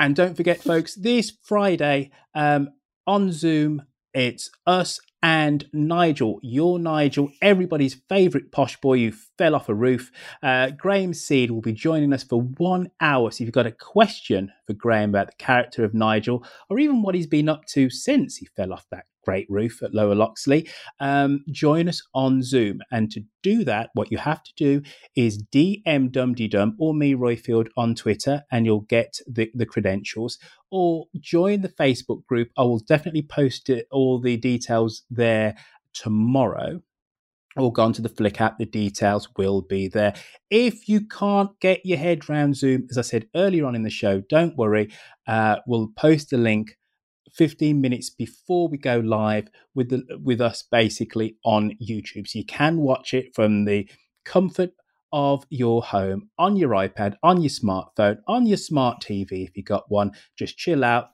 [0.00, 2.70] and don't forget, folks, this Friday um,
[3.06, 3.82] on Zoom,
[4.12, 10.10] it's us and Nigel, your Nigel, everybody's favourite posh boy who fell off a roof.
[10.42, 13.30] Uh, Graham Seed will be joining us for one hour.
[13.30, 17.02] So if you've got a question for Graham about the character of Nigel, or even
[17.02, 20.68] what he's been up to since he fell off that great roof at Lower Loxley,
[21.00, 22.80] um, join us on Zoom.
[22.90, 24.82] And to do that, what you have to do
[25.16, 30.38] is DM Dum or me, Roifield, on Twitter, and you'll get the, the credentials.
[30.70, 32.50] Or join the Facebook group.
[32.56, 35.56] I will definitely post it, all the details there
[35.92, 36.80] tomorrow
[37.56, 40.14] or go onto the Flick app, the details will be there.
[40.50, 43.90] If you can't get your head round Zoom, as I said earlier on in the
[43.90, 44.90] show, don't worry.
[45.26, 46.76] Uh, we'll post the link
[47.34, 52.28] 15 minutes before we go live with the with us basically on YouTube.
[52.28, 53.88] So you can watch it from the
[54.24, 54.72] comfort
[55.12, 59.62] of your home on your iPad, on your smartphone, on your smart TV if you
[59.62, 60.12] got one.
[60.36, 61.10] Just chill out.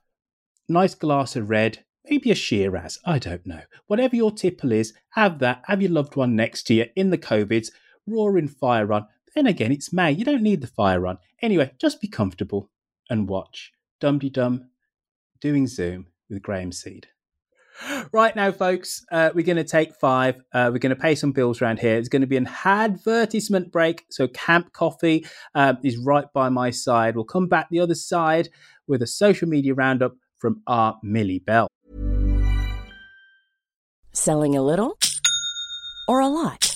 [0.68, 3.62] Nice glass of red, maybe a Shiraz, I don't know.
[3.86, 5.62] Whatever your tipple is, have that.
[5.66, 7.70] Have your loved one next to you in the COVIDs,
[8.06, 9.06] roaring fire on.
[9.34, 10.12] Then again, it's May.
[10.12, 11.18] You don't need the fire on.
[11.40, 12.70] Anyway, just be comfortable
[13.09, 13.72] and watch.
[14.01, 14.68] Dum de Dum
[15.40, 17.08] doing Zoom with Graham Seed.
[18.10, 20.36] Right now, folks, uh, we're going to take five.
[20.52, 21.96] Uh, we're going to pay some bills around here.
[21.96, 24.06] It's going to be an advertisement break.
[24.08, 27.16] So, Camp Coffee uh, is right by my side.
[27.16, 28.48] We'll come back the other side
[28.86, 31.68] with a social media roundup from our Millie Bell.
[34.12, 34.98] Selling a little
[36.08, 36.76] or a lot?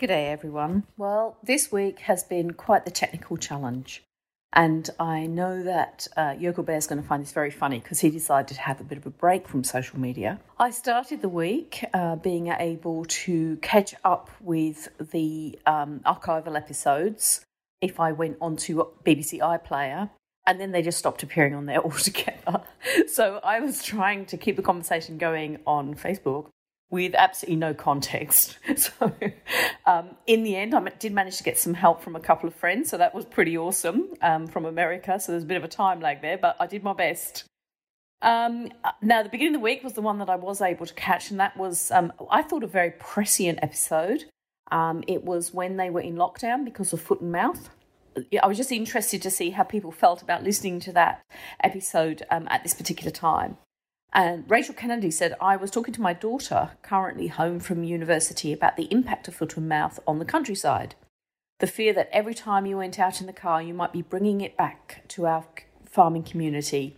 [0.00, 0.84] G'day everyone.
[0.96, 4.04] Well, this week has been quite the technical challenge.
[4.52, 7.98] And I know that uh, Yoko Bear is going to find this very funny because
[7.98, 10.38] he decided to have a bit of a break from social media.
[10.56, 17.44] I started the week uh, being able to catch up with the um, archival episodes
[17.80, 20.10] if I went onto BBC iPlayer,
[20.46, 22.62] and then they just stopped appearing on there altogether.
[23.08, 26.50] so I was trying to keep the conversation going on Facebook
[26.90, 28.58] with absolutely no context.
[28.76, 29.12] So,
[29.86, 32.54] um, in the end, I did manage to get some help from a couple of
[32.54, 35.18] friends, so that was pretty awesome um, from America.
[35.18, 37.44] So there's a bit of a time lag there, but I did my best.
[38.22, 38.70] Um,
[39.00, 41.30] now, the beginning of the week was the one that I was able to catch,
[41.30, 44.24] and that was, um, I thought, a very prescient episode.
[44.70, 47.70] Um, it was when they were in lockdown because of foot and mouth.
[48.42, 51.22] I was just interested to see how people felt about listening to that
[51.62, 53.56] episode um, at this particular time.
[54.12, 58.76] And Rachel Kennedy said, I was talking to my daughter, currently home from university, about
[58.76, 60.94] the impact of foot and mouth on the countryside.
[61.60, 64.40] The fear that every time you went out in the car, you might be bringing
[64.40, 65.44] it back to our
[65.84, 66.96] farming community.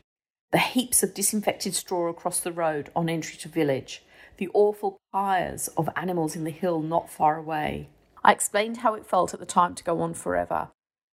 [0.53, 4.03] The heaps of disinfected straw across the road on entry to village.
[4.37, 7.89] The awful pyres of animals in the hill not far away.
[8.23, 10.69] I explained how it felt at the time to go on forever.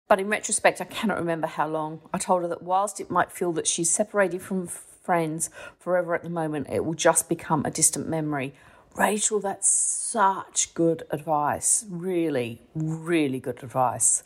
[0.07, 2.01] But in retrospect, I cannot remember how long.
[2.13, 4.69] I told her that whilst it might feel that she's separated from
[5.05, 5.49] friends
[5.79, 8.53] forever at the moment, it will just become a distant memory.
[8.95, 11.85] Rachel, that's such good advice.
[11.89, 14.23] Really, really good advice.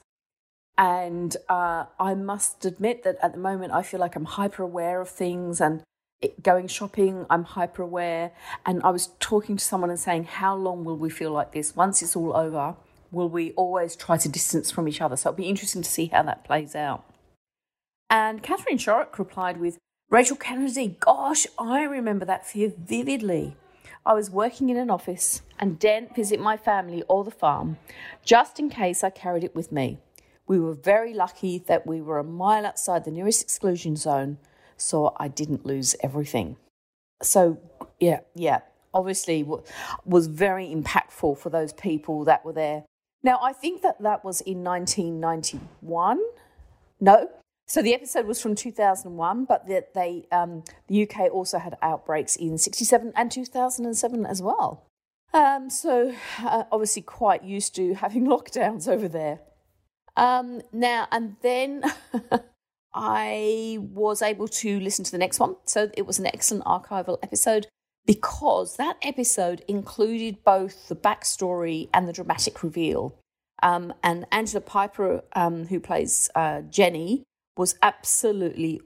[0.77, 5.01] And uh, I must admit that at the moment, I feel like I'm hyper aware
[5.01, 5.83] of things and
[6.21, 8.31] it, going shopping, I'm hyper aware.
[8.65, 11.75] And I was talking to someone and saying, How long will we feel like this?
[11.75, 12.75] Once it's all over,
[13.11, 15.17] will we always try to distance from each other?
[15.17, 17.03] So it'll be interesting to see how that plays out.
[18.09, 19.77] And Catherine Shorrock replied with,
[20.11, 23.55] Rachel Kennedy, gosh, I remember that fear vividly.
[24.03, 27.77] I was working in an office and daren't visit my family or the farm,
[28.25, 29.99] just in case I carried it with me.
[30.47, 34.39] We were very lucky that we were a mile outside the nearest exclusion zone,
[34.77, 36.57] so I didn't lose everything.
[37.21, 37.59] So,
[37.99, 38.61] yeah, yeah,
[38.95, 39.45] obviously
[40.05, 42.83] was very impactful for those people that were there.
[43.21, 46.19] Now, I think that that was in 1991.
[46.99, 47.29] No,
[47.69, 52.35] so the episode was from 2001, but that they um, the UK also had outbreaks
[52.35, 54.87] in 67 and 2007 as well.
[55.35, 59.41] Um, so uh, obviously quite used to having lockdowns over there.
[60.17, 61.83] Um, now and then
[62.93, 65.55] I was able to listen to the next one.
[65.65, 67.67] So it was an excellent archival episode
[68.07, 73.15] because that episode included both the backstory and the dramatic reveal.
[73.61, 77.25] Um, and Angela Piper, um, who plays uh, Jenny,
[77.59, 78.79] was absolutely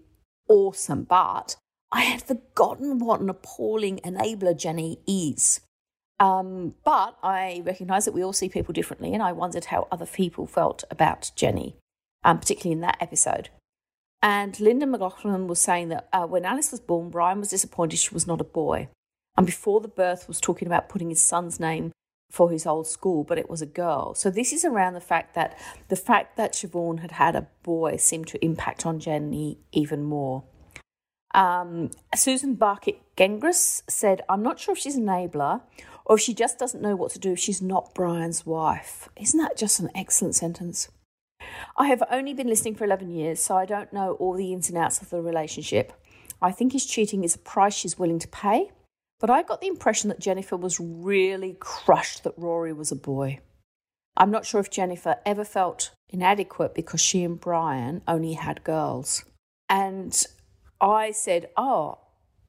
[0.49, 1.03] awesome.
[1.03, 1.55] But
[1.91, 5.61] I had forgotten what an appalling enabler Jenny is.
[6.19, 10.07] Um, but I recognise that we all see people differently, and I wondered how other
[10.07, 11.75] people felt about Jenny,
[12.23, 13.49] um, particularly in that episode.
[14.23, 18.13] And Linda McLaughlin was saying that uh, when Alice was born, Brian was disappointed she
[18.13, 18.87] was not a boy.
[19.37, 21.91] And before the birth, was talking about putting his son's name
[22.33, 24.15] for his old school, but it was a girl.
[24.15, 25.55] So this is around the fact that
[25.89, 30.43] the fact that Siobhan had had a boy seemed to impact on Jenny even more.
[31.35, 35.61] Um, Susan Barkett Gengras said, I'm not sure if she's an enabler
[36.05, 39.09] or if she just doesn't know what to do if she's not Brian's wife.
[39.15, 40.89] Isn't that just an excellent sentence?
[41.77, 44.69] I have only been listening for 11 years, so I don't know all the ins
[44.69, 45.93] and outs of the relationship.
[46.41, 48.71] I think his cheating is a price she's willing to pay.
[49.23, 53.39] But I got the impression that Jennifer was really crushed that Rory was a boy.
[54.17, 59.23] I'm not sure if Jennifer ever felt inadequate because she and Brian only had girls.
[59.69, 60.13] And
[60.81, 61.99] I said, Oh,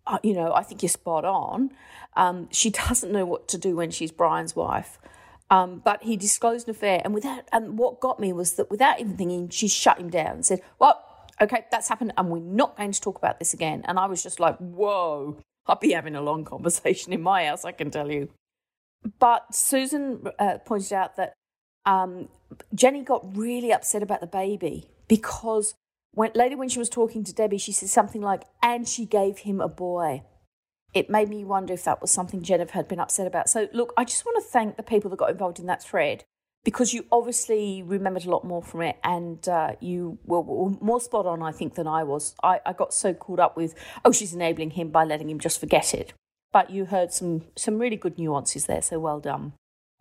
[0.04, 1.70] uh, you know, I think you're spot on.
[2.16, 4.98] Um, she doesn't know what to do when she's Brian's wife.
[5.50, 8.98] Um, but he disclosed an affair, and without, and what got me was that without
[8.98, 11.04] even thinking, she shut him down and said, "Well,
[11.40, 14.24] okay, that's happened, and we're not going to talk about this again." And I was
[14.24, 18.10] just like, "Whoa!" I'll be having a long conversation in my house, I can tell
[18.10, 18.28] you.
[19.18, 21.34] But Susan uh, pointed out that
[21.84, 22.28] um,
[22.74, 25.74] Jenny got really upset about the baby because
[26.12, 29.38] when, later when she was talking to Debbie, she said something like, and she gave
[29.38, 30.22] him a boy.
[30.94, 33.50] It made me wonder if that was something Jennifer had been upset about.
[33.50, 36.24] So, look, I just want to thank the people that got involved in that thread
[36.64, 40.42] because you obviously remembered a lot more from it and uh, you were,
[40.80, 42.34] more spot on, I think, than I was.
[42.42, 43.74] I, I got so caught up with,
[44.04, 46.14] oh, she's enabling him by letting him just forget it.
[46.52, 49.52] But you heard some, some really good nuances there, so well done.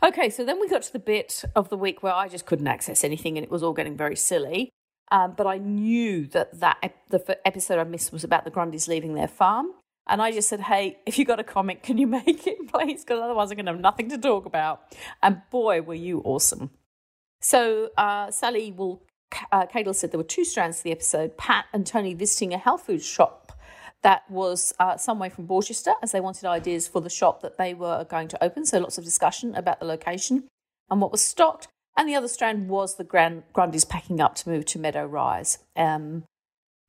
[0.02, 2.68] Okay, so then we got to the bit of the week where I just couldn't
[2.68, 4.70] access anything and it was all getting very silly.
[5.12, 9.14] Um, but I knew that that the episode I missed was about the Grundys leaving
[9.14, 9.74] their farm.
[10.08, 13.04] And I just said, hey, if you got a comic, can you make it, please?
[13.04, 14.82] Because otherwise I'm going to have nothing to talk about.
[15.22, 16.72] And boy, were you awesome.
[17.42, 19.04] So uh, Sally will,
[19.52, 22.58] uh, Cadel said there were two strands to the episode Pat and Tony visiting a
[22.58, 23.52] health food shop
[24.02, 27.58] that was uh, some way from Borchester as they wanted ideas for the shop that
[27.58, 28.66] they were going to open.
[28.66, 30.44] So lots of discussion about the location
[30.90, 31.68] and what was stocked.
[31.98, 35.60] And the other strand was the Grand- Grundys packing up to move to Meadow Rise.
[35.76, 36.24] Um,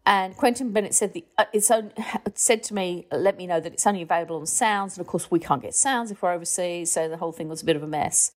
[0.06, 1.92] And Quentin Bennett said the uh, it's on,
[2.34, 5.30] said to me, let me know that it's only available on sounds, and of course
[5.30, 7.82] we can't get sounds if we're overseas, so the whole thing was a bit of
[7.82, 8.32] a mess.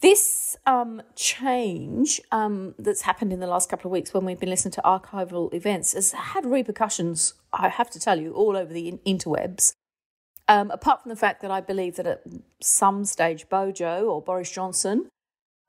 [0.00, 4.48] This um, change um, that's happened in the last couple of weeks when we've been
[4.48, 9.00] listening to archival events has had repercussions, I have to tell you, all over the
[9.04, 9.72] interwebs.
[10.46, 12.22] Um, apart from the fact that I believe that at
[12.60, 15.08] some stage Bojo or Boris Johnson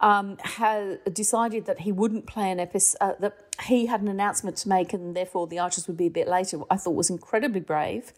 [0.02, 4.58] um, had decided that he wouldn't play an episode, uh, that he had an announcement
[4.58, 7.62] to make and therefore the Archers would be a bit later, I thought was incredibly
[7.62, 8.14] brave.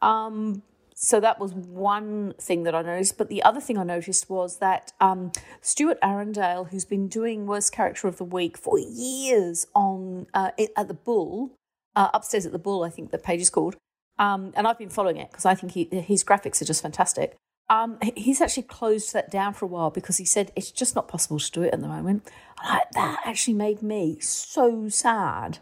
[0.00, 0.62] Um,
[0.94, 3.18] so that was one thing that I noticed.
[3.18, 7.72] But the other thing I noticed was that um, Stuart Arundale, who's been doing Worst
[7.72, 11.50] Character of the Week for years on uh, at the Bull,
[11.94, 13.76] uh, upstairs at the Bull, I think the page is called,
[14.18, 17.36] um, and I've been following it because I think he, his graphics are just fantastic.
[17.72, 21.08] Um, he's actually closed that down for a while because he said it's just not
[21.08, 22.30] possible to do it at the moment.
[22.58, 25.60] I, that actually made me so sad.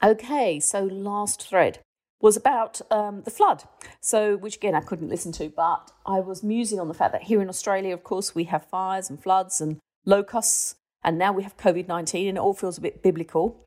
[0.00, 1.80] Okay, so last thread
[2.20, 3.64] was about um, the flood.
[4.00, 7.24] So, which again I couldn't listen to, but I was musing on the fact that
[7.24, 11.42] here in Australia, of course, we have fires and floods and locusts, and now we
[11.42, 13.64] have COVID 19, and it all feels a bit biblical.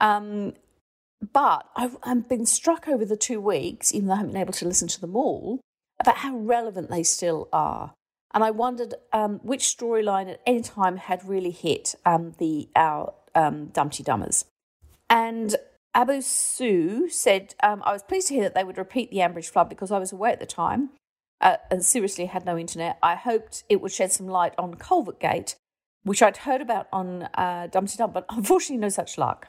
[0.00, 0.54] Um,
[1.34, 4.54] but I've, I've been struck over the two weeks, even though I haven't been able
[4.54, 5.60] to listen to them all,
[6.00, 7.94] about how relevant they still are.
[8.34, 13.14] And I wondered um, which storyline at any time had really hit um, the our
[13.34, 14.44] um, Dumdy Dummers.
[15.08, 15.56] And
[15.94, 19.48] Abu Su said, um, I was pleased to hear that they would repeat the Ambridge
[19.48, 20.90] flood because I was away at the time
[21.40, 22.98] uh, and seriously had no internet.
[23.02, 25.56] I hoped it would shed some light on Culvert Gate,
[26.02, 29.48] which I'd heard about on uh, Dumdy Dum, but unfortunately no such luck.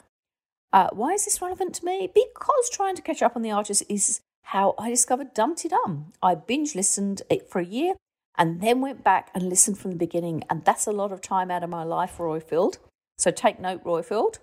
[0.72, 2.10] Uh, why is this relevant to me?
[2.14, 6.12] Because trying to catch up on the Archers is how I discovered Dumdy Dum.
[6.22, 7.94] I binge listened it for a year
[8.38, 11.50] and then went back and listened from the beginning, and that's a lot of time
[11.50, 12.78] out of my life, Roifield.
[13.18, 14.38] So take note, Roifield.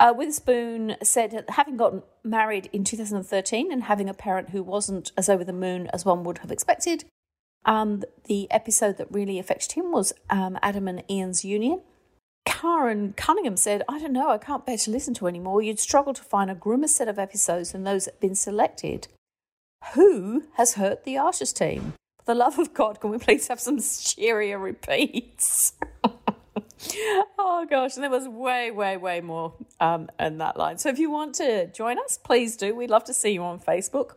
[0.00, 5.28] Uh, Witherspoon said, having gotten married in 2013 and having a parent who wasn't as
[5.28, 7.04] over the moon as one would have expected,
[7.64, 11.82] um, the episode that really affected him was um, Adam and Ian's union.
[12.44, 15.62] Karen Cunningham said, I don't know, I can't bear to listen to anymore.
[15.62, 19.06] You'd struggle to find a grimmer set of episodes than those that have been selected.
[19.94, 21.94] Who has hurt the Archers team?
[22.18, 25.72] For the love of God, can we please have some cheerier repeats?
[27.38, 30.78] oh gosh, and there was way, way, way more um, in that line.
[30.78, 32.74] So if you want to join us, please do.
[32.74, 34.12] We'd love to see you on Facebook.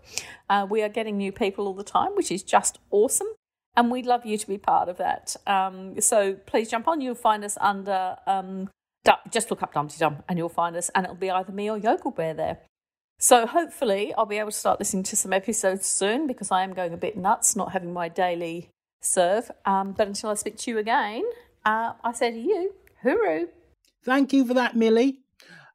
[0.50, 3.28] Uh, we are getting new people all the time, which is just awesome.
[3.76, 5.36] And we'd love you to be part of that.
[5.48, 7.00] Um, so please jump on.
[7.00, 8.70] You'll find us under, um,
[9.30, 11.78] just look up Dumdy Dum and you'll find us, and it'll be either me or
[11.78, 12.58] Yokel Bear there.
[13.22, 16.74] So hopefully I'll be able to start listening to some episodes soon because I am
[16.74, 19.52] going a bit nuts not having my daily serve.
[19.64, 21.24] Um, but until I speak to you again,
[21.64, 22.74] uh, I say to you,
[23.06, 23.46] hooroo.
[24.04, 25.20] Thank you for that, Millie.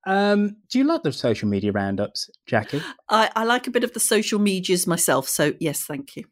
[0.04, 2.82] Um, do you like the social media roundups, Jacqui?
[3.08, 6.24] I, I, like a bit of the social medias myself, so yes, thank you.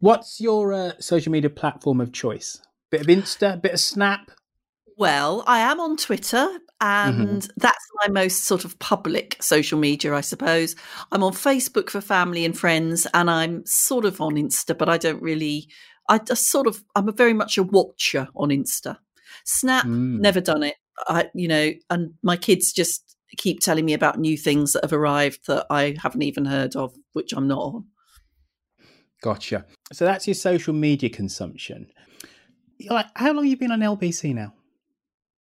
[0.00, 2.60] What's your uh, social media platform of choice?
[2.90, 4.32] Bit of Insta, bit of Snap?
[4.96, 7.50] Well, I am on Twitter, and mm-hmm.
[7.56, 10.76] that's my most sort of public social media, I suppose.
[11.12, 14.98] I'm on Facebook for family and friends, and I'm sort of on Insta, but I
[14.98, 15.68] don't really
[16.08, 18.98] I just sort of I'm a very much a watcher on Insta.
[19.44, 20.18] Snap, mm.
[20.18, 20.76] never done it.
[21.08, 24.92] I you know, and my kids just keep telling me about new things that have
[24.92, 27.84] arrived that I haven't even heard of, which I'm not on.
[29.22, 29.66] Gotcha.
[29.92, 31.88] So that's your social media consumption.
[32.88, 34.52] Like, how long have you been on LBC now?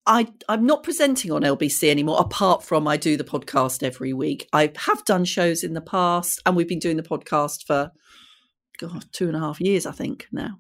[0.06, 4.46] I, I'm not presenting on LBC anymore, apart from I do the podcast every week.
[4.52, 7.90] I have done shows in the past, and we've been doing the podcast for
[8.78, 10.58] God, two and a half years, I think now.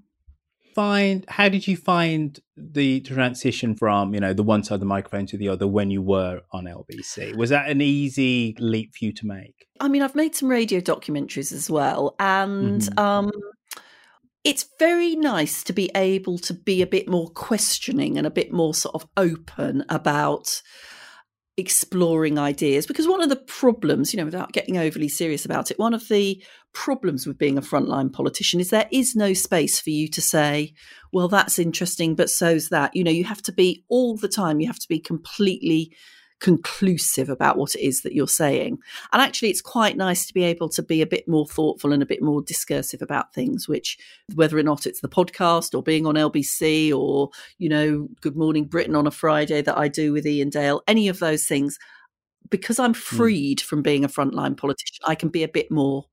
[0.74, 4.86] Find how did you find the transition from you know the one side of the
[4.86, 7.36] microphone to the other when you were on LBC?
[7.36, 9.66] Was that an easy leap for you to make?
[9.78, 12.98] I mean, I've made some radio documentaries as well, and mm-hmm.
[12.98, 13.30] um,
[14.44, 18.52] it's very nice to be able to be a bit more questioning and a bit
[18.52, 20.62] more sort of open about
[21.56, 25.78] exploring ideas because one of the problems you know without getting overly serious about it
[25.78, 26.42] one of the
[26.72, 30.74] problems with being a frontline politician is there is no space for you to say
[31.12, 32.94] well that's interesting but so's that.
[32.96, 35.92] You know you have to be all the time you have to be completely
[36.40, 38.78] conclusive about what it is that you're saying.
[39.12, 42.02] And actually, it's quite nice to be able to be a bit more thoughtful and
[42.02, 43.98] a bit more discursive about things, which,
[44.34, 48.66] whether or not it's the podcast or being on LBC or, you know, Good Morning
[48.66, 51.78] Britain on a Friday that I do with Iain Dale, any of those things,
[52.50, 53.16] because I'm hmm.
[53.16, 53.64] freed mm.
[53.64, 56.06] from being a frontline politician, I can be a bit more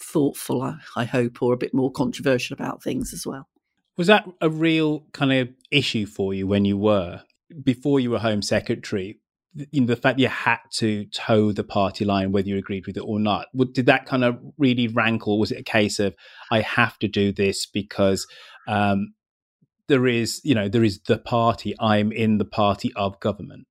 [0.00, 3.48] thoughtful, I, I hope, or a bit more controversial about things as well.
[3.96, 7.22] Was that a real kind of issue for you when you were
[7.62, 9.18] before you were Home Secretary?
[9.54, 12.96] You know, the fact you had to toe the party line, whether you agreed with
[12.96, 15.38] it or not, did that kind of really rankle?
[15.38, 16.14] Was it a case of
[16.50, 18.26] I have to do this because
[18.66, 19.14] um,
[19.88, 21.74] there is, you know, there is the party.
[21.78, 23.66] I'm in the party of government.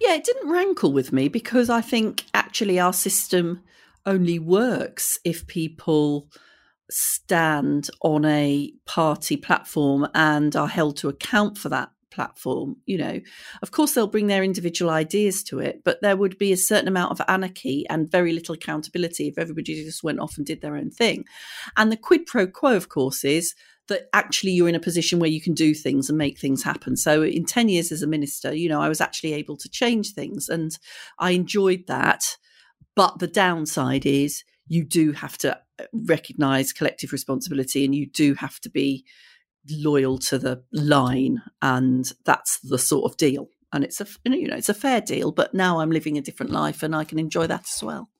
[0.00, 3.62] Yeah, it didn't rankle with me because I think actually our system
[4.06, 6.30] only works if people
[6.90, 13.20] stand on a party platform and are held to account for that platform you know
[13.62, 16.88] of course they'll bring their individual ideas to it but there would be a certain
[16.88, 20.76] amount of anarchy and very little accountability if everybody just went off and did their
[20.76, 21.24] own thing
[21.76, 23.54] and the quid pro quo of course is
[23.90, 26.96] that actually you're in a position where you can do things and make things happen.
[26.96, 30.14] So in 10 years as a minister, you know, I was actually able to change
[30.14, 30.78] things and
[31.18, 32.36] I enjoyed that.
[32.96, 38.34] But the downside is you do have to uh, recognize collective responsibility and you do
[38.34, 39.04] have to be
[39.68, 44.56] loyal to the line and that's the sort of deal and it's a you know
[44.56, 47.46] it's a fair deal but now i'm living a different life and i can enjoy
[47.46, 48.10] that as well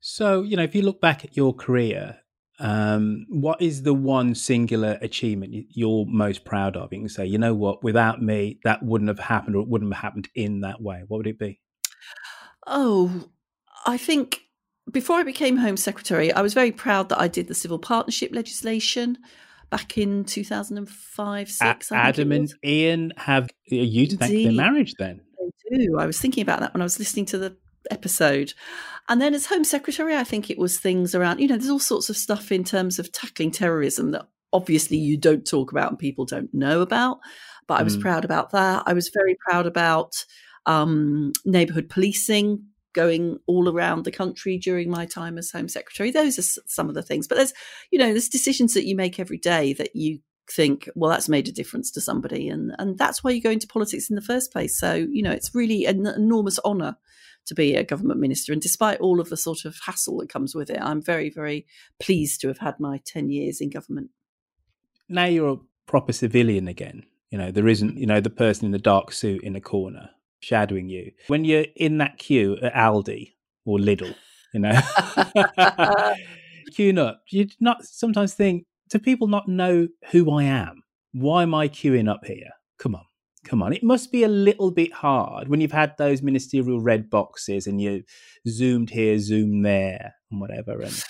[0.00, 2.18] so you know if you look back at your career
[2.60, 6.92] um, what is the one singular achievement you're most proud of?
[6.92, 9.92] You can say, you know what, without me, that wouldn't have happened or it wouldn't
[9.92, 11.04] have happened in that way.
[11.06, 11.60] What would it be?
[12.66, 13.28] Oh,
[13.86, 14.40] I think
[14.90, 18.34] before I became Home Secretary, I was very proud that I did the civil partnership
[18.34, 19.18] legislation
[19.70, 21.92] back in 2005 6.
[21.92, 25.20] Adam and Ian have you to thank their marriage then?
[25.70, 25.98] They do.
[25.98, 27.56] I was thinking about that when I was listening to the
[27.90, 28.54] episode.
[29.08, 31.78] And then as Home Secretary, I think it was things around, you know, there's all
[31.78, 35.98] sorts of stuff in terms of tackling terrorism that obviously you don't talk about and
[35.98, 37.18] people don't know about.
[37.66, 38.02] But I was mm.
[38.02, 38.82] proud about that.
[38.86, 40.24] I was very proud about
[40.66, 42.64] um, neighbourhood policing
[42.98, 46.10] going all around the country during my time as Home Secretary.
[46.10, 47.28] Those are some of the things.
[47.28, 47.54] But there's,
[47.92, 50.18] you know, there's decisions that you make every day that you
[50.50, 53.68] think, well, that's made a difference to somebody, and and that's why you go into
[53.68, 54.76] politics in the first place.
[54.76, 56.96] So you know, it's really an enormous honour
[57.46, 58.52] to be a government minister.
[58.52, 61.66] And despite all of the sort of hassle that comes with it, I'm very, very
[62.00, 64.10] pleased to have had my 10 years in government.
[65.08, 65.56] Now you're a
[65.86, 67.04] proper civilian again.
[67.30, 70.10] You know, there isn't, you know, the person in the dark suit in a corner
[70.40, 71.12] shadowing you.
[71.26, 73.34] When you're in that queue at Aldi
[73.64, 74.14] or Lidl,
[74.54, 74.70] you know,
[76.72, 80.82] queuing up, you not sometimes think, do people not know who I am?
[81.12, 82.50] Why am I queuing up here?
[82.78, 83.04] Come on
[83.48, 87.08] come on, it must be a little bit hard when you've had those ministerial red
[87.08, 88.02] boxes and you
[88.46, 90.80] zoomed here, zoomed there, and whatever.
[90.80, 91.02] And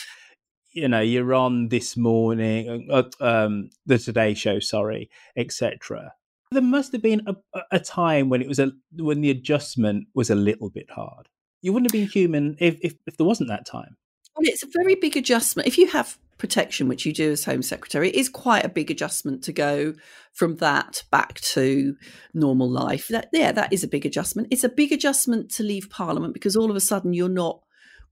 [0.73, 6.13] you know, you're on this morning, uh, um, the Today Show, sorry, etc.
[6.51, 10.31] There must have been a, a time when it was a when the adjustment was
[10.31, 11.29] a little bit hard.
[11.61, 13.97] You wouldn't have been human if, if, if there wasn't that time.
[14.37, 15.67] Well, it's a very big adjustment.
[15.67, 18.91] If you have protection, which you do as Home Secretary, it is quite a big
[18.91, 19.95] adjustment to go
[20.33, 21.97] from that back to
[22.33, 23.09] normal life.
[23.09, 24.49] That, yeah, that is a big adjustment.
[24.53, 27.61] It's a big adjustment to leave Parliament because all of a sudden you're not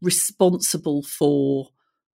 [0.02, 1.68] responsible for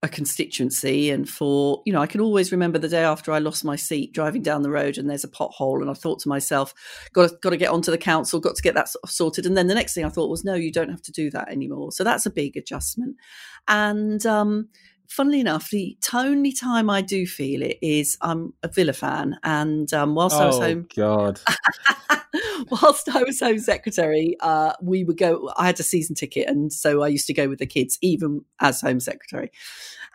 [0.07, 3.65] a constituency and for you know i can always remember the day after i lost
[3.65, 6.73] my seat driving down the road and there's a pothole and i thought to myself
[7.11, 9.67] got to, got to get onto the council got to get that sorted and then
[9.67, 12.03] the next thing i thought was no you don't have to do that anymore so
[12.03, 13.15] that's a big adjustment
[13.67, 14.69] and um
[15.07, 19.91] funnily enough, the only time I do feel it is I'm a Villa fan, and
[19.93, 21.39] um, whilst oh, I was home, God,
[22.69, 25.51] whilst I was home secretary, uh, we would go.
[25.57, 28.43] I had a season ticket, and so I used to go with the kids, even
[28.59, 29.51] as home secretary.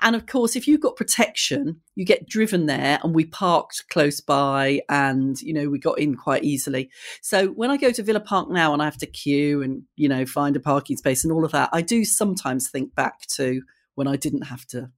[0.02, 4.20] And of course, if you've got protection, you get driven there, and we parked close
[4.20, 6.90] by, and you know we got in quite easily.
[7.20, 10.08] So when I go to Villa Park now, and I have to queue and you
[10.08, 13.62] know find a parking space and all of that, I do sometimes think back to
[13.94, 14.90] when I didn't have to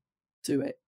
[0.43, 0.79] do it.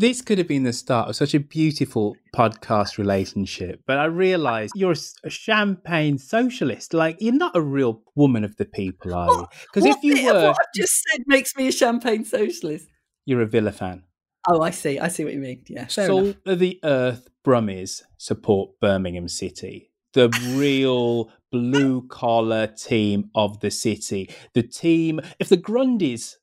[0.00, 4.70] This could have been the start of such a beautiful podcast relationship, but I realize
[4.74, 4.94] you're
[5.24, 6.94] a champagne socialist.
[6.94, 9.46] Like you're not a real woman of the people, are you?
[9.64, 12.88] Because if you were, what I've just said makes me a champagne socialist.
[13.26, 14.04] You're a Villa fan.
[14.48, 14.98] Oh, I see.
[14.98, 15.64] I see what you mean.
[15.68, 15.86] Yeah.
[15.88, 19.90] Salt of the earth Brummies support Birmingham City.
[20.14, 24.30] The real blue collar team of the city.
[24.54, 26.36] The team, if the Grundys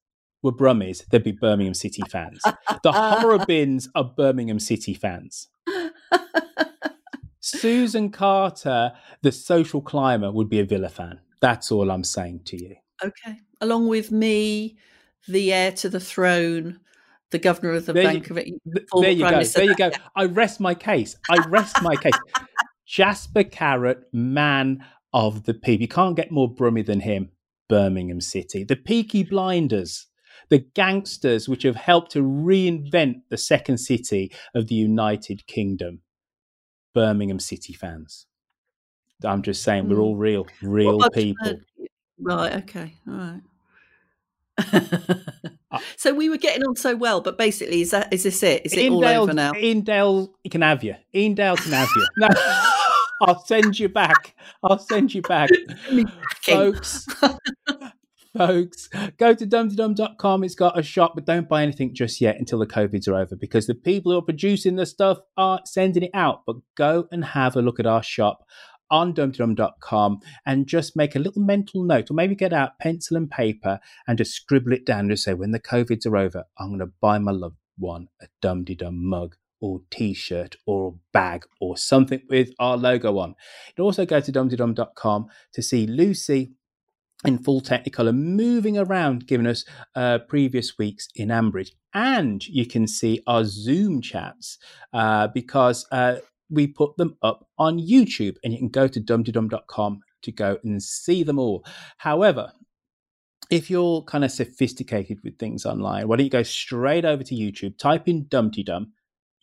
[0.44, 2.42] were Brummies, they'd be Birmingham City fans.
[2.84, 5.48] The Horrobins are Birmingham City fans.
[7.40, 8.92] Susan Carter,
[9.22, 11.20] the social climber, would be a Villa fan.
[11.42, 12.76] That's all I'm saying to you.
[13.04, 13.38] Okay.
[13.62, 14.78] Along with me,
[15.28, 16.80] the heir to the throne,
[17.32, 18.54] the governor of the there Bank you, of it.
[18.94, 19.44] There you go.
[19.44, 19.92] There you go.
[20.16, 21.16] I rest my case.
[21.30, 22.14] I rest my case.
[22.86, 24.84] Jasper Carrott, man
[25.14, 25.82] of the people.
[25.82, 27.30] You can't get more brummy than him.
[27.68, 28.64] Birmingham City.
[28.64, 30.08] The Peaky Blinders,
[30.49, 36.02] the gangsters which have helped to reinvent the second city of the United Kingdom.
[36.98, 38.26] Birmingham City fans.
[39.24, 41.48] I'm just saying we're all real, real about, people.
[41.48, 41.86] uh,
[42.19, 42.53] right.
[42.64, 42.95] Okay.
[43.07, 43.41] All right.
[45.95, 48.65] so we were getting on so well, but basically, is that is this it?
[48.65, 49.52] Is it all Iain Dale- over now?
[49.53, 50.95] Iain Dale can have you.
[51.15, 52.07] Iain Dale can have you.
[52.18, 52.28] No,
[53.22, 54.36] I'll send you back.
[54.64, 55.52] I'll send you back,
[56.41, 57.07] folks.
[58.38, 60.44] Folks, go to dumdydum.com.
[60.44, 63.36] It's got a shop, but don't buy anything just yet until the COVIDs are over
[63.36, 66.44] because the people who are producing the stuff are sending it out.
[66.46, 68.46] But go and have a look at our shop
[68.90, 73.30] on dumdydum.com and just make a little mental note or maybe get out pencil and
[73.30, 76.80] paper and just scribble it down and say, when the COVIDs are over, I'm going
[76.80, 82.22] to buy my loved one a Dum Dum mug or t-shirt or bag or something
[82.30, 83.36] with our logo on.
[83.78, 86.54] You also go to dumdydum.com to see Lucy
[87.26, 89.65] in full Technicolor moving around, giving us
[89.95, 91.72] uh, previous weeks in Ambridge.
[91.94, 94.60] And you can see our Zoom chats
[94.94, 96.18] uh, because uh,
[96.49, 100.81] we put them up on YouTube and you can go to dumdydum.com to go and
[100.81, 101.65] see them all.
[101.98, 102.52] However,
[103.49, 107.35] if you're kind of sophisticated with things online, why don't you go straight over to
[107.35, 108.91] YouTube, type in Dumdy Dum,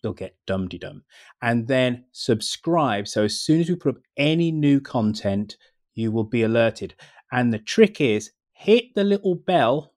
[0.03, 1.03] you'll get Dumdy Dum,
[1.41, 3.09] and then subscribe.
[3.09, 5.57] So as soon as we put up any new content,
[5.95, 6.95] you will be alerted.
[7.35, 9.93] And the trick is hit the little bell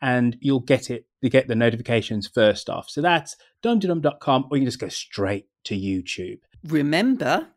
[0.00, 2.88] and you'll get it, you get the notifications first off.
[2.88, 6.38] So that's dumdydum.com, or you can just go straight to YouTube.
[6.64, 7.48] Remember,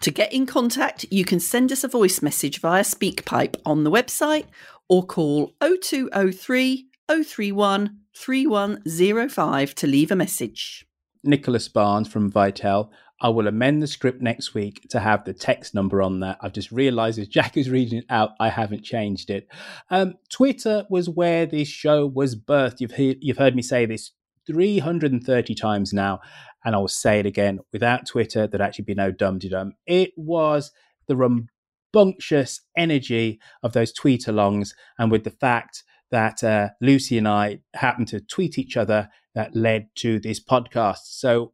[0.00, 3.90] to get in contact, you can send us a voice message via SpeakPipe on the
[3.90, 4.46] website
[4.88, 10.86] or call 0203 031 3105 to leave a message.
[11.22, 12.88] Nicholas Barnes from Vitel.
[13.20, 16.36] I will amend the script next week to have the text number on there.
[16.40, 19.46] I've just realised as Jack is reading it out, I haven't changed it.
[19.90, 22.80] Um, Twitter was where this show was birthed.
[22.80, 24.12] You've heard, you've heard me say this
[24.46, 26.20] 330 times now,
[26.64, 27.60] and I will say it again.
[27.72, 29.74] Without Twitter, there'd actually be no Dum Dum.
[29.86, 30.72] It was
[31.06, 37.28] the rambunctious energy of those tweet alongs, and with the fact that uh, Lucy and
[37.28, 41.02] I happened to tweet each other that led to this podcast.
[41.04, 41.52] So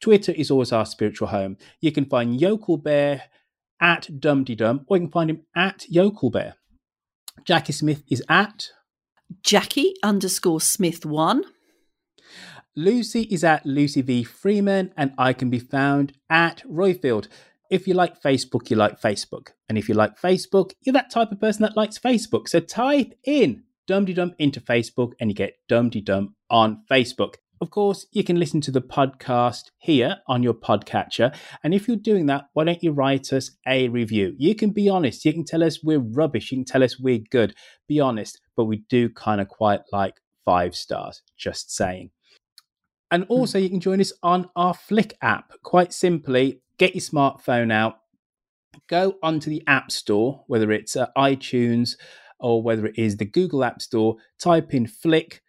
[0.00, 1.56] Twitter is always our spiritual home.
[1.80, 3.22] You can find Yokel Bear
[3.80, 6.54] at Dumdy Dum, or you can find him at Yokel Bear.
[7.44, 8.68] Jacqui Smith is at
[9.42, 11.44] Jacqui underscore Smith one.
[12.76, 17.28] Lucy is at Lucy V Freeman, and I can be found at Roifield.
[17.70, 19.48] If you like Facebook, you like Facebook.
[19.68, 22.48] And if you like Facebook, you're that type of person that likes Facebook.
[22.48, 27.36] So type in Dumdy Dum into Facebook and you get Dumdy Dum on Facebook.
[27.62, 31.36] Of course, you can listen to the podcast here on your podcatcher.
[31.62, 34.34] And if you're doing that, why don't you write us a review?
[34.38, 35.26] You can be honest.
[35.26, 36.50] You can tell us we're rubbish.
[36.50, 37.54] You can tell us we're good.
[37.86, 38.40] Be honest.
[38.56, 40.14] But we do kind of quite like
[40.46, 41.20] five stars.
[41.36, 42.12] Just saying.
[43.10, 45.52] And also, you can join us on our Flick app.
[45.62, 47.98] Quite simply, get your smartphone out,
[48.88, 51.96] go onto the App Store, whether it's uh, iTunes
[52.38, 55.42] or whether it is the Google App Store, type in Flick.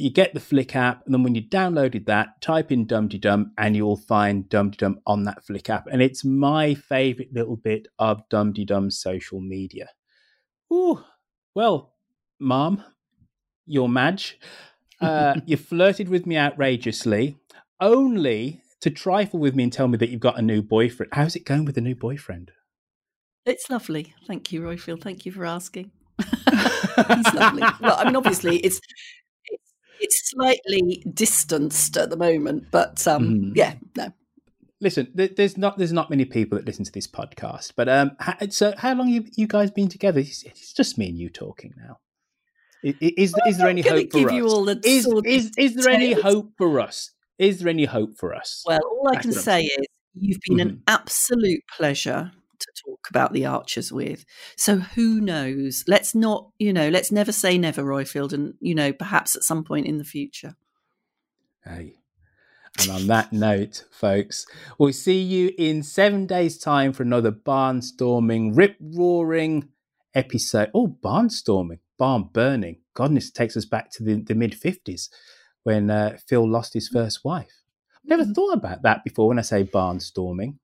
[0.00, 3.52] You get the Flick app, and then when you downloaded that, type in Dumdy Dum,
[3.58, 5.88] and you'll find Dumdy Dum on that Flick app.
[5.90, 9.88] And it's my favorite little bit of Dumdy Dum social media.
[10.72, 11.02] Ooh,
[11.54, 11.94] well,
[12.38, 12.82] Mom,
[13.66, 14.38] you're Madge.
[15.00, 17.36] Uh, you flirted with me outrageously,
[17.80, 21.12] only to trifle with me and tell me that you've got a new boyfriend.
[21.12, 22.50] How's it going with the new boyfriend?
[23.46, 24.12] It's lovely.
[24.26, 25.00] Thank you, Roifield.
[25.00, 25.92] Thank you for asking.
[26.18, 27.62] He's lovely.
[27.80, 28.80] Well, I mean, obviously, it's
[30.00, 33.52] it's, slightly distanced at the moment, but um, Mhm.
[33.56, 34.12] yeah, no.
[34.80, 38.16] Listen, there's not there's not many people that listen to this podcast, but um,
[38.50, 40.20] so how long you you guys been together?
[40.20, 41.98] It's, it's just me and you talking now.
[42.82, 44.32] Is is there any hope for us?
[44.32, 47.10] you all the is, is is there any hope for us?
[47.38, 48.62] Is there any hope for us?
[48.66, 53.32] Well, all I That's can say is you've been an absolute pleasure to talk about
[53.32, 54.24] the Archers with.
[54.56, 55.84] So who knows?
[55.86, 59.64] Let's not, you know, let's never say never, Roifield, and you know, perhaps at some
[59.64, 60.56] point in the future.
[61.64, 61.94] Hey.
[62.80, 64.46] And on that note, folks,
[64.78, 69.70] we'll see you in seven days' time for another barnstorming, rip roaring
[70.14, 70.70] episode.
[70.74, 72.80] Oh, barnstorming, barn burning.
[72.94, 75.08] Goodness, takes us back to the, the mid 50s
[75.64, 77.62] when uh, Phil lost his first wife.
[78.04, 80.58] Never thought about that before when I say barnstorming.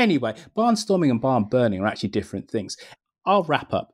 [0.00, 2.78] Anyway, barnstorming and barn burning are actually different things.
[3.26, 3.92] I'll wrap up.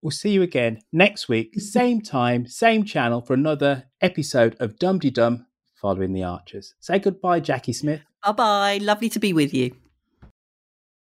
[0.00, 5.00] We'll see you again next week, same time, same channel for another episode of Dum
[5.00, 6.74] Dum following the Archers.
[6.78, 8.02] Say goodbye, Jacqui Smith.
[8.24, 8.78] Bye bye.
[8.80, 9.74] Lovely to be with you.